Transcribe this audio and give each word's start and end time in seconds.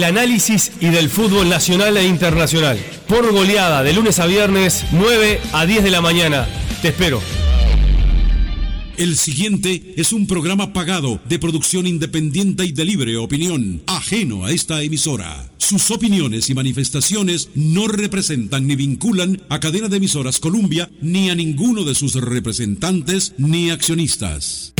El 0.00 0.04
análisis 0.04 0.72
y 0.80 0.86
del 0.86 1.10
fútbol 1.10 1.50
nacional 1.50 1.94
e 1.98 2.06
internacional. 2.06 2.78
Por 3.06 3.30
goleada, 3.32 3.82
de 3.82 3.92
lunes 3.92 4.18
a 4.18 4.24
viernes, 4.24 4.86
9 4.92 5.38
a 5.52 5.66
10 5.66 5.84
de 5.84 5.90
la 5.90 6.00
mañana. 6.00 6.48
Te 6.80 6.88
espero. 6.88 7.20
El 8.96 9.18
siguiente 9.18 9.92
es 9.98 10.14
un 10.14 10.26
programa 10.26 10.72
pagado 10.72 11.20
de 11.28 11.38
producción 11.38 11.86
independiente 11.86 12.64
y 12.64 12.72
de 12.72 12.86
libre 12.86 13.18
opinión, 13.18 13.82
ajeno 13.86 14.46
a 14.46 14.52
esta 14.52 14.82
emisora. 14.82 15.50
Sus 15.58 15.90
opiniones 15.90 16.48
y 16.48 16.54
manifestaciones 16.54 17.50
no 17.54 17.86
representan 17.86 18.66
ni 18.66 18.76
vinculan 18.76 19.42
a 19.50 19.60
cadena 19.60 19.88
de 19.88 19.98
emisoras 19.98 20.40
Columbia 20.40 20.88
ni 21.02 21.28
a 21.28 21.34
ninguno 21.34 21.84
de 21.84 21.94
sus 21.94 22.14
representantes 22.14 23.34
ni 23.36 23.68
accionistas. 23.68 24.72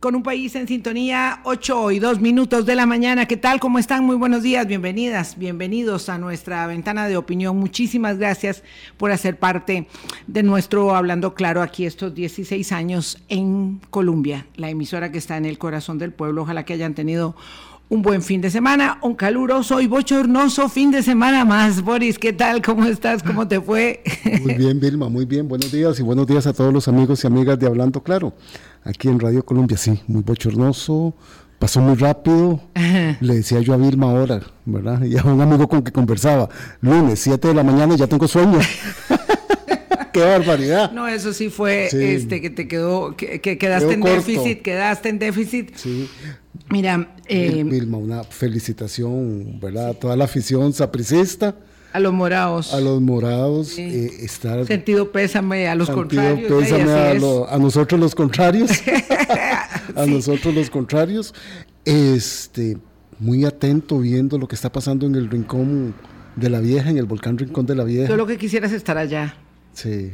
Con 0.00 0.14
un 0.14 0.22
país 0.22 0.56
en 0.56 0.66
sintonía, 0.66 1.40
8 1.44 1.90
y 1.90 1.98
2 1.98 2.20
minutos 2.20 2.64
de 2.64 2.74
la 2.74 2.86
mañana. 2.86 3.26
¿Qué 3.26 3.36
tal? 3.36 3.60
¿Cómo 3.60 3.78
están? 3.78 4.02
Muy 4.02 4.16
buenos 4.16 4.42
días, 4.42 4.66
bienvenidas, 4.66 5.36
bienvenidos 5.36 6.08
a 6.08 6.16
nuestra 6.16 6.66
ventana 6.66 7.06
de 7.06 7.18
opinión. 7.18 7.58
Muchísimas 7.58 8.16
gracias 8.16 8.62
por 8.96 9.12
hacer 9.12 9.38
parte 9.38 9.88
de 10.26 10.42
nuestro 10.42 10.96
Hablando 10.96 11.34
Claro 11.34 11.60
aquí 11.60 11.84
estos 11.84 12.14
16 12.14 12.72
años 12.72 13.18
en 13.28 13.82
Colombia, 13.90 14.46
la 14.56 14.70
emisora 14.70 15.12
que 15.12 15.18
está 15.18 15.36
en 15.36 15.44
el 15.44 15.58
corazón 15.58 15.98
del 15.98 16.14
pueblo. 16.14 16.42
Ojalá 16.42 16.64
que 16.64 16.72
hayan 16.72 16.94
tenido 16.94 17.36
un 17.90 18.00
buen 18.02 18.22
fin 18.22 18.40
de 18.40 18.50
semana, 18.50 18.98
un 19.02 19.14
caluroso 19.14 19.80
y 19.80 19.86
bochornoso 19.86 20.68
fin 20.70 20.90
de 20.90 21.02
semana 21.02 21.44
más. 21.44 21.82
Boris, 21.82 22.18
¿qué 22.18 22.32
tal? 22.32 22.62
¿Cómo 22.62 22.86
estás? 22.86 23.22
¿Cómo 23.22 23.46
te 23.46 23.60
fue? 23.60 24.02
Muy 24.40 24.54
bien, 24.54 24.80
Vilma, 24.80 25.08
muy 25.08 25.26
bien. 25.26 25.46
Buenos 25.46 25.70
días 25.70 26.00
y 26.00 26.02
buenos 26.02 26.26
días 26.26 26.46
a 26.46 26.52
todos 26.52 26.72
los 26.72 26.88
amigos 26.88 27.22
y 27.22 27.26
amigas 27.26 27.58
de 27.58 27.66
Hablando 27.66 28.02
Claro 28.02 28.32
aquí 28.84 29.08
en 29.08 29.20
Radio 29.20 29.44
Colombia, 29.44 29.76
sí, 29.76 30.00
muy 30.06 30.22
bochornoso, 30.22 31.14
pasó 31.58 31.80
muy 31.80 31.96
rápido. 31.96 32.60
Le 33.20 33.34
decía 33.34 33.60
yo 33.60 33.74
a 33.74 33.76
Vilma 33.76 34.10
ahora, 34.10 34.40
¿verdad? 34.64 35.02
Y 35.04 35.16
a 35.16 35.22
un 35.24 35.40
amigo 35.40 35.68
con 35.68 35.82
que 35.82 35.92
conversaba, 35.92 36.48
lunes, 36.80 37.20
7 37.20 37.48
de 37.48 37.54
la 37.54 37.62
mañana, 37.62 37.96
ya 37.96 38.06
tengo 38.06 38.26
sueño. 38.28 38.58
¡Qué 40.12 40.20
barbaridad! 40.20 40.90
No, 40.90 41.06
eso 41.06 41.32
sí 41.32 41.50
fue 41.50 41.86
este 41.86 42.40
que 42.40 42.50
te 42.50 42.66
quedó, 42.66 43.16
que, 43.16 43.40
quedaste 43.40 43.94
en 43.94 44.00
déficit, 44.00 44.62
quedaste 44.62 45.08
en 45.08 45.18
déficit. 45.20 45.76
Sí. 45.76 46.08
Mira, 46.70 47.14
eh, 47.26 47.64
Vilma, 47.64 47.98
una 47.98 48.24
felicitación, 48.24 49.58
¿verdad? 49.60 49.88
A 49.88 49.94
toda 49.94 50.16
la 50.16 50.24
afición 50.24 50.72
sapricista 50.72 51.54
a 51.92 51.98
los 51.98 52.12
morados. 52.12 52.72
A 52.72 52.80
los 52.80 53.00
morados. 53.00 53.76
Eh, 53.78 54.24
estar, 54.24 54.64
sentido 54.64 55.10
pésame 55.10 55.66
a 55.66 55.74
los 55.74 55.90
contrarios. 55.90 56.48
Pésame 56.48 56.92
a, 56.92 57.58
nosotros 57.58 58.00
los 58.00 58.14
contrarios. 58.14 58.70
a 59.96 60.06
nosotros 60.06 60.54
los 60.54 60.70
contrarios. 60.70 61.34
Este, 61.84 62.78
muy 63.18 63.44
atento 63.44 63.98
viendo 63.98 64.38
lo 64.38 64.46
que 64.46 64.54
está 64.54 64.70
pasando 64.70 65.06
en 65.06 65.16
el 65.16 65.28
rincón 65.28 65.94
de 66.36 66.48
la 66.48 66.60
vieja, 66.60 66.90
en 66.90 66.98
el 66.98 67.06
volcán 67.06 67.36
Rincón 67.36 67.66
de 67.66 67.74
la 67.74 67.82
Vieja. 67.82 68.08
Yo 68.08 68.16
lo 68.16 68.26
que 68.26 68.38
quisiera 68.38 68.66
es 68.66 68.72
estar 68.72 68.96
allá. 68.96 69.34
Sí 69.72 70.12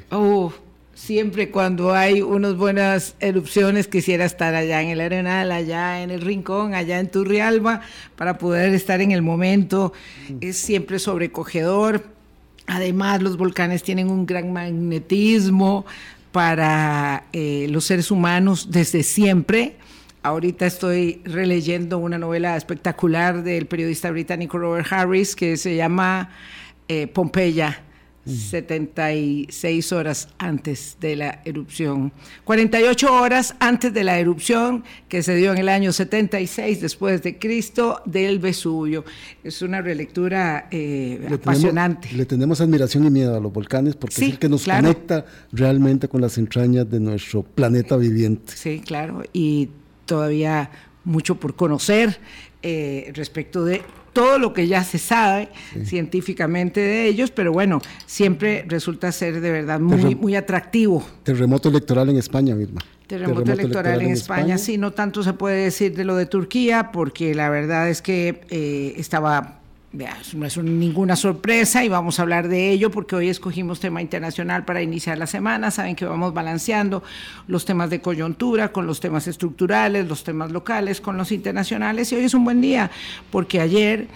siempre 0.97 1.51
cuando 1.51 1.95
hay 1.95 2.23
unas 2.23 2.57
buenas 2.57 3.15
erupciones 3.21 3.87
quisiera 3.87 4.25
estar 4.25 4.55
allá 4.55 4.81
en 4.81 4.89
el 4.89 5.01
Arenal, 5.01 5.53
allá 5.53 6.03
en 6.03 6.11
el 6.11 6.23
Rincón, 6.23 6.75
allá 6.75 6.99
en 6.99 7.11
Turrialba, 7.11 7.83
para 8.17 8.39
poder 8.39 8.75
estar 8.75 9.01
en 9.03 9.13
el 9.13 9.23
momento. 9.23 9.93
Es 10.41 10.57
siempre 10.57 10.99
sobrecogedor. 10.99 12.07
Además, 12.67 13.23
los 13.23 13.37
volcanes 13.37 13.83
tienen 13.83 14.11
un 14.11 14.27
gran 14.27 14.53
magnetismo 14.53 15.85
para 16.33 17.25
eh, 17.33 17.67
los 17.71 17.85
seres 17.85 18.11
humanos 18.11 18.71
desde 18.71 19.03
siempre. 19.03 19.77
Ahorita 20.23 20.67
estoy 20.67 21.21
releyendo 21.25 21.99
una 21.99 22.19
novela 22.19 22.57
espectacular 22.57 23.45
del 23.45 23.67
periodista 23.67 24.11
británico 24.11 24.59
Robert 24.59 24.91
Harris 24.91 25.37
que 25.37 25.57
se 25.59 25.77
llama 25.77 26.31
eh, 26.89 27.07
Pompeya 27.07 27.86
76 28.27 29.93
horas 29.93 30.29
antes 30.39 30.97
de 31.01 31.17
la 31.17 31.43
erupción. 31.45 32.13
48 32.45 33.13
horas 33.13 33.55
antes 33.61 33.95
de 33.95 34.05
la 34.05 34.19
erupción 34.19 34.85
que 35.09 35.23
se 35.23 35.37
dio 35.37 35.53
en 35.53 35.59
el 35.59 35.69
año 35.69 35.93
76 35.93 36.81
después 36.81 37.23
de 37.23 37.39
Cristo 37.39 38.03
del 38.05 38.39
Vesubio. 38.39 39.05
Es 39.45 39.63
una 39.63 39.81
relectura 39.81 40.69
eh, 40.71 41.27
apasionante. 41.33 42.13
le 42.13 42.27
tenemos 42.27 42.61
admiración 42.61 43.07
y 43.07 43.11
miedo 43.11 43.37
a 43.37 43.41
los 43.41 43.53
volcanes 43.53 43.95
porque 43.95 44.15
es 44.15 44.23
el 44.33 44.39
que 44.39 44.49
nos 44.49 44.65
conecta 44.65 45.25
realmente 45.53 46.09
con 46.09 46.21
las 46.21 46.37
entrañas 46.39 46.91
de 46.91 47.01
nuestro 47.01 47.43
planeta 47.43 47.97
viviente. 47.97 48.53
Sí, 48.57 48.81
claro. 48.85 49.23
Y 49.33 49.71
todavía 50.05 50.71
mucho 51.05 51.37
por 51.37 51.55
conocer 51.55 52.19
eh, 52.63 53.13
respecto 53.15 53.65
de 53.65 53.83
todo 54.17 54.39
lo 54.39 54.55
que 54.55 54.67
ya 54.67 54.83
se 54.83 54.97
sabe 54.97 55.51
científicamente 55.85 56.81
de 56.81 57.07
ellos, 57.07 57.31
pero 57.31 57.53
bueno, 57.53 57.83
siempre 58.07 58.65
resulta 58.67 59.13
ser 59.13 59.43
de 59.43 59.51
verdad 59.51 59.79
muy, 59.79 60.15
muy 60.15 60.35
atractivo. 60.35 61.07
Terremoto 61.23 61.69
electoral 61.69 62.09
en 62.09 62.17
España, 62.17 62.55
misma. 62.55 62.81
Terremoto, 63.07 63.53
electoral, 63.53 64.01
en, 64.01 64.13
España, 64.13 64.57
sí, 64.57 64.79
no 64.79 64.93
tanto 64.93 65.23
se 65.23 65.35
puede 65.35 65.65
decir 65.65 65.95
de 65.95 66.05
lo 66.05 66.17
de 66.17 66.25
Turquía, 66.25 66.93
porque 66.93 67.35
la 67.35 67.51
verdad 67.51 67.91
es 67.91 68.01
que 68.01 68.41
eh, 68.49 68.95
estaba 68.97 69.56
no 69.93 70.47
es 70.47 70.59
ninguna 70.59 71.17
sorpresa 71.17 71.85
y 71.85 71.89
vamos 71.89 72.19
a 72.19 72.23
hablar 72.23 72.49
de 72.49 72.71
ello 72.71 72.91
porque 72.91 73.17
hoy 73.17 73.29
escogimos 73.29 73.81
tema 73.81 74.03
internacional 74.03 74.65
para 74.65 74.83
iniciar 74.83 75.17
la 75.17 75.27
semana. 75.27 75.71
Saben 75.71 75.97
que 75.97 76.05
vamos 76.05 76.35
balanceando 76.35 77.03
los 77.47 77.65
temas 77.65 77.89
de 77.89 78.01
coyuntura 78.01 78.73
con 78.73 78.87
los 78.87 79.01
temas 79.01 79.27
estructurales, 79.27 80.07
los 80.07 80.23
temas 80.25 80.51
locales 80.51 81.01
con 81.01 81.17
los 81.17 81.33
internacionales 81.33 82.13
y 82.13 82.17
hoy 82.17 82.25
es 82.25 82.35
un 82.35 82.45
buen 82.45 82.61
día 82.61 82.91
porque 83.31 83.61
ayer 83.61 84.09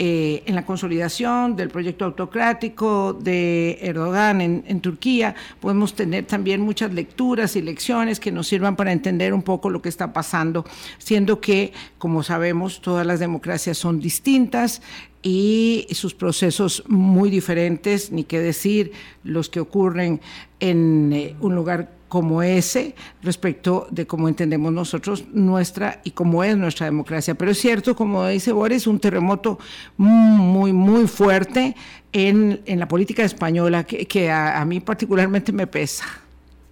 eh, 0.00 0.44
en 0.46 0.54
la 0.54 0.64
consolidación 0.64 1.56
del 1.56 1.70
proyecto 1.70 2.04
autocrático 2.04 3.12
de 3.14 3.78
Erdogan 3.82 4.40
en, 4.40 4.80
Turquía. 4.80 5.34
Podemos 5.60 5.94
tener 5.94 6.24
también 6.24 6.60
muchas 6.60 6.92
lecturas 6.92 7.56
y 7.56 7.62
lecciones 7.62 8.20
que 8.20 8.30
nos 8.30 8.46
sirvan 8.46 8.76
para 8.76 8.92
entender 8.92 9.34
un 9.34 9.42
poco 9.42 9.70
lo 9.70 9.82
que 9.82 9.88
está 9.88 10.12
pasando, 10.12 10.64
siendo 10.98 11.40
que, 11.40 11.72
como 11.98 12.22
sabemos, 12.22 12.80
todas 12.80 13.04
las 13.04 13.18
democracias 13.18 13.76
son 13.76 13.98
distintas 13.98 14.82
y 15.20 15.88
sus 15.90 16.14
procesos 16.14 16.84
muy 16.86 17.28
diferentes, 17.28 18.12
ni 18.12 18.22
qué 18.22 18.38
decir 18.38 18.92
los 19.24 19.48
que 19.48 19.58
ocurren 19.58 20.20
en 20.60 21.12
eh, 21.12 21.36
un 21.40 21.56
lugar 21.56 21.97
como 22.08 22.42
ese 22.42 22.94
respecto 23.22 23.86
de 23.90 24.06
cómo 24.06 24.28
entendemos 24.28 24.72
nosotros 24.72 25.24
nuestra 25.32 26.00
y 26.04 26.12
cómo 26.12 26.42
es 26.42 26.56
nuestra 26.56 26.86
democracia. 26.86 27.34
Pero 27.34 27.50
es 27.50 27.58
cierto, 27.58 27.94
como 27.94 28.26
dice 28.26 28.52
Boris, 28.52 28.86
un 28.86 28.98
terremoto 28.98 29.58
muy, 29.96 30.72
muy 30.72 31.06
fuerte 31.06 31.76
en, 32.12 32.60
la 32.66 32.88
política 32.88 33.24
española 33.24 33.84
que, 33.84 34.30
a, 34.30 34.60
a, 34.60 34.64
mí 34.64 34.80
particularmente 34.80 35.52
me 35.52 35.66
pesa. 35.66 36.04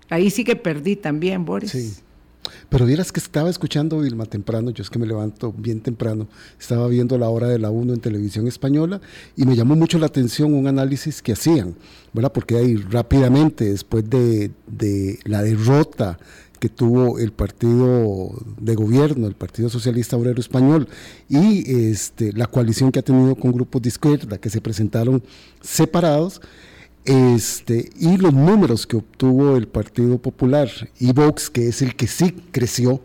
Ahí 0.08 0.30
sí 0.30 0.44
que 0.44 0.56
perdí 0.56 0.96
también, 0.96 1.44
Boris. 1.44 1.72
Sí. 1.72 1.94
Pero 2.68 2.86
vieras 2.86 3.12
que 3.12 3.20
estaba 3.20 3.50
escuchando 3.50 4.00
Vilma 4.00 4.26
temprano, 4.26 4.70
yo 4.70 4.82
es 4.82 4.90
que 4.90 4.98
me 4.98 5.06
levanto 5.06 5.52
bien 5.52 5.80
temprano, 5.80 6.28
estaba 6.58 6.88
viendo 6.88 7.18
la 7.18 7.28
hora 7.28 7.48
de 7.48 7.58
la 7.58 7.70
1 7.70 7.94
en 7.94 8.00
televisión 8.00 8.46
española 8.46 9.00
y 9.36 9.44
me 9.44 9.56
llamó 9.56 9.76
mucho 9.76 9.98
la 9.98 10.06
atención 10.06 10.54
un 10.54 10.66
análisis 10.66 11.22
que 11.22 11.32
hacían, 11.32 11.74
¿verdad? 12.12 12.32
Porque 12.32 12.56
ahí 12.56 12.76
rápidamente, 12.76 13.70
después 13.70 14.08
de, 14.08 14.50
de 14.66 15.18
la 15.24 15.42
derrota 15.42 16.18
que 16.58 16.68
tuvo 16.68 17.18
el 17.18 17.32
partido 17.32 18.30
de 18.58 18.74
gobierno, 18.74 19.26
el 19.26 19.34
Partido 19.34 19.68
Socialista 19.68 20.16
Obrero 20.16 20.40
Español, 20.40 20.88
y 21.28 21.90
este, 21.90 22.32
la 22.32 22.46
coalición 22.46 22.92
que 22.92 23.00
ha 23.00 23.02
tenido 23.02 23.34
con 23.34 23.52
grupos 23.52 23.82
de 23.82 23.88
izquierda 23.88 24.38
que 24.38 24.50
se 24.50 24.60
presentaron 24.60 25.22
separados, 25.60 26.40
este, 27.06 27.90
y 27.98 28.16
los 28.16 28.34
números 28.34 28.86
que 28.86 28.96
obtuvo 28.96 29.56
el 29.56 29.68
Partido 29.68 30.18
Popular. 30.18 30.68
Y 30.98 31.12
Vox, 31.12 31.48
que 31.48 31.68
es 31.68 31.80
el 31.80 31.94
que 31.96 32.06
sí 32.06 32.32
creció, 32.50 33.00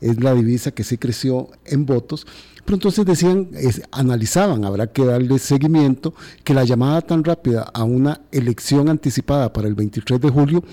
es 0.00 0.22
la 0.22 0.34
divisa 0.34 0.70
que 0.70 0.84
sí 0.84 0.96
creció 0.96 1.48
en 1.66 1.84
votos, 1.84 2.26
pero 2.64 2.76
entonces 2.76 3.04
decían, 3.04 3.50
analizaban, 3.90 4.64
habrá 4.64 4.86
que 4.86 5.04
darle 5.04 5.38
seguimiento, 5.38 6.14
que 6.44 6.54
la 6.54 6.64
llamada 6.64 7.00
tan 7.02 7.24
rápida 7.24 7.62
a 7.74 7.84
una 7.84 8.20
elección 8.30 8.88
anticipada 8.88 9.52
para 9.52 9.66
el 9.66 9.74
23 9.74 10.20
de 10.20 10.30
julio 10.30 10.64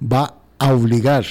va 0.00 0.34
a 0.58 0.74
obligar 0.74 1.24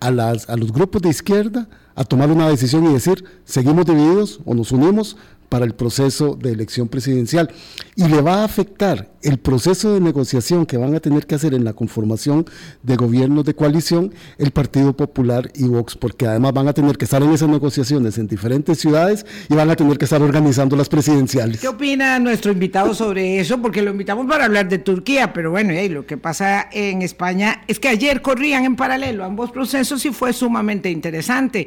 a, 0.00 0.10
las, 0.10 0.48
a 0.48 0.56
los 0.56 0.72
grupos 0.72 1.02
de 1.02 1.10
izquierda 1.10 1.68
a 1.94 2.04
tomar 2.04 2.30
una 2.30 2.48
decisión 2.48 2.84
y 2.84 2.92
decir, 2.92 3.22
seguimos 3.44 3.84
divididos 3.84 4.40
o 4.46 4.54
nos 4.54 4.72
unimos 4.72 5.16
para 5.50 5.66
el 5.66 5.74
proceso 5.74 6.38
de 6.40 6.52
elección 6.52 6.88
presidencial. 6.88 7.50
Y 7.96 8.08
le 8.08 8.22
va 8.22 8.36
a 8.36 8.44
afectar 8.44 9.10
el 9.22 9.38
proceso 9.38 9.92
de 9.92 10.00
negociación 10.00 10.64
que 10.64 10.78
van 10.78 10.94
a 10.94 11.00
tener 11.00 11.26
que 11.26 11.34
hacer 11.34 11.52
en 11.52 11.64
la 11.64 11.74
conformación 11.74 12.46
de 12.82 12.96
gobiernos 12.96 13.44
de 13.44 13.54
coalición 13.54 14.14
el 14.38 14.52
Partido 14.52 14.96
Popular 14.96 15.50
y 15.54 15.64
Vox, 15.64 15.96
porque 15.96 16.26
además 16.26 16.54
van 16.54 16.68
a 16.68 16.72
tener 16.72 16.96
que 16.96 17.04
estar 17.04 17.22
en 17.22 17.32
esas 17.32 17.50
negociaciones 17.50 18.16
en 18.16 18.26
diferentes 18.26 18.78
ciudades 18.78 19.26
y 19.50 19.54
van 19.54 19.68
a 19.68 19.76
tener 19.76 19.98
que 19.98 20.06
estar 20.06 20.22
organizando 20.22 20.76
las 20.76 20.88
presidenciales. 20.88 21.60
¿Qué 21.60 21.68
opina 21.68 22.18
nuestro 22.18 22.52
invitado 22.52 22.94
sobre 22.94 23.40
eso? 23.40 23.60
Porque 23.60 23.82
lo 23.82 23.90
invitamos 23.90 24.26
para 24.26 24.46
hablar 24.46 24.68
de 24.68 24.78
Turquía, 24.78 25.32
pero 25.32 25.50
bueno, 25.50 25.74
lo 25.90 26.06
que 26.06 26.16
pasa 26.16 26.68
en 26.72 27.02
España 27.02 27.62
es 27.66 27.80
que 27.80 27.88
ayer 27.88 28.22
corrían 28.22 28.64
en 28.64 28.76
paralelo 28.76 29.24
ambos 29.24 29.50
procesos 29.50 30.04
y 30.06 30.10
fue 30.10 30.32
sumamente 30.32 30.90
interesante. 30.90 31.66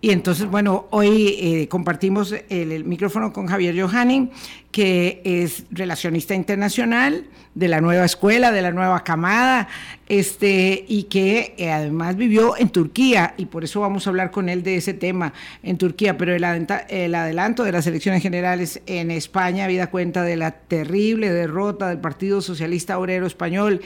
Y 0.00 0.10
entonces, 0.10 0.46
bueno, 0.46 0.86
hoy 0.90 1.34
eh, 1.40 1.68
compartimos 1.68 2.32
el, 2.48 2.84
micrófono 2.84 3.32
con 3.32 3.48
Javier 3.48 3.80
Johanning, 3.80 4.30
que 4.70 5.20
es 5.24 5.64
relacionista 5.72 6.36
internacional 6.36 7.24
de 7.56 7.66
la 7.66 7.80
nueva 7.80 8.04
escuela, 8.04 8.52
de 8.52 8.62
la 8.62 8.70
nueva 8.70 9.02
camada, 9.02 9.66
este, 10.08 10.84
y 10.86 11.04
que 11.04 11.56
eh, 11.58 11.72
además 11.72 12.14
vivió 12.14 12.56
en 12.56 12.68
Turquía, 12.68 13.34
y 13.36 13.46
por 13.46 13.64
eso 13.64 13.80
vamos 13.80 14.06
a 14.06 14.10
hablar 14.10 14.30
con 14.30 14.48
él 14.48 14.62
de 14.62 14.76
ese 14.76 14.94
tema 14.94 15.32
en 15.64 15.78
Turquía, 15.78 16.16
pero 16.16 16.32
el, 16.32 16.44
el 16.90 17.14
adelanto 17.16 17.64
de 17.64 17.72
las 17.72 17.84
elecciones 17.88 18.22
generales 18.22 18.80
en 18.86 19.10
España, 19.10 19.64
habida 19.64 19.88
cuenta 19.88 20.22
de 20.22 20.36
la 20.36 20.52
terrible 20.52 21.32
derrota 21.32 21.88
del 21.88 21.98
Partido 21.98 22.40
Socialista 22.40 23.00
Obrero 23.00 23.26
Español 23.26 23.80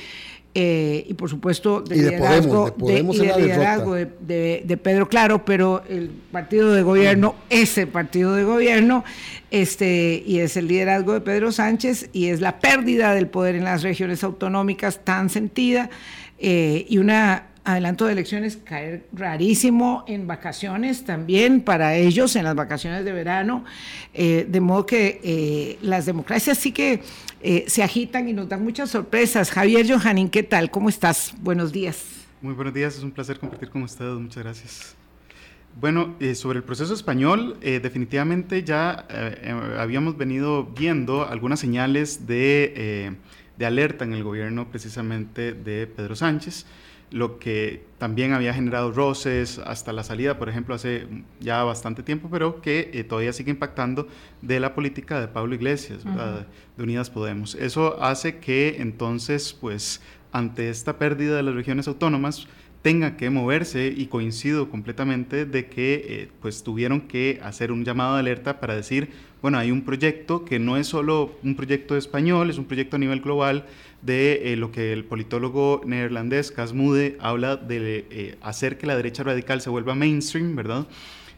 eh, 0.54 1.06
y 1.08 1.14
por 1.14 1.30
supuesto 1.30 1.80
del 1.80 1.98
liderazgo, 1.98 2.70
de, 3.94 4.78
Pedro 4.82 5.08
Claro, 5.08 5.46
pero 5.46 5.82
el 5.88 6.10
partido 6.30 6.72
de 6.72 6.82
gobierno 6.82 7.34
es 7.48 7.78
el 7.78 7.88
partido 7.88 8.34
de 8.34 8.44
gobierno 8.44 9.02
este, 9.50 10.22
y 10.26 10.40
es 10.40 10.58
el 10.58 10.68
liderazgo 10.68 11.14
de 11.14 11.22
Pedro 11.22 11.52
Sánchez 11.52 12.10
y 12.12 12.26
es 12.26 12.42
la 12.42 12.58
pérdida 12.58 13.14
del 13.14 13.28
poder 13.28 13.54
en 13.54 13.64
las 13.64 13.82
regiones 13.82 14.22
autonómicas 14.24 15.02
tan 15.04 15.30
sentida 15.30 15.88
eh, 16.38 16.84
y 16.86 16.98
una 16.98 17.46
adelanto 17.64 18.06
de 18.06 18.12
elecciones 18.12 18.56
caer 18.56 19.06
rarísimo 19.12 20.04
en 20.08 20.26
vacaciones 20.26 21.04
también 21.04 21.60
para 21.60 21.94
ellos, 21.94 22.34
en 22.36 22.44
las 22.44 22.54
vacaciones 22.54 23.04
de 23.04 23.12
verano, 23.12 23.64
eh, 24.14 24.46
de 24.48 24.60
modo 24.60 24.86
que 24.86 25.20
eh, 25.22 25.78
las 25.82 26.06
democracias 26.06 26.58
sí 26.58 26.72
que 26.72 27.02
eh, 27.40 27.64
se 27.68 27.82
agitan 27.82 28.28
y 28.28 28.32
nos 28.32 28.48
dan 28.48 28.64
muchas 28.64 28.90
sorpresas. 28.90 29.50
Javier 29.50 29.86
Johanín, 29.88 30.28
¿qué 30.28 30.42
tal? 30.42 30.70
¿Cómo 30.70 30.88
estás? 30.88 31.34
Buenos 31.40 31.72
días. 31.72 32.04
Muy 32.40 32.54
buenos 32.54 32.74
días, 32.74 32.96
es 32.96 33.02
un 33.04 33.12
placer 33.12 33.38
compartir 33.38 33.70
con 33.70 33.82
ustedes, 33.84 34.18
muchas 34.18 34.42
gracias. 34.42 34.96
Bueno, 35.80 36.16
sobre 36.34 36.58
el 36.58 36.64
proceso 36.64 36.92
español, 36.92 37.56
definitivamente 37.62 38.62
ya 38.62 39.06
habíamos 39.78 40.18
venido 40.18 40.64
viendo 40.66 41.26
algunas 41.26 41.60
señales 41.60 42.26
de, 42.26 43.16
de 43.58 43.66
alerta 43.66 44.04
en 44.04 44.12
el 44.12 44.24
gobierno 44.24 44.68
precisamente 44.70 45.52
de 45.52 45.86
Pedro 45.86 46.16
Sánchez 46.16 46.66
lo 47.12 47.38
que 47.38 47.84
también 47.98 48.32
había 48.32 48.54
generado 48.54 48.90
roces 48.90 49.58
hasta 49.58 49.92
la 49.92 50.02
salida, 50.02 50.38
por 50.38 50.48
ejemplo, 50.48 50.74
hace 50.74 51.06
ya 51.40 51.62
bastante 51.62 52.02
tiempo, 52.02 52.28
pero 52.30 52.60
que 52.60 52.90
eh, 52.92 53.04
todavía 53.04 53.32
sigue 53.32 53.50
impactando 53.50 54.08
de 54.40 54.60
la 54.60 54.74
política 54.74 55.20
de 55.20 55.28
Pablo 55.28 55.54
Iglesias, 55.54 56.04
de 56.04 56.82
Unidas 56.82 57.10
Podemos. 57.10 57.54
Eso 57.54 58.02
hace 58.02 58.38
que 58.38 58.76
entonces, 58.80 59.52
pues, 59.52 60.00
ante 60.32 60.70
esta 60.70 60.98
pérdida 60.98 61.36
de 61.36 61.42
las 61.42 61.54
regiones 61.54 61.86
autónomas, 61.86 62.48
tenga 62.82 63.16
que 63.16 63.30
moverse 63.30 63.94
y 63.96 64.06
coincido 64.06 64.68
completamente 64.68 65.46
de 65.46 65.66
que 65.66 66.04
eh, 66.06 66.28
pues 66.40 66.64
tuvieron 66.64 67.02
que 67.02 67.40
hacer 67.42 67.70
un 67.70 67.84
llamado 67.84 68.14
de 68.14 68.20
alerta 68.20 68.58
para 68.58 68.74
decir, 68.74 69.10
bueno, 69.40 69.58
hay 69.58 69.70
un 69.70 69.82
proyecto 69.82 70.44
que 70.44 70.58
no 70.58 70.76
es 70.76 70.88
solo 70.88 71.38
un 71.44 71.54
proyecto 71.54 71.96
español, 71.96 72.50
es 72.50 72.58
un 72.58 72.64
proyecto 72.64 72.96
a 72.96 72.98
nivel 72.98 73.20
global 73.20 73.66
de 74.02 74.52
eh, 74.52 74.56
lo 74.56 74.72
que 74.72 74.92
el 74.92 75.04
politólogo 75.04 75.82
neerlandés 75.86 76.50
Casmude 76.50 77.16
habla 77.20 77.56
de 77.56 78.04
eh, 78.10 78.36
hacer 78.42 78.78
que 78.78 78.88
la 78.88 78.96
derecha 78.96 79.22
radical 79.22 79.60
se 79.60 79.70
vuelva 79.70 79.94
mainstream, 79.94 80.56
¿verdad? 80.56 80.88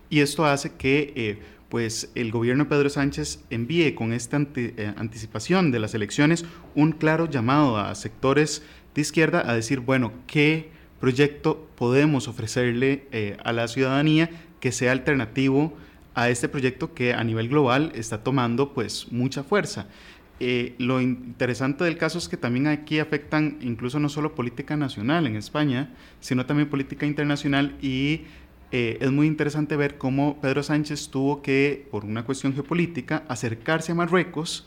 Y 0.08 0.20
esto 0.20 0.46
hace 0.46 0.72
que 0.76 1.38
pues 1.68 2.12
el 2.14 2.30
gobierno 2.30 2.64
de 2.64 2.70
Pedro 2.70 2.88
Sánchez 2.88 3.42
envíe 3.50 3.94
con 3.94 4.12
esta 4.12 4.36
anticipación 4.36 5.72
de 5.72 5.80
las 5.80 5.94
elecciones 5.94 6.44
un 6.76 6.92
claro 6.92 7.28
llamado 7.28 7.78
a 7.78 7.94
sectores 7.96 8.62
de 8.94 9.00
izquierda 9.00 9.42
a 9.44 9.54
decir, 9.54 9.80
bueno, 9.80 10.12
¿qué 10.28 10.73
proyecto 11.04 11.68
podemos 11.76 12.28
ofrecerle 12.28 13.06
eh, 13.12 13.36
a 13.44 13.52
la 13.52 13.68
ciudadanía 13.68 14.30
que 14.58 14.72
sea 14.72 14.90
alternativo 14.92 15.74
a 16.14 16.30
este 16.30 16.48
proyecto 16.48 16.94
que 16.94 17.12
a 17.12 17.22
nivel 17.22 17.50
global 17.50 17.92
está 17.94 18.24
tomando 18.24 18.72
pues 18.72 19.12
mucha 19.12 19.44
fuerza. 19.44 19.86
Eh, 20.40 20.74
lo 20.78 21.02
interesante 21.02 21.84
del 21.84 21.98
caso 21.98 22.16
es 22.16 22.26
que 22.26 22.38
también 22.38 22.68
aquí 22.68 23.00
afectan 23.00 23.58
incluso 23.60 24.00
no 24.00 24.08
solo 24.08 24.34
política 24.34 24.78
nacional 24.78 25.26
en 25.26 25.36
España, 25.36 25.90
sino 26.20 26.46
también 26.46 26.70
política 26.70 27.04
internacional 27.04 27.76
y 27.82 28.22
eh, 28.72 28.96
es 28.98 29.10
muy 29.10 29.26
interesante 29.26 29.76
ver 29.76 29.98
cómo 29.98 30.40
Pedro 30.40 30.62
Sánchez 30.62 31.10
tuvo 31.10 31.42
que, 31.42 31.86
por 31.90 32.06
una 32.06 32.24
cuestión 32.24 32.54
geopolítica, 32.54 33.24
acercarse 33.28 33.92
a 33.92 33.94
Marruecos, 33.94 34.66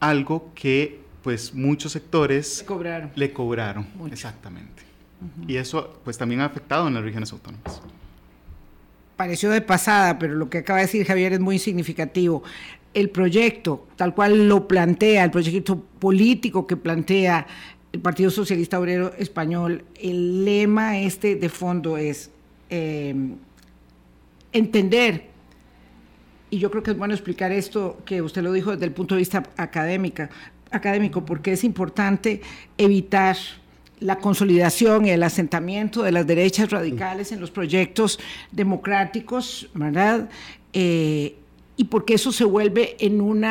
algo 0.00 0.50
que 0.56 0.98
pues 1.22 1.54
muchos 1.54 1.92
sectores 1.92 2.62
le 2.62 2.66
cobraron. 2.66 3.10
Le 3.14 3.32
cobraron, 3.32 3.86
exactamente. 4.10 4.87
Y 5.46 5.56
eso 5.56 6.00
pues 6.04 6.16
también 6.18 6.40
ha 6.40 6.44
afectado 6.46 6.88
en 6.88 6.94
las 6.94 7.02
regiones 7.02 7.32
autónomas. 7.32 7.80
Pareció 9.16 9.50
de 9.50 9.60
pasada, 9.60 10.18
pero 10.18 10.34
lo 10.34 10.48
que 10.48 10.58
acaba 10.58 10.78
de 10.78 10.86
decir 10.86 11.04
Javier 11.04 11.32
es 11.32 11.40
muy 11.40 11.58
significativo. 11.58 12.44
El 12.94 13.10
proyecto, 13.10 13.86
tal 13.96 14.14
cual 14.14 14.48
lo 14.48 14.68
plantea, 14.68 15.24
el 15.24 15.30
proyecto 15.30 15.80
político 15.98 16.66
que 16.66 16.76
plantea 16.76 17.46
el 17.92 18.00
Partido 18.00 18.30
Socialista 18.30 18.78
Obrero 18.78 19.12
Español, 19.18 19.84
el 20.00 20.44
lema 20.44 20.98
este 20.98 21.36
de 21.36 21.48
fondo 21.48 21.96
es 21.96 22.30
eh, 22.70 23.14
entender, 24.52 25.26
y 26.50 26.58
yo 26.58 26.70
creo 26.70 26.82
que 26.82 26.92
es 26.92 26.98
bueno 26.98 27.14
explicar 27.14 27.50
esto, 27.50 27.98
que 28.04 28.22
usted 28.22 28.42
lo 28.42 28.52
dijo 28.52 28.72
desde 28.72 28.86
el 28.86 28.92
punto 28.92 29.14
de 29.14 29.20
vista 29.20 29.42
académica, 29.56 30.30
académico, 30.70 31.24
porque 31.24 31.52
es 31.52 31.64
importante 31.64 32.42
evitar 32.76 33.36
la 34.00 34.18
consolidación 34.18 35.06
y 35.06 35.10
el 35.10 35.22
asentamiento 35.22 36.02
de 36.02 36.12
las 36.12 36.26
derechas 36.26 36.70
radicales 36.70 37.32
en 37.32 37.40
los 37.40 37.50
proyectos 37.50 38.18
democráticos, 38.52 39.68
¿verdad? 39.74 40.28
Eh, 40.72 41.36
y 41.76 41.84
porque 41.84 42.14
eso 42.14 42.32
se 42.32 42.44
vuelve 42.44 42.96
en 42.98 43.20
un 43.20 43.44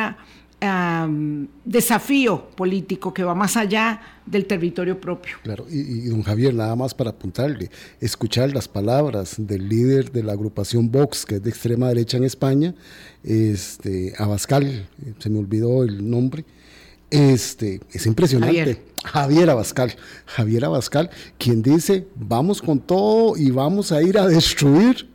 desafío 1.64 2.50
político 2.50 3.14
que 3.14 3.22
va 3.22 3.34
más 3.34 3.56
allá 3.56 4.00
del 4.26 4.46
territorio 4.46 5.00
propio. 5.00 5.36
Claro, 5.42 5.66
y, 5.70 6.08
don 6.08 6.22
Javier, 6.22 6.54
nada 6.54 6.74
más 6.76 6.94
para 6.94 7.10
apuntarle, 7.10 7.70
escuchar 8.00 8.52
las 8.52 8.68
palabras 8.68 9.36
del 9.38 9.68
líder 9.68 10.12
de 10.12 10.22
la 10.22 10.32
agrupación 10.32 10.90
Vox, 10.90 11.24
que 11.24 11.36
es 11.36 11.42
de 11.42 11.50
extrema 11.50 11.88
derecha 11.88 12.16
en 12.16 12.24
España, 12.24 12.74
este, 13.22 14.14
Abascal, 14.18 14.88
se 15.18 15.30
me 15.30 15.38
olvidó 15.38 15.84
el 15.84 16.08
nombre, 16.10 16.44
este, 17.10 17.80
es 17.92 18.06
impresionante. 18.06 18.82
Javier. 19.04 19.50
Abascal. 19.50 19.94
Javier 20.26 20.64
Abascal, 20.64 21.10
quien 21.38 21.62
dice, 21.62 22.06
vamos 22.16 22.60
con 22.60 22.80
todo 22.80 23.36
y 23.36 23.50
vamos 23.50 23.92
a 23.92 24.02
ir 24.02 24.18
a 24.18 24.26
destruir, 24.26 25.08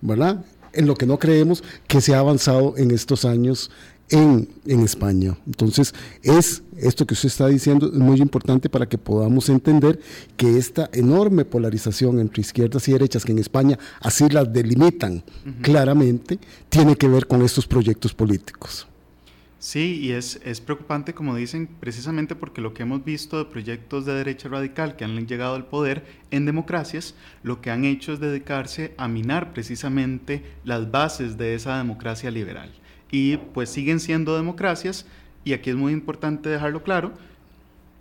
¿verdad? 0.00 0.44
En 0.72 0.86
lo 0.86 0.94
que 0.94 1.06
no 1.06 1.18
creemos 1.18 1.62
que 1.86 2.00
se 2.00 2.14
ha 2.14 2.20
avanzado 2.20 2.74
en 2.76 2.90
estos 2.90 3.24
años 3.24 3.70
en, 4.10 4.48
en, 4.66 4.80
España. 4.80 5.36
Entonces, 5.46 5.94
es 6.22 6.62
esto 6.76 7.06
que 7.06 7.14
usted 7.14 7.28
está 7.28 7.48
diciendo 7.48 7.86
es 7.86 7.98
muy 7.98 8.20
importante 8.20 8.68
para 8.68 8.86
que 8.86 8.98
podamos 8.98 9.48
entender 9.48 9.98
que 10.36 10.58
esta 10.58 10.90
enorme 10.92 11.44
polarización 11.44 12.20
entre 12.20 12.42
izquierdas 12.42 12.86
y 12.88 12.92
derechas, 12.92 13.24
que 13.24 13.32
en 13.32 13.38
España 13.38 13.78
así 14.00 14.28
las 14.28 14.52
delimitan 14.52 15.24
claramente, 15.62 16.38
tiene 16.68 16.96
que 16.96 17.08
ver 17.08 17.26
con 17.26 17.42
estos 17.42 17.66
proyectos 17.66 18.14
políticos. 18.14 18.86
Sí, 19.64 19.98
y 20.02 20.12
es, 20.12 20.42
es 20.44 20.60
preocupante, 20.60 21.14
como 21.14 21.34
dicen, 21.34 21.66
precisamente 21.80 22.36
porque 22.36 22.60
lo 22.60 22.74
que 22.74 22.82
hemos 22.82 23.02
visto 23.02 23.38
de 23.38 23.46
proyectos 23.46 24.04
de 24.04 24.12
derecha 24.12 24.50
radical 24.50 24.94
que 24.94 25.04
han 25.04 25.26
llegado 25.26 25.54
al 25.54 25.64
poder 25.64 26.04
en 26.30 26.44
democracias, 26.44 27.14
lo 27.42 27.62
que 27.62 27.70
han 27.70 27.86
hecho 27.86 28.12
es 28.12 28.20
dedicarse 28.20 28.92
a 28.98 29.08
minar 29.08 29.54
precisamente 29.54 30.44
las 30.64 30.90
bases 30.90 31.38
de 31.38 31.54
esa 31.54 31.78
democracia 31.78 32.30
liberal. 32.30 32.74
Y 33.10 33.38
pues 33.38 33.70
siguen 33.70 34.00
siendo 34.00 34.36
democracias, 34.36 35.06
y 35.44 35.54
aquí 35.54 35.70
es 35.70 35.76
muy 35.76 35.94
importante 35.94 36.50
dejarlo 36.50 36.82
claro, 36.82 37.14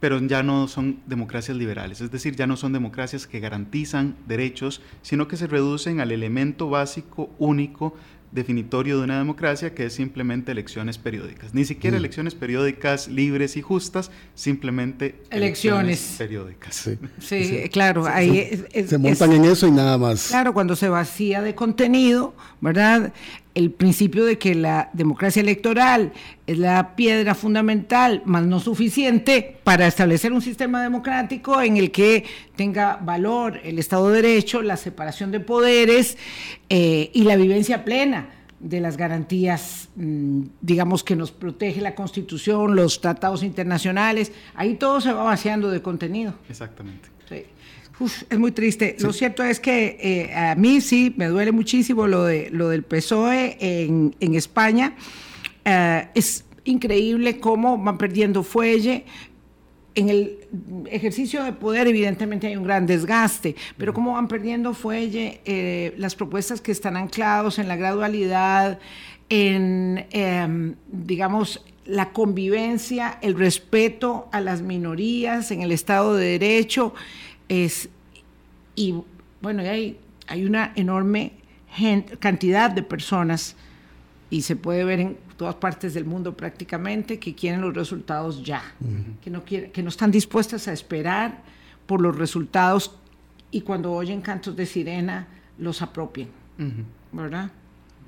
pero 0.01 0.19
ya 0.19 0.43
no 0.43 0.67
son 0.67 0.99
democracias 1.05 1.55
liberales, 1.55 2.01
es 2.01 2.11
decir, 2.11 2.35
ya 2.35 2.45
no 2.45 2.57
son 2.57 2.73
democracias 2.73 3.25
que 3.25 3.39
garantizan 3.39 4.17
derechos, 4.27 4.81
sino 5.01 5.29
que 5.29 5.37
se 5.37 5.47
reducen 5.47 6.01
al 6.01 6.11
elemento 6.11 6.69
básico 6.69 7.29
único 7.39 7.95
definitorio 8.33 8.97
de 8.97 9.03
una 9.03 9.17
democracia 9.17 9.73
que 9.73 9.85
es 9.85 9.93
simplemente 9.93 10.51
elecciones 10.51 10.97
periódicas. 10.97 11.53
Ni 11.53 11.65
siquiera 11.65 11.95
mm. 11.95 11.99
elecciones 11.99 12.35
periódicas 12.35 13.07
libres 13.07 13.55
y 13.57 13.61
justas, 13.61 14.11
simplemente 14.33 15.15
elecciones, 15.29 16.15
periódicas. 16.17 16.89
Sí, 17.19 17.69
claro. 17.71 18.05
Ahí 18.07 18.65
se 18.87 18.97
montan 18.97 19.31
en 19.33 19.45
eso 19.45 19.67
y 19.67 19.71
nada 19.71 19.97
más. 19.97 20.27
Claro, 20.29 20.53
cuando 20.53 20.75
se 20.75 20.89
vacía 20.89 21.41
de 21.41 21.53
contenido, 21.55 22.33
¿verdad? 22.59 23.13
El 23.55 23.71
principio 23.71 24.25
de 24.25 24.37
que 24.37 24.55
la 24.55 24.89
democracia 24.93 25.41
electoral 25.41 26.11
es 26.47 26.57
la 26.57 26.95
piedra 26.95 27.35
fundamental, 27.35 28.21
más 28.25 28.45
no 28.45 28.59
suficiente, 28.59 29.59
para 29.63 29.87
establecer 29.87 30.33
un 30.33 30.41
sistema 30.41 30.81
democrático 30.81 31.61
en 31.61 31.77
el 31.77 31.91
que 31.91 32.25
tenga 32.55 32.97
valor 32.97 33.59
el 33.63 33.79
Estado 33.79 34.09
de 34.09 34.21
Derecho, 34.21 34.61
la 34.61 34.77
separación 34.77 35.31
de 35.31 35.39
poderes 35.39 36.17
eh, 36.69 37.11
y 37.13 37.23
la 37.23 37.35
vivencia 37.35 37.85
plena 37.85 38.29
de 38.59 38.79
las 38.79 38.97
garantías, 38.97 39.89
mm, 39.95 40.43
digamos, 40.61 41.03
que 41.03 41.15
nos 41.15 41.31
protege 41.31 41.81
la 41.81 41.95
Constitución, 41.95 42.75
los 42.75 43.01
tratados 43.01 43.43
internacionales. 43.43 44.31
Ahí 44.55 44.75
todo 44.75 45.01
se 45.01 45.11
va 45.11 45.23
vaciando 45.23 45.69
de 45.69 45.81
contenido. 45.81 46.33
Exactamente. 46.49 47.12
Sí 47.97 48.05
es 48.29 48.39
muy 48.39 48.51
triste. 48.51 48.95
Lo 48.99 49.13
cierto 49.13 49.43
es 49.43 49.59
que 49.59 49.97
eh, 50.01 50.35
a 50.35 50.55
mí 50.55 50.81
sí 50.81 51.13
me 51.17 51.27
duele 51.27 51.51
muchísimo 51.51 52.07
lo, 52.07 52.25
de, 52.25 52.49
lo 52.51 52.69
del 52.69 52.83
PSOE 52.83 53.57
en, 53.59 54.35
España. 54.35 54.95
Eh, 55.65 56.07
es 56.15 56.45
increíble 56.65 57.39
cómo 57.39 57.77
van 57.77 57.97
perdiendo 57.97 58.43
fuelle. 58.43 59.05
En 59.95 60.09
el 60.09 60.39
ejercicio 60.89 61.43
de 61.43 61.53
poder, 61.53 61.87
evidentemente, 61.87 62.47
hay 62.47 62.55
un 62.55 62.63
gran 62.63 62.87
desgaste, 62.87 63.55
pero 63.77 63.93
cómo 63.93 64.13
van 64.13 64.27
perdiendo 64.27 64.73
fuelle 64.73 65.41
eh, 65.45 65.93
las 65.97 66.15
propuestas 66.15 66.61
que 66.61 66.71
están 66.71 66.97
anclados 66.97 67.59
en 67.59 67.67
la 67.67 67.75
gradualidad, 67.75 68.79
en, 69.29 70.07
em, 70.09 70.75
digamos, 70.91 71.63
la 71.85 72.11
convivencia, 72.11 73.19
el 73.21 73.35
respeto 73.35 74.29
a 74.31 74.41
las 74.41 74.63
minorías, 74.63 75.51
en 75.51 75.61
el 75.61 75.71
Estado 75.71 76.15
de 76.15 76.39
Derecho. 76.39 76.95
Es, 77.49 77.89
y 78.75 78.95
bueno, 79.41 79.61
hay, 79.61 79.99
hay 80.27 80.45
una 80.45 80.73
enorme 80.75 81.33
cantidad 82.19 82.69
de 82.71 82.83
personas 82.83 83.55
y 84.29 84.41
se 84.41 84.55
puede 84.55 84.83
ver 84.83 84.99
en 84.99 85.17
todas 85.37 85.55
partes 85.55 85.93
del 85.93 86.05
mundo 86.05 86.35
prácticamente 86.35 87.19
que 87.19 87.35
quieren 87.35 87.61
los 87.61 87.73
resultados 87.73 88.43
ya, 88.43 88.61
que, 89.21 89.29
no 89.29 89.43
quieren, 89.43 89.71
que 89.71 89.83
no 89.83 89.89
están 89.89 90.11
dispuestas 90.11 90.67
a 90.67 90.73
esperar 90.73 91.43
por 91.85 92.01
los 92.01 92.17
resultados 92.17 92.91
y 93.51 93.61
cuando 93.61 93.91
oyen 93.91 94.21
cantos 94.21 94.55
de 94.55 94.65
sirena 94.65 95.27
los 95.57 95.81
apropien, 95.81 96.29
¿verdad? 97.11 97.51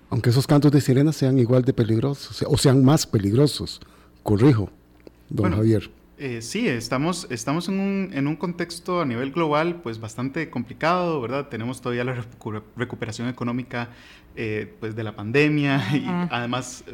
Aunque 0.10 0.30
esos 0.30 0.48
cantos 0.48 0.72
de 0.72 0.82
sirena 0.82 1.12
sean 1.12 1.38
igual 1.38 1.64
de 1.64 1.74
peligrosos 1.74 2.44
o 2.48 2.58
sean 2.58 2.84
más 2.84 3.06
peligrosos, 3.06 3.82
corrijo, 4.24 4.70
don 5.30 5.54
Javier. 5.54 5.92
Eh, 6.18 6.42
sí, 6.42 6.66
estamos, 6.66 7.28
estamos 7.30 7.68
en, 7.68 7.78
un, 7.78 8.10
en 8.14 8.28
un 8.28 8.38
contexto 8.38 9.02
a 9.02 9.06
nivel 9.06 9.32
global 9.32 9.82
pues 9.82 10.00
bastante 10.00 10.50
complicado, 10.50 11.20
¿verdad? 11.20 11.50
Tenemos 11.50 11.82
todavía 11.82 12.06
la 12.06 12.26
recuperación 12.78 13.28
económica 13.28 13.90
eh, 14.38 14.74
pues 14.80 14.96
de 14.96 15.04
la 15.04 15.14
pandemia 15.14 15.82
y 15.94 16.06
además 16.30 16.86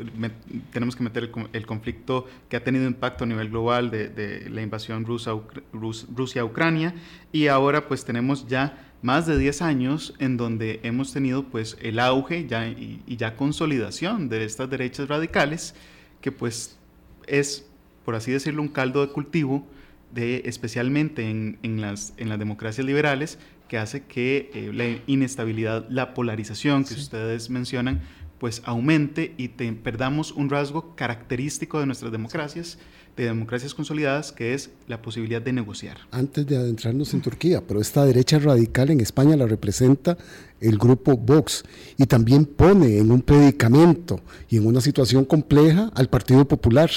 tenemos 0.72 0.96
que 0.96 1.04
meter 1.04 1.32
el, 1.54 1.66
conflicto 1.68 2.26
que 2.50 2.58
ha 2.58 2.64
tenido 2.64 2.88
impacto 2.88 3.24
a 3.24 3.28
nivel 3.28 3.50
global 3.50 3.92
de, 3.92 4.48
la 4.50 4.64
invasión 4.64 5.06
rusa, 5.06 5.34
Rusia-Ucrania 5.72 6.96
y 7.32 7.46
ahora 7.46 7.88
pues 7.88 8.04
tenemos 8.04 8.48
ya 8.48 8.92
más 9.04 9.28
de 9.28 9.38
10 9.38 9.62
años 9.62 10.16
en 10.18 10.36
donde 10.36 10.80
hemos 10.82 11.14
tenido 11.14 11.44
pues 11.44 11.78
el 11.80 12.00
auge 12.00 12.48
ya, 12.48 12.68
y, 12.68 13.04
y 13.06 13.18
ya 13.18 13.36
consolidación 13.36 14.30
de 14.30 14.46
estas 14.46 14.68
derechas 14.68 15.08
radicales 15.08 15.76
que 16.22 16.32
pues 16.32 16.80
es 17.28 17.71
por 18.06 18.16
así 18.16 18.32
decirlo, 18.32 18.62
un 18.62 18.70
caldo 18.70 19.06
de 19.06 19.12
cultivo, 19.12 19.66
de, 20.14 20.44
especialmente 20.46 21.30
en, 21.30 21.58
en, 21.64 21.82
las, 21.82 22.14
en 22.18 22.30
las 22.30 22.40
democracias 22.40 22.86
liberales, 22.86 23.38
que 23.68 23.78
hace 23.78 24.04
que 24.04 24.52
eh, 24.54 24.72
la 24.74 25.00
inestabilidad, 25.08 25.88
la 25.90 26.14
polarización 26.14 26.84
que 26.84 26.94
ustedes 26.94 27.50
mencionan, 27.50 28.02
pues 28.38 28.62
aumente 28.66 29.34
y 29.38 29.48
perdamos 29.48 30.32
un 30.32 30.50
rasgo 30.50 30.96
característico 30.96 31.80
de 31.80 31.86
nuestras 31.86 32.12
democracias, 32.12 32.80
de 33.16 33.26
democracias 33.26 33.74
consolidadas, 33.74 34.32
que 34.32 34.54
es 34.54 34.72
la 34.88 35.02
posibilidad 35.02 35.42
de 35.42 35.54
negociar. 35.54 36.00
Antes 36.12 36.48
de 36.48 36.58
adentrarnos 36.58 37.14
en 37.14 37.22
Turquía, 37.22 37.62
pero 37.66 37.80
esta 37.80 38.04
derecha 38.04 38.40
radical 38.40 38.90
en 38.90 39.00
España 39.00 39.38
la 39.38 39.46
representa 39.46 40.18
el 40.60 40.78
grupo 40.78 41.16
Vox 41.16 41.64
y 41.98 42.08
también 42.08 42.46
pone 42.46 42.98
en 42.98 43.12
un 43.12 43.22
predicamento 43.22 44.20
y 44.50 44.58
en 44.58 44.66
una 44.66 44.82
situación 44.82 45.24
compleja 45.24 45.92
al 45.96 46.10
Partido 46.10 46.48
Popular 46.48 46.90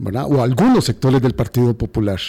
o 0.00 0.42
algunos 0.42 0.84
sectores 0.84 1.22
del 1.22 1.34
Partido 1.34 1.76
Popular. 1.76 2.20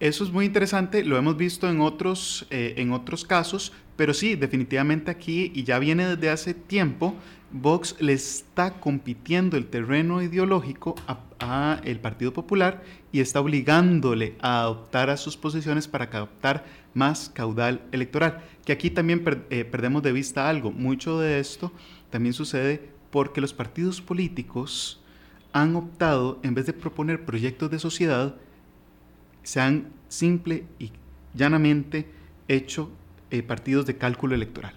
Eso 0.00 0.24
es 0.24 0.30
muy 0.30 0.44
interesante, 0.44 1.04
lo 1.04 1.16
hemos 1.16 1.36
visto 1.36 1.68
en 1.70 1.80
otros, 1.80 2.46
eh, 2.50 2.74
en 2.78 2.92
otros 2.92 3.24
casos, 3.24 3.72
pero 3.96 4.12
sí, 4.12 4.34
definitivamente 4.34 5.10
aquí, 5.10 5.52
y 5.54 5.62
ya 5.62 5.78
viene 5.78 6.06
desde 6.06 6.30
hace 6.30 6.52
tiempo, 6.52 7.14
Vox 7.52 7.94
le 8.00 8.12
está 8.12 8.80
compitiendo 8.80 9.56
el 9.56 9.66
terreno 9.66 10.20
ideológico 10.20 10.96
a, 11.38 11.80
el 11.84 12.00
Partido 12.00 12.32
Popular 12.32 12.82
y 13.12 13.20
está 13.20 13.40
obligándole 13.40 14.34
a 14.40 14.62
adoptar 14.62 15.08
a 15.08 15.16
sus 15.16 15.36
posiciones 15.36 15.86
para 15.86 16.10
captar 16.10 16.64
más 16.94 17.28
caudal 17.28 17.82
electoral. 17.92 18.42
Que 18.64 18.72
aquí 18.72 18.90
también 18.90 19.22
eh, 19.50 19.64
perdemos 19.64 20.02
de 20.02 20.12
vista 20.12 20.48
algo. 20.48 20.72
Mucho 20.72 21.20
de 21.20 21.38
esto 21.38 21.70
también 22.10 22.32
sucede 22.32 22.88
porque 23.10 23.40
los 23.40 23.52
partidos 23.52 24.00
políticos 24.00 25.03
han 25.54 25.76
optado, 25.76 26.40
en 26.42 26.52
vez 26.52 26.66
de 26.66 26.72
proponer 26.72 27.24
proyectos 27.24 27.70
de 27.70 27.78
sociedad, 27.78 28.34
se 29.44 29.60
han 29.60 29.92
simple 30.08 30.66
y 30.80 30.90
llanamente 31.32 32.10
hecho 32.48 32.90
eh, 33.30 33.42
partidos 33.44 33.86
de 33.86 33.96
cálculo 33.96 34.34
electoral. 34.34 34.74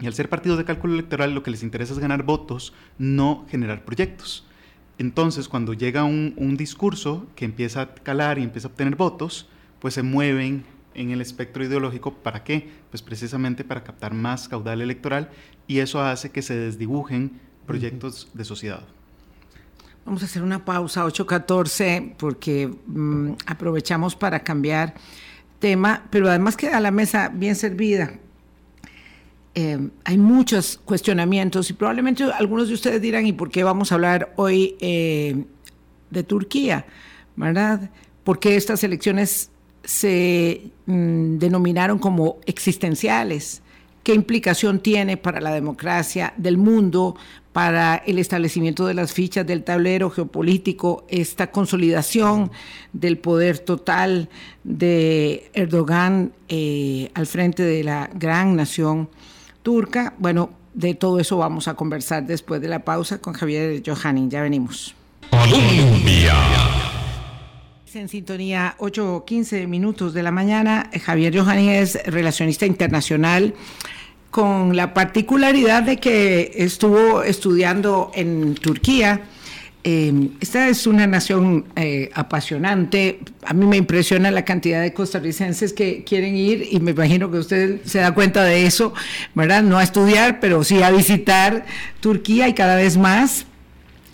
Y 0.00 0.06
al 0.06 0.14
ser 0.14 0.30
partidos 0.30 0.56
de 0.56 0.64
cálculo 0.64 0.94
electoral, 0.94 1.34
lo 1.34 1.42
que 1.42 1.50
les 1.50 1.62
interesa 1.62 1.92
es 1.92 1.98
ganar 1.98 2.22
votos, 2.22 2.72
no 2.98 3.44
generar 3.50 3.84
proyectos. 3.84 4.46
Entonces, 4.96 5.46
cuando 5.46 5.74
llega 5.74 6.04
un, 6.04 6.32
un 6.38 6.56
discurso 6.56 7.26
que 7.36 7.44
empieza 7.44 7.82
a 7.82 7.94
calar 7.94 8.38
y 8.38 8.44
empieza 8.44 8.68
a 8.68 8.70
obtener 8.70 8.96
votos, 8.96 9.46
pues 9.78 9.92
se 9.92 10.02
mueven 10.02 10.64
en 10.94 11.10
el 11.10 11.20
espectro 11.20 11.62
ideológico. 11.62 12.14
¿Para 12.14 12.44
qué? 12.44 12.70
Pues 12.90 13.02
precisamente 13.02 13.62
para 13.62 13.84
captar 13.84 14.14
más 14.14 14.48
caudal 14.48 14.80
electoral 14.80 15.28
y 15.66 15.80
eso 15.80 16.00
hace 16.00 16.30
que 16.30 16.40
se 16.40 16.56
desdibujen 16.56 17.40
proyectos 17.66 18.30
de 18.32 18.44
sociedad. 18.46 18.95
Vamos 20.06 20.22
a 20.22 20.26
hacer 20.26 20.44
una 20.44 20.64
pausa 20.64 21.04
8.14 21.04 22.14
porque 22.16 22.68
mm, 22.86 23.32
aprovechamos 23.44 24.14
para 24.14 24.38
cambiar 24.38 24.94
tema, 25.58 26.06
pero 26.10 26.28
además 26.28 26.56
queda 26.56 26.78
la 26.78 26.92
mesa 26.92 27.28
bien 27.28 27.56
servida. 27.56 28.12
Eh, 29.56 29.88
hay 30.04 30.16
muchos 30.16 30.80
cuestionamientos 30.84 31.70
y 31.70 31.72
probablemente 31.72 32.22
algunos 32.22 32.68
de 32.68 32.74
ustedes 32.74 33.02
dirán, 33.02 33.26
¿y 33.26 33.32
por 33.32 33.50
qué 33.50 33.64
vamos 33.64 33.90
a 33.90 33.96
hablar 33.96 34.32
hoy 34.36 34.76
eh, 34.78 35.44
de 36.10 36.22
Turquía? 36.22 36.86
¿Verdad? 37.34 37.90
Porque 38.22 38.54
estas 38.54 38.84
elecciones 38.84 39.50
se 39.82 40.70
mm, 40.86 41.38
denominaron 41.38 41.98
como 41.98 42.38
existenciales? 42.46 43.60
¿Qué 44.04 44.14
implicación 44.14 44.78
tiene 44.78 45.16
para 45.16 45.40
la 45.40 45.52
democracia 45.52 46.32
del 46.36 46.58
mundo, 46.58 47.16
para 47.56 48.02
el 48.04 48.18
establecimiento 48.18 48.86
de 48.86 48.92
las 48.92 49.14
fichas 49.14 49.46
del 49.46 49.64
tablero 49.64 50.10
geopolítico, 50.10 51.06
esta 51.08 51.50
consolidación 51.50 52.50
del 52.92 53.16
poder 53.16 53.60
total 53.60 54.28
de 54.62 55.50
Erdogan 55.54 56.32
eh, 56.50 57.10
al 57.14 57.26
frente 57.26 57.62
de 57.62 57.82
la 57.82 58.10
gran 58.12 58.56
nación 58.56 59.08
turca. 59.62 60.12
Bueno, 60.18 60.50
de 60.74 60.92
todo 60.92 61.18
eso 61.18 61.38
vamos 61.38 61.66
a 61.66 61.72
conversar 61.72 62.26
después 62.26 62.60
de 62.60 62.68
la 62.68 62.80
pausa 62.80 63.22
con 63.22 63.32
Javier 63.32 63.82
Johanning. 63.82 64.28
Ya 64.28 64.42
venimos. 64.42 64.94
Colombia. 65.30 66.34
En 67.94 68.10
sintonía 68.10 68.74
8 68.76 69.14
o 69.16 69.24
15 69.24 69.66
minutos 69.66 70.12
de 70.12 70.22
la 70.22 70.30
mañana, 70.30 70.90
Javier 71.02 71.34
Johanning 71.34 71.70
es 71.70 71.98
relacionista 72.04 72.66
internacional 72.66 73.54
con 74.36 74.76
la 74.76 74.92
particularidad 74.92 75.84
de 75.84 75.96
que 75.96 76.52
estuvo 76.56 77.22
estudiando 77.22 78.10
en 78.14 78.54
Turquía. 78.54 79.22
Eh, 79.82 80.28
esta 80.42 80.68
es 80.68 80.86
una 80.86 81.06
nación 81.06 81.64
eh, 81.74 82.10
apasionante. 82.12 83.20
A 83.46 83.54
mí 83.54 83.64
me 83.64 83.78
impresiona 83.78 84.30
la 84.30 84.44
cantidad 84.44 84.82
de 84.82 84.92
costarricenses 84.92 85.72
que 85.72 86.04
quieren 86.04 86.36
ir 86.36 86.68
y 86.70 86.80
me 86.80 86.90
imagino 86.90 87.30
que 87.30 87.38
usted 87.38 87.80
se 87.86 88.00
da 88.00 88.12
cuenta 88.12 88.44
de 88.44 88.66
eso, 88.66 88.92
¿verdad? 89.34 89.62
No 89.62 89.78
a 89.78 89.82
estudiar, 89.82 90.38
pero 90.38 90.64
sí 90.64 90.82
a 90.82 90.90
visitar 90.90 91.64
Turquía 92.00 92.46
y 92.46 92.52
cada 92.52 92.76
vez 92.76 92.98
más. 92.98 93.46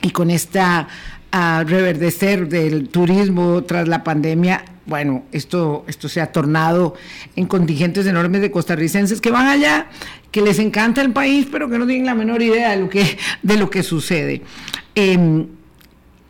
Y 0.02 0.10
con 0.10 0.30
esta 0.30 0.86
reverdecer 1.32 2.48
del 2.48 2.90
turismo 2.90 3.64
tras 3.64 3.88
la 3.88 4.04
pandemia, 4.04 4.64
bueno, 4.86 5.24
esto, 5.32 5.84
esto 5.86 6.08
se 6.08 6.20
ha 6.20 6.32
tornado 6.32 6.94
en 7.36 7.46
contingentes 7.46 8.06
enormes 8.06 8.40
de 8.40 8.50
costarricenses 8.50 9.20
que 9.20 9.30
van 9.30 9.46
allá, 9.46 9.86
que 10.30 10.42
les 10.42 10.58
encanta 10.58 11.02
el 11.02 11.12
país, 11.12 11.46
pero 11.50 11.68
que 11.68 11.78
no 11.78 11.86
tienen 11.86 12.06
la 12.06 12.14
menor 12.14 12.42
idea 12.42 12.70
de 12.70 12.78
lo 12.78 12.88
que, 12.88 13.18
de 13.42 13.56
lo 13.56 13.70
que 13.70 13.82
sucede. 13.82 14.42
Em, 14.94 15.46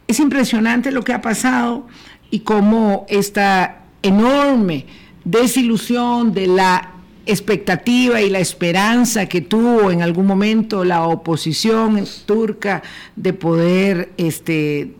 es 0.06 0.21
impresionante 0.21 0.90
lo 0.92 1.02
que 1.02 1.12
ha 1.12 1.23
pasado 1.23 1.87
y 2.30 2.40
cómo 2.40 3.06
esta 3.09 3.85
enorme 4.02 4.87
desilusión 5.25 6.35
de 6.35 6.49
la 6.49 6.90
expectativa 7.25 8.21
y 8.21 8.30
la 8.30 8.40
esperanza 8.40 9.26
que 9.26 9.40
tuvo 9.40 9.90
en 9.90 10.02
algún 10.02 10.26
momento 10.26 10.85
la 10.85 11.04
oposición 11.04 12.04
turca 12.26 12.82
de 13.14 13.32
poder 13.32 14.12
este, 14.16 14.94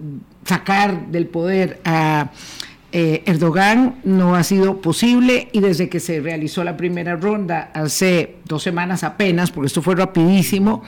sacar 0.45 1.09
del 1.09 1.27
poder 1.27 1.81
a 1.85 2.31
eh, 2.93 3.23
Erdogan 3.27 4.01
no 4.05 4.37
ha 4.37 4.43
sido 4.45 4.81
posible 4.81 5.49
y 5.53 5.61
desde 5.61 5.89
que 5.89 5.99
se 5.99 6.21
realizó 6.21 6.63
la 6.63 6.77
primera 6.77 7.17
ronda 7.17 7.71
hace 7.73 8.37
dos 8.45 8.63
semanas 8.63 9.03
apenas, 9.03 9.51
porque 9.51 9.69
esto 9.69 9.81
fue 9.81 9.95
rapidísimo, 9.95 10.83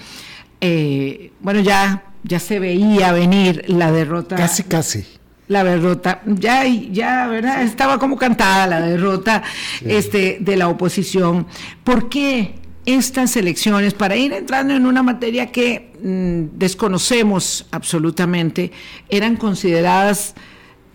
eh, 0.60 1.32
bueno, 1.40 1.60
ya, 1.60 2.04
ya 2.22 2.38
se 2.38 2.58
veía 2.58 3.12
venir 3.12 3.64
la 3.68 3.90
derrota. 3.90 4.36
Casi, 4.36 4.64
casi 4.64 5.04
la 5.48 5.62
derrota, 5.62 6.22
ya, 6.26 6.64
ya, 6.66 7.26
¿verdad? 7.26 7.62
Estaba 7.62 7.98
como 7.98 8.16
cantada 8.16 8.66
la 8.66 8.80
derrota 8.80 9.42
este, 9.84 10.38
de 10.40 10.56
la 10.56 10.68
oposición. 10.68 11.46
¿Por 11.84 12.08
qué 12.08 12.54
estas 12.86 13.36
elecciones, 13.36 13.94
para 13.94 14.16
ir 14.16 14.32
entrando 14.32 14.74
en 14.74 14.86
una 14.86 15.02
materia 15.02 15.52
que 15.52 15.92
mm, 16.02 16.58
desconocemos 16.58 17.66
absolutamente, 17.70 18.72
eran 19.08 19.36
consideradas 19.36 20.34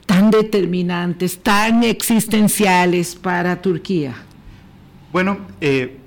tan 0.09 0.31
determinantes, 0.31 1.37
tan 1.37 1.83
existenciales 1.83 3.13
para 3.15 3.61
Turquía? 3.61 4.15
Bueno, 5.13 5.37
eh, 5.61 5.97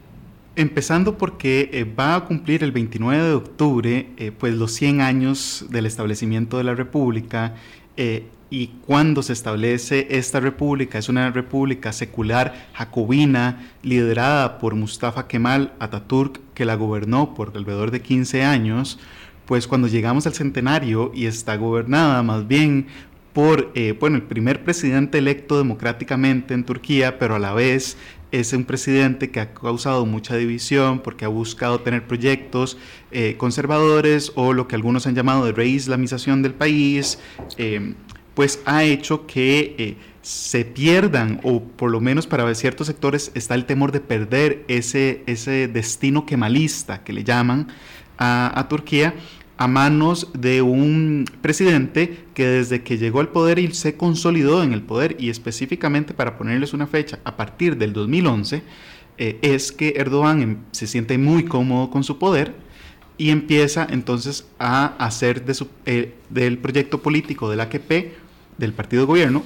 empezando 0.57 1.17
porque 1.17 1.71
eh, 1.73 1.85
va 1.85 2.17
a 2.17 2.25
cumplir 2.25 2.65
el 2.65 2.73
29 2.73 3.23
de 3.23 3.35
octubre 3.35 4.09
eh, 4.17 4.33
pues 4.37 4.55
los 4.55 4.73
100 4.73 5.03
años 5.03 5.67
del 5.71 5.87
establecimiento 5.87 6.59
de 6.59 6.65
la 6.65 6.75
República 6.75 7.55
y 8.51 8.67
cuando 8.87 9.23
se 9.23 9.35
establece 9.35 10.09
esta 10.11 10.41
república, 10.41 10.99
es 10.99 11.09
una 11.09 11.31
república 11.31 11.93
secular 11.93 12.69
jacobina 12.73 13.73
liderada 13.83 14.59
por 14.59 14.75
Mustafa 14.75 15.29
Kemal 15.29 15.75
Atatürk, 15.79 16.41
que 16.55 16.65
la 16.65 16.75
gobernó 16.75 17.35
por 17.35 17.53
alrededor 17.55 17.91
de 17.93 18.03
15 18.03 18.43
años, 18.43 18.99
pues 19.47 19.69
cuando 19.69 19.89
llegamos 19.89 20.27
al 20.27 20.35
centenario 20.35 21.13
y 21.15 21.27
está 21.27 21.57
gobernada 21.57 22.23
más 22.23 22.49
bien 22.49 22.87
por 23.33 23.73
eh, 23.75 23.97
bueno, 23.99 24.17
el 24.17 24.23
primer 24.23 24.63
presidente 24.63 25.19
electo 25.19 25.57
democráticamente 25.57 26.55
en 26.55 26.65
Turquía, 26.65 27.19
pero 27.19 27.37
a 27.37 27.39
la 27.39 27.55
vez 27.55 27.97
es 28.31 28.53
un 28.53 28.65
presidente 28.65 29.31
que 29.31 29.41
ha 29.41 29.53
causado 29.53 30.07
mucha 30.07 30.37
división 30.37 31.01
porque 31.01 31.25
ha 31.25 31.29
buscado 31.29 31.81
tener 31.81 32.07
proyectos 32.07 32.79
eh, 33.11 33.37
conservadores 33.37 34.33
o 34.35 34.53
lo 34.53 34.69
que 34.69 34.75
algunos 34.75 35.07
han 35.07 35.15
llamado 35.15 35.45
de 35.45 35.53
reislamización 35.53 36.43
del 36.43 36.55
país, 36.55 37.19
eh, 37.59 37.95
pues 38.35 38.61
ha 38.65 38.85
hecho 38.85 39.27
que 39.27 39.97
se 40.23 40.65
pierdan, 40.65 41.41
o 41.43 41.63
por 41.63 41.91
lo 41.91 42.01
menos 42.01 42.27
para 42.27 42.55
ciertos 42.55 42.87
sectores 42.87 43.33
está 43.35 43.55
el 43.55 43.67
temor 43.67 43.93
de 43.93 44.01
perder 44.01 44.65
ese, 44.69 45.23
ese 45.27 45.69
destino 45.69 46.25
kemalista 46.25 47.03
que 47.03 47.13
le 47.13 47.25
llaman 47.25 47.69
a, 48.17 48.59
a 48.59 48.69
Turquía 48.69 49.15
a 49.63 49.69
manos 49.69 50.27
de 50.35 50.61
un 50.61 51.25
presidente 51.41 52.25
que 52.35 52.45
desde 52.45 52.83
que 52.83 52.99
llegó 52.99 53.21
al 53.21 53.29
poder 53.29 53.61
y 53.61 53.73
se 53.73 53.97
consolidó 53.97 54.65
en 54.65 54.73
el 54.73 54.83
poder 54.83 55.15
y 55.21 55.31
específicamente 55.31 56.15
para 56.15 56.37
ponerles 56.37 56.73
una 56.75 56.89
fecha 56.89 57.21
a 57.23 57.37
partir 57.37 57.77
del 57.77 57.93
2011 57.93 58.65
eh, 59.19 59.39
es 59.41 59.71
que 59.71 59.95
Erdogan 59.97 60.43
em, 60.43 60.57
se 60.73 60.89
siente 60.89 61.17
muy 61.17 61.45
cómodo 61.45 61.91
con 61.91 62.03
su 62.03 62.19
poder 62.19 62.57
y 63.19 63.31
empieza 63.31 63.87
entonces 63.89 64.49
a 64.59 64.97
hacer 64.99 65.45
de 65.45 65.65
eh, 65.87 66.15
del 66.29 66.59
proyecto 66.59 67.01
político 67.01 67.49
del 67.49 67.61
AKP, 67.61 68.15
del 68.59 68.73
partido 68.73 69.03
de 69.03 69.07
gobierno, 69.07 69.45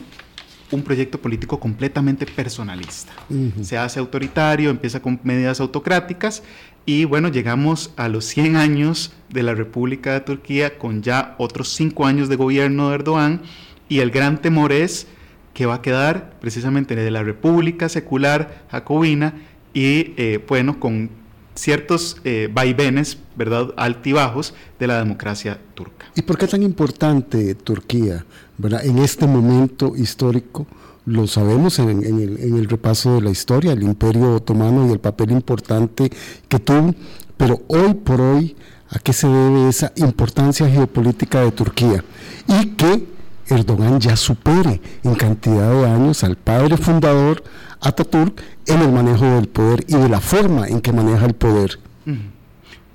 un 0.71 0.83
proyecto 0.83 1.21
político 1.21 1.61
completamente 1.61 2.25
personalista. 2.25 3.13
Se 3.61 3.77
hace 3.77 4.01
autoritario, 4.01 4.71
empieza 4.71 5.01
con 5.01 5.21
medidas 5.23 5.61
autocráticas 5.61 6.43
y 6.87 7.05
bueno, 7.05 7.29
llegamos 7.29 7.91
a 7.97 8.09
los 8.09 8.25
100 8.27 8.57
años 8.57 9.13
de 9.29 9.43
la 9.43 9.55
República 9.55 10.13
de 10.13 10.21
Turquía 10.21 10.79
con 10.79 11.03
ya 11.03 11.35
otros 11.39 11.71
5 11.75 12.07
años 12.07 12.29
de 12.29 12.37
gobierno 12.37 12.89
de 12.89 12.95
Erdogan 12.95 13.43
y 13.89 13.99
el 13.99 14.13
gran 14.13 14.41
temor 14.41 14.73
es 14.73 15.09
que 15.53 15.67
va 15.67 15.75
a 15.75 15.83
quedar 15.83 16.39
precisamente 16.41 16.95
de 16.95 17.11
la 17.11 17.25
República 17.25 17.89
secular 17.89 18.65
jacobina 18.71 19.35
y 19.75 20.15
eh, 20.17 20.45
bueno, 20.47 20.79
con 20.79 21.11
ciertos 21.57 22.19
eh, 22.25 22.49
vaivenes, 22.53 23.19
¿verdad?, 23.35 23.75
altibajos 23.77 24.55
de 24.79 24.87
la 24.87 24.99
democracia 24.99 25.59
turca. 25.75 26.07
¿Y 26.15 26.23
por 26.23 26.39
qué 26.39 26.45
es 26.45 26.51
tan 26.53 26.63
importante 26.63 27.55
Turquía, 27.57 28.25
¿verdad? 28.59 28.85
en 28.85 28.99
este 28.99 29.27
momento 29.27 29.97
histórico? 29.97 30.67
Lo 31.07 31.27
sabemos 31.29 31.79
en, 31.79 31.89
el, 32.03 32.69
repaso 32.69 33.15
de 33.15 33.23
la 33.23 33.31
historia, 33.31 33.73
el 33.73 33.83
imperio 33.85 34.35
otomano 34.35 34.89
y 34.89 34.93
el 34.93 34.99
papel 34.99 35.31
importante 35.31 36.11
que 36.49 36.59
tuvo, 36.59 36.95
pero 37.37 37.63
hoy 37.69 37.95
por 37.95 38.21
hoy, 38.21 38.57
¿a 38.91 38.99
qué 38.99 39.13
se 39.13 39.29
debe 39.29 39.69
esa 39.69 39.93
importancia 39.97 40.69
geopolítica 40.69 41.41
de 41.43 41.53
Turquía? 41.53 42.05
Y 42.49 42.71
que 42.71 43.07
Erdogan 43.49 44.01
ya 44.01 44.17
supere 44.17 44.81
en 45.05 45.15
cantidad 45.15 45.71
de 45.71 45.87
años 45.87 46.25
al 46.25 46.37
padre 46.37 46.77
fundador 46.77 47.45
Ataturk 47.81 48.43
en 48.67 48.83
el 48.83 48.91
manejo 48.91 49.25
del 49.25 49.49
poder 49.49 49.85
y 49.87 49.95
de 49.95 50.09
la 50.09 50.21
forma 50.21 50.67
en 50.67 50.81
que 50.81 50.93
maneja 50.93 51.27
el 51.27 51.35
poder. 51.35 51.79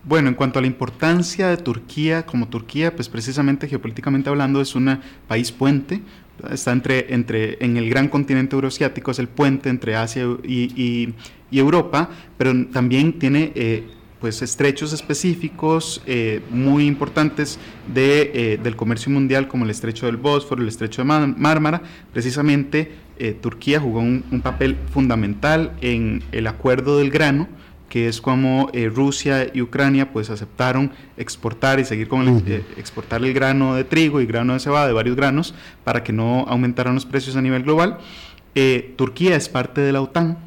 Bueno, 0.04 0.30
en 0.30 0.36
cuanto 0.36 0.60
a 0.60 0.62
la 0.62 0.68
importancia 0.68 1.48
de 1.48 1.58
Turquía, 1.58 2.26
como 2.26 2.48
Turquía, 2.48 2.94
pues 2.94 3.08
precisamente 3.08 3.68
geopolíticamente 3.68 4.30
hablando 4.30 4.60
es 4.60 4.76
un 4.76 5.00
país 5.28 5.52
puente, 5.52 6.02
está 6.50 6.72
entre, 6.72 7.14
entre, 7.14 7.64
en 7.64 7.78
el 7.78 7.90
gran 7.90 8.08
continente 8.08 8.56
euroasiático, 8.56 9.12
es 9.12 9.20
el 9.20 9.28
puente 9.28 9.70
entre 9.70 9.96
Asia 9.96 10.26
y, 10.44 11.14
Europa, 11.52 12.10
pero 12.38 12.54
también 12.68 13.20
tiene 13.20 13.52
eh, 13.56 13.84
pues 14.22 14.42
estrechos 14.42 14.94
específicos 14.94 16.02
eh, 16.06 16.42
muy 16.50 16.88
importantes 16.88 17.60
de, 17.94 18.32
eh, 18.34 18.60
del 18.64 18.78
comercio 18.78 19.12
mundial, 19.12 19.50
como 19.50 19.66
el 19.66 19.72
estrecho 19.72 20.06
del 20.06 20.16
Bósforo, 20.16 20.62
el 20.62 20.70
estrecho 20.70 21.02
de 21.02 21.06
Mármara. 21.06 21.82
Precisamente 22.14 22.92
Turquía 23.42 23.80
jugó 23.80 24.00
un, 24.00 24.42
papel 24.42 24.78
fundamental 24.92 25.74
en 25.82 26.24
el 26.32 26.48
acuerdo 26.48 26.98
del 26.98 27.12
grano, 27.12 27.50
que 27.92 28.08
es 28.08 28.22
como 28.22 28.70
eh, 28.72 28.88
Rusia 28.88 29.52
y 29.54 29.62
Ucrania 29.62 30.14
pues 30.14 30.30
aceptaron 30.30 30.94
exportar 31.18 31.78
y 31.82 31.84
seguir 31.84 32.08
con 32.08 32.26
el, 32.26 32.42
eh, 32.48 32.64
exportar 32.78 33.22
el 33.22 33.34
grano 33.34 33.76
de 33.76 33.84
trigo 33.84 34.22
y 34.22 34.26
grano 34.26 34.54
de 34.54 34.62
cebada, 34.62 34.88
de 34.88 34.94
varios 34.94 35.18
granos, 35.18 35.54
para 35.84 36.02
que 36.02 36.14
no 36.14 36.46
aumentaran 36.48 36.96
los 36.96 37.06
precios 37.06 37.36
a 37.36 37.42
nivel 37.42 37.64
global. 37.64 37.98
Eh, 38.56 38.94
Turquía 38.96 39.36
es 39.36 39.50
parte 39.50 39.82
de 39.82 39.92
la 39.92 40.00
OTAN 40.00 40.38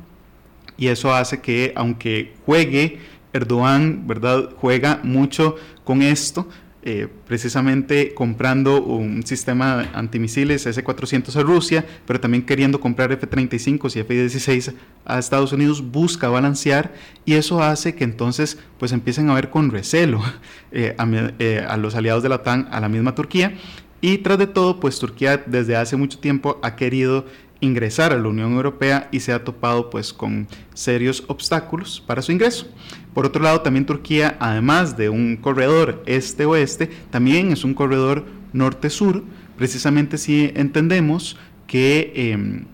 y 0.78 0.86
eso 0.86 1.12
hace 1.12 1.42
que 1.42 1.74
aunque 1.76 2.32
juegue 2.46 3.00
Erdogan, 3.34 4.06
¿verdad? 4.06 4.48
Juega 4.56 5.00
mucho 5.02 5.56
con 5.84 6.00
esto, 6.00 6.48
eh, 6.86 7.08
precisamente 7.26 8.12
comprando 8.12 8.82
un 8.82 9.26
sistema 9.26 9.88
antimisiles 9.94 10.66
S-400 10.66 11.34
a 11.34 11.42
Rusia, 11.42 11.86
pero 12.06 12.20
también 12.20 12.44
queriendo 12.44 12.78
comprar 12.78 13.10
F-35 13.10 13.96
y 13.96 14.00
F-16 14.00 14.74
a 15.06 15.18
Estados 15.18 15.54
Unidos, 15.54 15.82
busca 15.90 16.28
balancear 16.28 16.92
y 17.24 17.32
eso 17.32 17.62
hace 17.62 17.94
que 17.94 18.04
entonces 18.04 18.58
pues 18.78 18.92
empiecen 18.92 19.30
a 19.30 19.34
ver 19.34 19.48
con 19.48 19.70
recelo 19.70 20.20
eh, 20.72 20.94
eh, 21.38 21.64
a, 21.66 21.76
los 21.78 21.94
aliados 21.94 22.22
de 22.22 22.28
la 22.28 22.34
OTAN, 22.34 22.68
a 22.70 22.80
la 22.80 22.90
misma 22.90 23.14
Turquía. 23.14 23.54
Y 24.02 24.18
tras 24.18 24.36
de 24.36 24.46
todo, 24.46 24.78
pues 24.78 24.98
Turquía 24.98 25.38
desde 25.38 25.76
hace 25.76 25.96
mucho 25.96 26.18
tiempo 26.18 26.60
ha 26.62 26.76
querido 26.76 27.24
ingresar 27.60 28.12
a 28.12 28.18
la 28.18 28.28
Unión 28.28 28.52
Europea 28.52 29.08
y 29.10 29.20
se 29.20 29.32
ha 29.32 29.42
topado 29.42 29.88
pues 29.88 30.12
con 30.12 30.48
serios 30.74 31.24
obstáculos 31.28 32.02
para 32.06 32.20
su 32.20 32.30
ingreso. 32.30 32.66
Por 33.14 33.26
otro 33.26 33.42
lado, 33.42 33.60
también 33.60 33.86
Turquía, 33.86 34.36
además 34.40 34.96
de 34.96 35.08
un 35.08 35.36
corredor 35.36 36.02
este-oeste, 36.04 36.90
también 37.10 37.52
es 37.52 37.64
un 37.64 37.72
corredor 37.72 38.24
norte-sur, 38.52 39.22
precisamente 39.56 40.18
si 40.18 40.52
entendemos 40.56 41.36
que 41.68 42.12
em, 42.14 42.64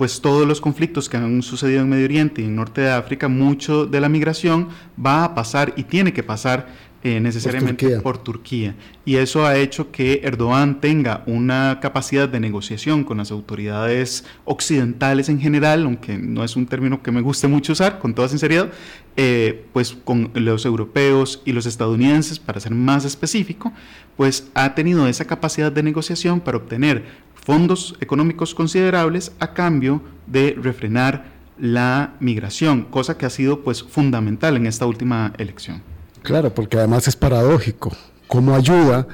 pues 0.00 0.20
todos 0.20 0.46
los 0.46 0.60
conflictos 0.60 1.08
que 1.08 1.16
han 1.16 1.42
sucedido 1.42 1.82
en 1.82 1.88
Medio 1.88 2.04
Oriente 2.04 2.40
y 2.40 2.46
en 2.46 2.56
Norte 2.56 2.80
de 2.80 2.90
África, 2.90 3.28
mucho 3.28 3.84
de 3.84 4.00
la 4.00 4.08
migración 4.08 4.68
va 5.04 5.24
a 5.24 5.34
pasar 5.34 5.74
y 5.76 5.82
tiene 5.82 6.12
que 6.12 6.22
pasar 6.22 6.68
eh, 7.02 7.18
necesariamente 7.18 7.98
por 8.00 8.18
Turquía. 8.18 8.74
Y 9.06 9.16
eso 9.16 9.46
ha 9.46 9.56
hecho 9.56 9.90
que 9.90 10.20
Erdogan 10.22 10.82
tenga 10.82 11.22
una 11.24 11.78
capacidad 11.80 12.28
de 12.28 12.40
negociación 12.40 13.04
con 13.04 13.16
las 13.16 13.30
autoridades 13.30 14.26
occidentales 14.44 15.30
en 15.30 15.40
general, 15.40 15.84
aunque 15.84 16.18
no 16.18 16.44
es 16.44 16.56
un 16.56 16.66
término 16.66 17.02
que 17.02 17.10
me 17.10 17.22
guste 17.22 17.48
mucho 17.48 17.72
usar, 17.72 17.98
con 17.98 18.14
toda 18.14 18.28
sinceridad, 18.28 18.70
eh, 19.16 19.64
pues 19.72 19.96
con 20.04 20.30
los 20.34 20.66
europeos 20.66 21.40
y 21.46 21.52
los 21.52 21.64
estadounidenses, 21.64 22.38
para 22.38 22.60
ser 22.60 22.74
más 22.74 23.06
específico, 23.06 23.72
pues 24.18 24.50
ha 24.52 24.74
tenido 24.74 25.08
esa 25.08 25.24
capacidad 25.24 25.72
de 25.72 25.82
negociación 25.82 26.40
para 26.40 26.58
obtener 26.58 27.04
fondos 27.34 27.96
económicos 28.00 28.54
considerables 28.54 29.32
a 29.40 29.54
cambio 29.54 30.02
de 30.26 30.54
refrenar 30.60 31.32
la 31.58 32.14
migración, 32.20 32.82
cosa 32.82 33.16
que 33.16 33.24
ha 33.24 33.30
sido 33.30 33.62
pues 33.62 33.82
fundamental 33.82 34.58
en 34.58 34.66
esta 34.66 34.84
última 34.84 35.32
elección. 35.38 35.82
Claro, 36.22 36.54
porque 36.54 36.76
además 36.76 37.08
es 37.08 37.16
paradójico. 37.16 37.92
¿Cómo 38.26 38.54
ayuda? 38.54 39.06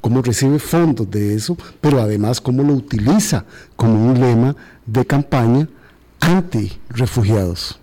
¿Cómo 0.00 0.20
recibe 0.20 0.58
fondos 0.58 1.10
de 1.10 1.34
eso? 1.34 1.56
Pero 1.80 2.00
además, 2.00 2.40
¿cómo 2.40 2.62
lo 2.62 2.74
utiliza 2.74 3.44
como 3.76 4.10
un 4.10 4.20
lema 4.20 4.56
de 4.84 5.06
campaña 5.06 5.68
anti-refugiados? 6.20 7.78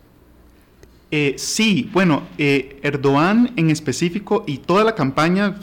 Eh, 1.10 1.36
sí, 1.38 1.90
bueno, 1.92 2.24
eh, 2.38 2.80
Erdogan 2.84 3.52
en 3.56 3.70
específico 3.70 4.44
y 4.48 4.60
toda 4.60 4.84
la 4.84 4.96
campaña 4.96 5.56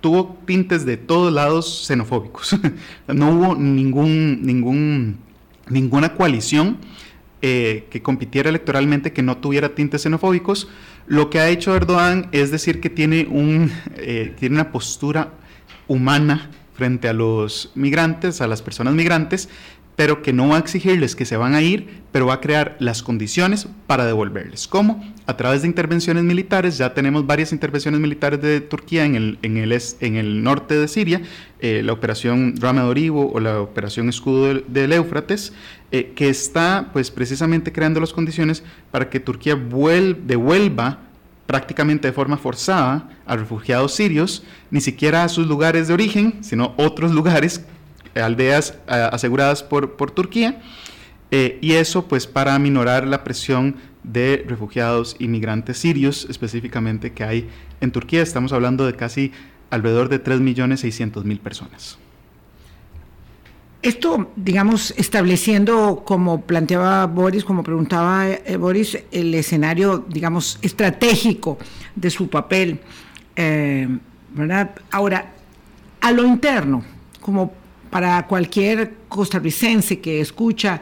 tuvo 0.00 0.36
tintes 0.46 0.84
de 0.84 0.96
todos 0.96 1.32
lados 1.32 1.86
xenofóbicos. 1.86 2.56
no 3.08 3.30
hubo 3.30 3.54
ningún, 3.54 4.42
ningún, 4.42 5.18
ninguna 5.68 6.14
coalición 6.14 6.78
eh, 7.42 7.86
que 7.90 8.02
compitiera 8.02 8.48
electoralmente 8.48 9.12
que 9.12 9.22
no 9.22 9.38
tuviera 9.38 9.74
tintes 9.74 10.02
xenofóbicos. 10.02 10.68
Lo 11.06 11.30
que 11.30 11.40
ha 11.40 11.48
hecho 11.48 11.74
Erdogan 11.74 12.28
es 12.32 12.50
decir 12.50 12.80
que 12.80 12.90
tiene, 12.90 13.26
un, 13.30 13.72
tiene 14.38 14.54
una 14.54 14.70
postura 14.70 15.32
humana 15.88 16.50
frente 16.74 17.08
a 17.08 17.12
los 17.12 17.72
migrantes, 17.74 18.40
a 18.40 18.46
las 18.46 18.62
personas 18.62 18.94
migrantes, 18.94 19.48
pero 20.00 20.22
que 20.22 20.32
no 20.32 20.48
va 20.48 20.56
a 20.56 20.60
exigirles 20.60 21.14
que 21.14 21.26
se 21.26 21.36
van 21.36 21.54
a 21.54 21.60
ir, 21.60 22.00
pero 22.10 22.24
va 22.24 22.32
a 22.32 22.40
crear 22.40 22.74
las 22.78 23.02
condiciones 23.02 23.68
para 23.86 24.06
devolverles. 24.06 24.66
¿Cómo? 24.66 25.04
A 25.26 25.36
través 25.36 25.60
de 25.60 25.68
intervenciones 25.68 26.24
militares, 26.24 26.78
ya 26.78 26.94
tenemos 26.94 27.26
varias 27.26 27.52
intervenciones 27.52 28.00
militares 28.00 28.40
de 28.40 28.62
Turquía 28.62 29.04
en 29.04 29.14
el, 29.14 29.38
en 29.42 29.58
el, 29.58 29.78
en 30.00 30.16
el 30.16 30.42
norte 30.42 30.74
de 30.74 30.88
Siria, 30.88 31.20
eh, 31.60 31.82
la 31.84 31.92
operación 31.92 32.54
Rama 32.58 32.84
de 32.84 32.88
Oribo 32.88 33.30
o 33.30 33.40
la 33.40 33.60
operación 33.60 34.08
Escudo 34.08 34.62
del, 34.66 34.92
Éufrates, 34.94 35.52
eh, 35.92 36.12
que 36.14 36.28
está 36.28 36.90
pues 36.92 37.10
precisamente 37.10 37.72
creando 37.72 38.00
las 38.00 38.12
condiciones 38.12 38.62
para 38.90 39.10
que 39.10 39.18
Turquía 39.18 39.56
devuelva 39.56 40.98
prácticamente 41.46 42.06
de 42.06 42.12
forma 42.12 42.36
forzada 42.36 43.08
a 43.26 43.36
refugiados 43.36 43.94
sirios, 43.94 44.44
ni 44.70 44.80
siquiera 44.80 45.24
a 45.24 45.28
sus 45.28 45.48
lugares 45.48 45.88
de 45.88 45.94
origen, 45.94 46.44
sino 46.44 46.74
otros 46.76 47.10
lugares 47.10 47.64
aldeas 48.14 48.74
eh, 48.86 49.08
aseguradas 49.10 49.64
por, 49.64 49.96
por 49.96 50.12
Turquía, 50.12 50.62
eh, 51.32 51.58
y 51.60 51.72
eso 51.72 52.06
pues 52.06 52.26
para 52.26 52.54
aminorar 52.54 53.06
la 53.06 53.24
presión 53.24 53.76
de 54.02 54.44
refugiados 54.46 55.16
inmigrantes 55.18 55.78
sirios 55.78 56.26
específicamente 56.30 57.12
que 57.12 57.24
hay 57.24 57.48
en 57.80 57.92
Turquía. 57.92 58.22
Estamos 58.22 58.52
hablando 58.52 58.86
de 58.86 58.94
casi 58.94 59.32
alrededor 59.70 60.08
de 60.08 60.22
3.600.000 60.22 61.38
personas. 61.40 61.98
Esto, 63.82 64.30
digamos, 64.36 64.92
estableciendo, 64.98 66.02
como 66.04 66.42
planteaba 66.42 67.06
Boris, 67.06 67.44
como 67.44 67.62
preguntaba 67.62 68.28
eh, 68.28 68.56
Boris, 68.58 68.98
el 69.10 69.34
escenario, 69.34 70.04
digamos, 70.06 70.58
estratégico 70.60 71.58
de 71.96 72.10
su 72.10 72.28
papel, 72.28 72.80
¿verdad? 74.34 74.72
Ahora, 74.90 75.32
a 76.00 76.12
lo 76.12 76.26
interno, 76.26 76.84
como 77.20 77.52
para 77.90 78.26
cualquier 78.26 78.94
costarricense 79.08 80.00
que 80.00 80.20
escucha 80.20 80.80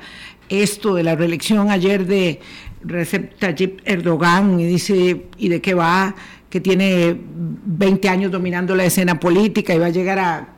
esto 0.49 0.95
de 0.95 1.03
la 1.03 1.15
reelección 1.15 1.71
ayer 1.71 2.07
de 2.07 2.41
Recep 2.83 3.39
Tayyip 3.39 3.81
Erdogan 3.85 4.61
y 4.61 4.67
dice, 4.67 5.27
¿y 5.37 5.49
de 5.49 5.61
qué 5.61 5.75
va? 5.75 6.15
Que 6.49 6.61
tiene 6.61 7.17
20 7.19 8.09
años 8.09 8.31
dominando 8.31 8.75
la 8.75 8.85
escena 8.85 9.19
política 9.19 9.75
y 9.75 9.79
va 9.79 9.87
a 9.87 9.91
llegar 9.91 10.19
a 10.19 10.49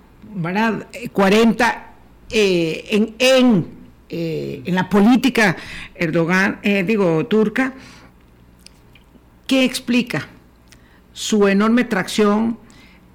40 1.12 1.89
eh, 2.30 2.84
en, 2.90 3.14
en, 3.18 3.66
eh, 4.08 4.62
en, 4.64 4.74
la 4.74 4.88
política 4.88 5.56
Erdogan, 5.94 6.60
eh, 6.62 6.84
digo, 6.84 7.26
turca. 7.26 7.74
¿Qué 9.46 9.64
explica? 9.64 10.28
Su 11.12 11.48
enorme 11.48 11.84
tracción 11.84 12.58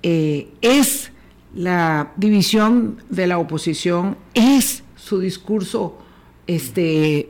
es 0.01 1.11
la 1.55 2.11
división 2.15 3.01
de 3.09 3.25
la 3.25 3.39
oposición 3.39 4.17
es 4.35 4.83
su 4.95 5.19
discurso 5.19 5.97
este, 6.45 7.29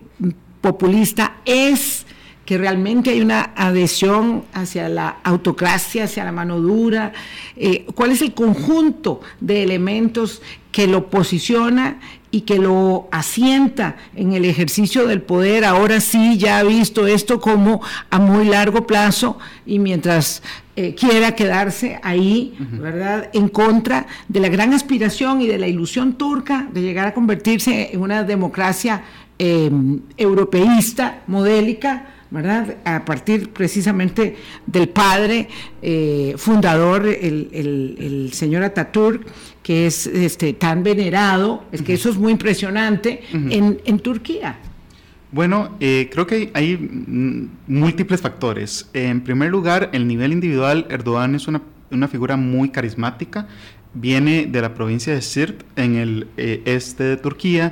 populista, 0.60 1.38
es 1.46 2.06
que 2.46 2.58
realmente 2.58 3.10
hay 3.10 3.22
una 3.22 3.54
adhesión 3.56 4.44
hacia 4.54 4.88
la 4.88 5.18
autocracia, 5.24 6.04
hacia 6.04 6.24
la 6.24 6.32
mano 6.32 6.60
dura, 6.62 7.12
eh, 7.56 7.86
cuál 7.96 8.12
es 8.12 8.22
el 8.22 8.34
conjunto 8.34 9.22
de 9.40 9.64
elementos 9.64 10.42
que 10.72 10.88
lo 10.88 11.10
posiciona 11.10 12.00
y 12.30 12.42
que 12.42 12.58
lo 12.58 13.08
asienta 13.12 13.96
en 14.14 14.34
el 14.34 14.44
ejercicio 14.44 15.08
del 15.08 15.22
poder. 15.22 15.64
Ahora 15.64 16.02
sí 16.02 16.38
ya 16.38 16.60
ha 16.60 16.64
visto 16.64 17.08
esto 17.08 17.40
como 17.40 17.82
a 18.10 18.20
muy 18.20 18.46
largo 18.46 18.86
plazo 18.86 19.40
y 19.66 19.80
mientras 19.80 20.44
eh, 20.76 20.94
quiera 20.94 21.34
quedarse 21.34 21.98
ahí, 22.04 22.54
¿verdad? 22.60 23.30
En 23.32 23.48
contra 23.48 24.06
de 24.28 24.42
la 24.42 24.50
gran 24.50 24.74
aspiración 24.74 25.42
y 25.42 25.48
de 25.48 25.58
la 25.58 25.68
ilusión 25.68 26.14
turca 26.14 26.68
de 26.74 26.82
llegar 26.82 27.08
a 27.08 27.14
convertirse 27.14 27.92
en 27.94 28.02
una 28.02 28.24
democracia 28.24 29.04
eh, 29.40 29.72
europeísta, 30.18 31.24
modélica, 31.28 32.15
¿verdad? 32.36 32.76
A 32.84 33.06
partir 33.06 33.50
precisamente 33.50 34.36
del 34.68 34.90
padre 34.90 35.48
eh, 35.82 36.36
fundador, 36.38 37.08
el, 37.08 38.30
señor 38.34 38.64
Ataturk, 38.64 39.26
que 39.64 39.88
es 39.88 40.06
este, 40.06 40.54
tan 40.54 40.84
venerado, 40.84 41.64
es 41.72 41.82
que 41.82 41.94
eso 41.94 42.10
es 42.10 42.18
muy 42.18 42.34
impresionante 42.34 43.24
en, 43.32 44.00
Turquía. 44.00 44.60
Bueno, 45.32 45.78
eh, 45.80 46.10
creo 46.12 46.28
que 46.28 46.52
hay, 46.54 46.78
mm, 46.78 47.50
múltiples 47.68 48.22
factores. 48.22 48.90
En 48.94 49.22
primer 49.22 49.50
lugar, 49.50 49.90
el 49.94 50.08
nivel 50.08 50.34
individual, 50.34 50.86
Erdogan 50.90 51.36
es 51.36 51.48
una, 51.48 51.62
figura 52.10 52.36
muy 52.36 52.70
carismática, 52.70 53.48
viene 53.94 54.46
de 54.46 54.62
la 54.62 54.74
provincia 54.74 55.14
de 55.14 55.22
Sirt, 55.22 55.64
en 55.78 55.96
el 55.96 56.28
eh, 56.36 56.62
este 56.66 57.06
de 57.06 57.18
Turquía, 57.18 57.72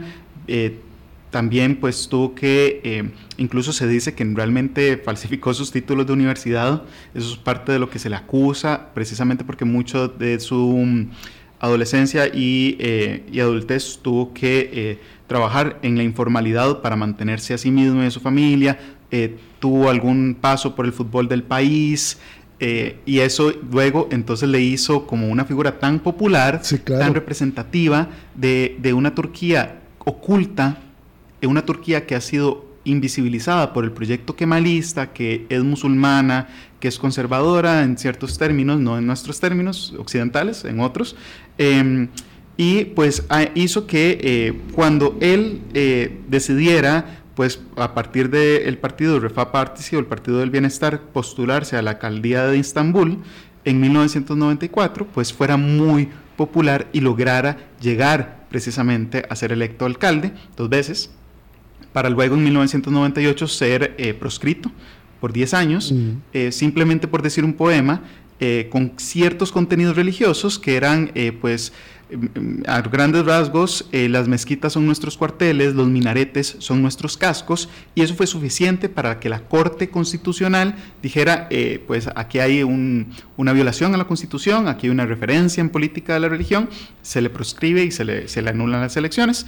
también 1.33 1.77
pues 1.77 2.07
tuvo 2.07 2.35
que, 2.35 2.79
eh, 2.83 3.09
incluso 3.37 3.73
se 3.73 3.87
dice 3.87 4.13
que 4.13 4.23
realmente 4.23 4.97
falsificó 4.97 5.51
sus 5.55 5.71
títulos 5.71 6.05
de 6.05 6.13
universidad, 6.13 6.83
eso 7.15 7.31
es 7.31 7.37
parte 7.37 7.71
de 7.71 7.79
lo 7.79 7.89
que 7.89 7.97
se 7.97 8.07
le 8.07 8.15
acusa, 8.15 8.89
precisamente 8.93 9.43
porque 9.43 9.65
mucho 9.65 10.07
de 10.07 10.39
su 10.39 10.55
mm, 10.55 11.09
adolescencia 11.59 12.27
eh, 12.31 13.23
y, 13.31 13.39
adultez 13.39 13.97
tuvo 14.03 14.31
que 14.31 14.69
eh, 14.71 14.99
trabajar 15.25 15.79
en 15.81 15.97
la 15.97 16.03
informalidad 16.03 16.81
para 16.81 16.95
mantenerse 16.95 17.55
a 17.55 17.57
sí 17.57 17.71
mismo 17.71 18.03
y 18.03 18.05
a 18.05 18.11
su 18.11 18.19
familia, 18.19 18.77
tuvo 19.59 19.89
algún 19.89 20.35
paso 20.39 20.75
por 20.75 20.85
el 20.85 20.93
fútbol 20.93 21.27
del 21.27 21.43
país, 21.43 22.17
y 22.59 23.19
eso 23.19 23.53
luego 23.71 24.07
entonces 24.11 24.49
le 24.49 24.59
hizo 24.59 25.05
como 25.05 25.27
una 25.27 25.45
figura 25.45 25.77
tan 25.79 25.99
popular, 25.99 26.61
tan 26.85 27.13
representativa 27.13 28.07
de, 28.33 28.75
de, 28.81 28.93
una 28.93 29.13
Turquía 29.13 29.81
oculta 29.99 30.82
en 31.43 31.49
una 31.49 31.65
Turquía 31.65 32.06
que 32.06 32.15
ha 32.15 32.21
sido 32.21 32.65
invisibilizada 32.86 33.73
por 33.73 33.84
el 33.84 33.91
proyecto 33.91 34.36
kemalista, 34.36 35.12
que 35.12 35.45
es 35.49 35.63
musulmana, 35.63 36.47
que 36.79 36.88
es 36.88 36.97
conservadora 36.97 37.84
en 37.84 37.97
ciertos 37.97 38.38
términos, 38.38 38.79
no 38.79 38.97
en 38.97 39.06
nuestros 39.06 39.39
términos 39.39 39.93
occidentales, 39.97 40.63
en 40.63 40.79
otros, 40.79 41.15
em, 41.58 42.08
y 42.56 42.86
pues 42.86 43.25
hizo 43.56 43.88
que 43.88 44.17
eh, 44.21 44.53
cuando 44.73 45.17
él 45.19 45.62
eh, 45.73 46.21
decidiera, 46.29 47.23
pues 47.36 47.62
a 47.75 47.93
partir 47.93 48.29
del 48.29 48.77
partido 48.77 49.19
Refah 49.19 49.51
Partisi 49.51 49.95
o 49.95 49.99
el 49.99 50.06
Partido 50.06 50.38
del 50.38 50.49
Bienestar, 50.49 51.01
postularse 51.01 51.75
a 51.75 51.82
la 51.82 51.91
alcaldía 51.91 52.45
de 52.45 52.60
Estambul 52.60 53.19
en 53.65 53.82
1994, 53.82 55.08
pues 55.08 55.34
fuera 55.34 55.58
muy 55.58 56.10
popular 56.38 56.88
y 56.93 57.01
lograra 57.01 57.58
llegar 57.82 58.45
precisamente 58.49 59.25
a 59.29 59.36
ser 59.36 59.51
electo 59.51 59.86
alcalde 59.86 60.32
dos 60.56 60.69
veces 60.69 61.10
para 61.93 62.10
luego 62.10 62.36
en 62.36 62.43
1998 62.43 63.47
ser 63.47 63.95
eh, 63.97 64.13
proscrito 64.13 64.71
por 65.21 65.32
10 65.32 65.53
años, 65.53 65.93
eh, 66.34 66.51
simplemente 66.51 67.08
por 67.08 67.21
decir 67.21 67.45
un 67.45 67.53
poema 67.53 68.01
eh, 68.41 68.67
con 68.69 68.93
ciertos 68.97 69.53
contenidos 69.53 69.95
religiosos 69.95 70.60
que 70.60 70.75
eran, 70.75 71.13
pues, 71.39 71.71
mm, 72.12 72.63
a 72.67 72.82
grandes 72.82 73.23
rasgos, 73.23 73.88
las 73.93 74.27
mezquitas 74.27 74.73
son 74.73 74.86
nuestros 74.86 75.15
cuarteles, 75.15 75.75
los 75.75 75.88
minaretes 75.88 76.58
son 76.60 76.82
nuestros 76.82 77.15
cascos, 77.15 77.69
y 77.95 78.01
eso 78.01 78.15
fue 78.15 78.27
suficiente 78.27 78.89
para 78.89 79.21
que 79.21 79.29
la 79.29 79.47
Corte 79.47 79.89
Constitucional 79.89 80.75
dijera, 81.01 81.47
pues 81.88 82.10
aquí 82.15 82.39
hay 82.39 82.63
una 82.63 83.53
violación 83.53 83.93
a 83.93 83.97
la 83.97 84.06
Constitución, 84.06 84.67
aquí 84.67 84.88
hay 84.88 84.91
una 84.91 85.06
referencia 85.06 85.62
en 85.62 85.69
política 85.69 86.15
de 86.15 86.19
la 86.19 86.27
religión, 86.27 86.67
se 87.01 87.21
le 87.21 87.29
proscribe 87.29 87.86
y 87.86 87.91
se 87.91 88.03
le, 88.03 88.27
se 88.27 88.41
le 88.41 88.49
anulan 88.49 88.82
las 88.82 88.97
elecciones. 88.97 89.45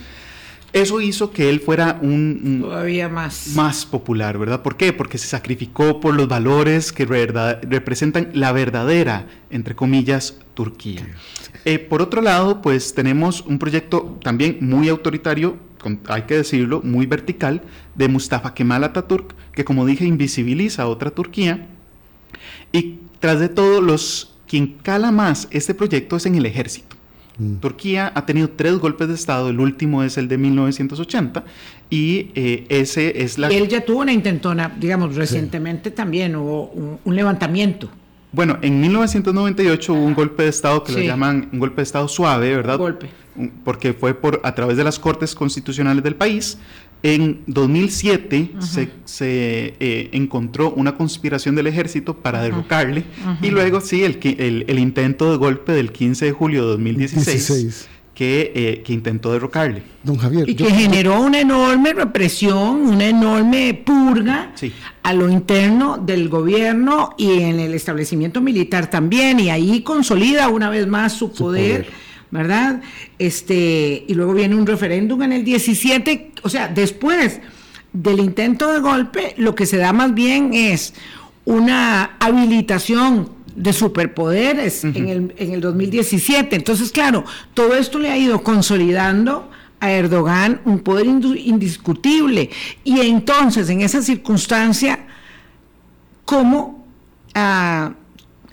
Eso 0.76 1.00
hizo 1.00 1.32
que 1.32 1.50
él 1.50 1.62
fuera 1.62 2.00
un, 2.02 2.60
todavía 2.62 3.08
más 3.08 3.54
más 3.56 3.86
popular, 3.86 4.38
¿verdad? 4.38 4.62
¿Por 4.62 4.76
qué? 4.76 4.92
Porque 4.92 5.18
se 5.18 5.26
sacrificó 5.26 6.02
por 6.02 6.14
los 6.14 6.28
valores 6.28 6.92
que 6.92 7.06
representan 7.06 8.32
la 8.34 8.52
verdadera, 8.52 9.26
entre 9.50 9.74
comillas, 9.74 10.38
Turquía. 10.54 11.08
Eh, 11.64 11.80
por 11.80 12.02
otro 12.02 12.22
lado, 12.22 12.62
pues 12.62 12.94
tenemos 12.94 13.40
un 13.48 13.58
proyecto 13.58 14.20
también 14.22 14.58
muy 14.60 14.90
autoritario, 14.90 15.56
hay 16.10 16.24
que 16.24 16.36
decirlo, 16.36 16.82
muy 16.84 17.06
vertical, 17.06 17.62
de 17.96 18.10
Mustafa 18.10 18.54
Kemal 18.54 18.84
Atatürk, 18.84 19.34
que 19.54 19.64
como 19.64 19.86
dije 19.86 20.04
invisibiliza 20.04 20.84
a 20.84 20.88
otra 20.88 21.10
Turquía. 21.10 21.68
Y 22.74 23.00
tras 23.22 23.40
de 23.40 23.48
todo, 23.48 23.80
los 23.80 24.36
quien 24.46 24.76
cala 24.84 25.14
más 25.14 25.48
este 25.52 25.74
proyecto 25.74 26.18
es 26.18 26.26
en 26.26 26.36
el 26.36 26.46
ejército. 26.46 26.95
Mm. 27.38 27.56
Turquía 27.58 28.12
ha 28.16 28.26
tenido 28.26 28.50
tres 28.50 28.78
golpes 28.78 29.08
de 29.08 29.14
Estado, 29.16 29.50
el 29.50 29.60
último 29.60 30.04
es 30.04 30.18
el 30.18 30.28
de 30.28 30.38
1980 30.38 31.44
y 31.90 32.32
eh, 32.36 32.66
ese 32.70 33.24
es 33.24 33.38
la... 33.38 33.50
Él 33.50 33.68
ya 33.68 33.84
tuvo 33.84 34.00
una 34.00 34.14
intentona, 34.14 34.74
digamos, 34.80 35.16
recientemente 35.16 35.92
también 35.92 36.36
hubo 36.36 36.72
un, 37.04 37.16
levantamiento. 37.16 37.90
Bueno, 38.32 38.58
en 38.62 38.82
1998 38.82 39.94
hubo 39.94 40.06
un 40.06 40.14
golpe 40.14 40.44
de 40.44 40.50
Estado 40.50 40.84
que 40.84 40.92
lo 40.92 41.00
llaman 41.00 41.50
un 41.52 41.60
golpe 41.60 41.78
de 41.78 41.84
Estado 41.84 42.08
suave, 42.08 42.56
¿verdad? 42.56 42.78
Golpe. 42.78 43.10
Porque 43.64 43.94
fue 43.94 44.14
por 44.14 44.42
a 44.44 44.56
través 44.56 44.78
de 44.78 44.84
las 44.84 44.98
cortes 44.98 45.36
constitucionales 45.36 46.04
del 46.04 46.16
país. 46.16 46.58
En 47.04 47.42
2007 47.46 48.54
se, 48.60 48.90
eh, 49.80 50.10
encontró 50.12 50.72
una 50.72 50.96
conspiración 50.96 51.54
del 51.54 51.68
ejército 51.68 52.16
para 52.16 52.42
derrocarle 52.42 53.04
y 53.44 53.52
luego 53.52 53.80
sí, 53.80 54.04
el, 54.04 54.18
el, 54.24 54.66
el, 54.68 54.80
intento 54.80 55.30
de 55.30 55.38
golpe 55.38 55.72
del 55.74 55.92
15 55.92 56.26
de 56.26 56.32
julio 56.32 56.64
de 56.64 56.72
2016. 56.72 57.90
Que, 58.16 58.54
eh, 58.56 58.82
que, 58.86 58.94
intentó 58.94 59.34
derrocarle. 59.34 59.84
Don 60.02 60.16
Javier. 60.16 60.50
Y 60.50 60.56
que 60.56 60.72
generó 60.72 61.20
una 61.20 61.42
enorme 61.42 61.94
represión, 61.94 62.88
una 62.88 63.08
enorme 63.08 63.74
purga 63.86 64.54
a 65.04 65.14
lo 65.14 65.30
interno 65.30 65.98
del 65.98 66.30
gobierno 66.30 67.14
y 67.18 67.42
en 67.42 67.60
el 67.60 67.74
establecimiento 67.74 68.40
militar 68.40 68.90
también, 68.90 69.42
y 69.42 69.50
ahí 69.50 69.82
consolida 69.82 70.48
una 70.48 70.70
vez 70.70 70.88
más 70.88 71.12
su, 71.12 71.34
poder 71.34 71.90
¿verdad? 72.36 72.82
Este, 73.18 74.06
y 74.08 74.14
luego 74.14 74.34
viene 74.34 74.56
un 74.56 74.68
referéndum 74.68 75.24
en 75.24 75.34
el 75.34 75.44
17, 75.44 76.34
o 76.44 76.50
sea, 76.50 76.68
después 76.68 77.40
del 77.94 78.20
intento 78.20 78.72
de 78.72 78.80
golpe, 78.80 79.34
lo 79.38 79.56
que 79.56 79.66
se 79.66 79.78
da 79.78 79.94
más 79.94 80.14
bien 80.14 80.54
es 80.54 80.94
una 81.46 82.18
habilitación 82.20 83.30
de 83.56 83.72
superpoderes 83.72 84.84
en, 84.84 85.08
el, 85.08 85.34
en 85.38 85.54
el 85.54 85.62
2017. 85.62 86.56
Entonces, 86.56 86.92
claro, 86.92 87.24
todo 87.54 87.74
esto 87.76 88.00
le 88.00 88.12
ha 88.12 88.18
ido 88.18 88.44
consolidando 88.44 89.50
a 89.80 89.92
Erdogan 89.92 90.62
un 90.66 90.80
poder 90.80 91.06
indiscutible. 91.06 92.50
Y 92.84 93.00
entonces, 93.00 93.70
en 93.70 93.82
esa 93.82 94.02
circunstancia, 94.02 95.08
¿cómo 96.26 96.86
ah, 97.34 97.94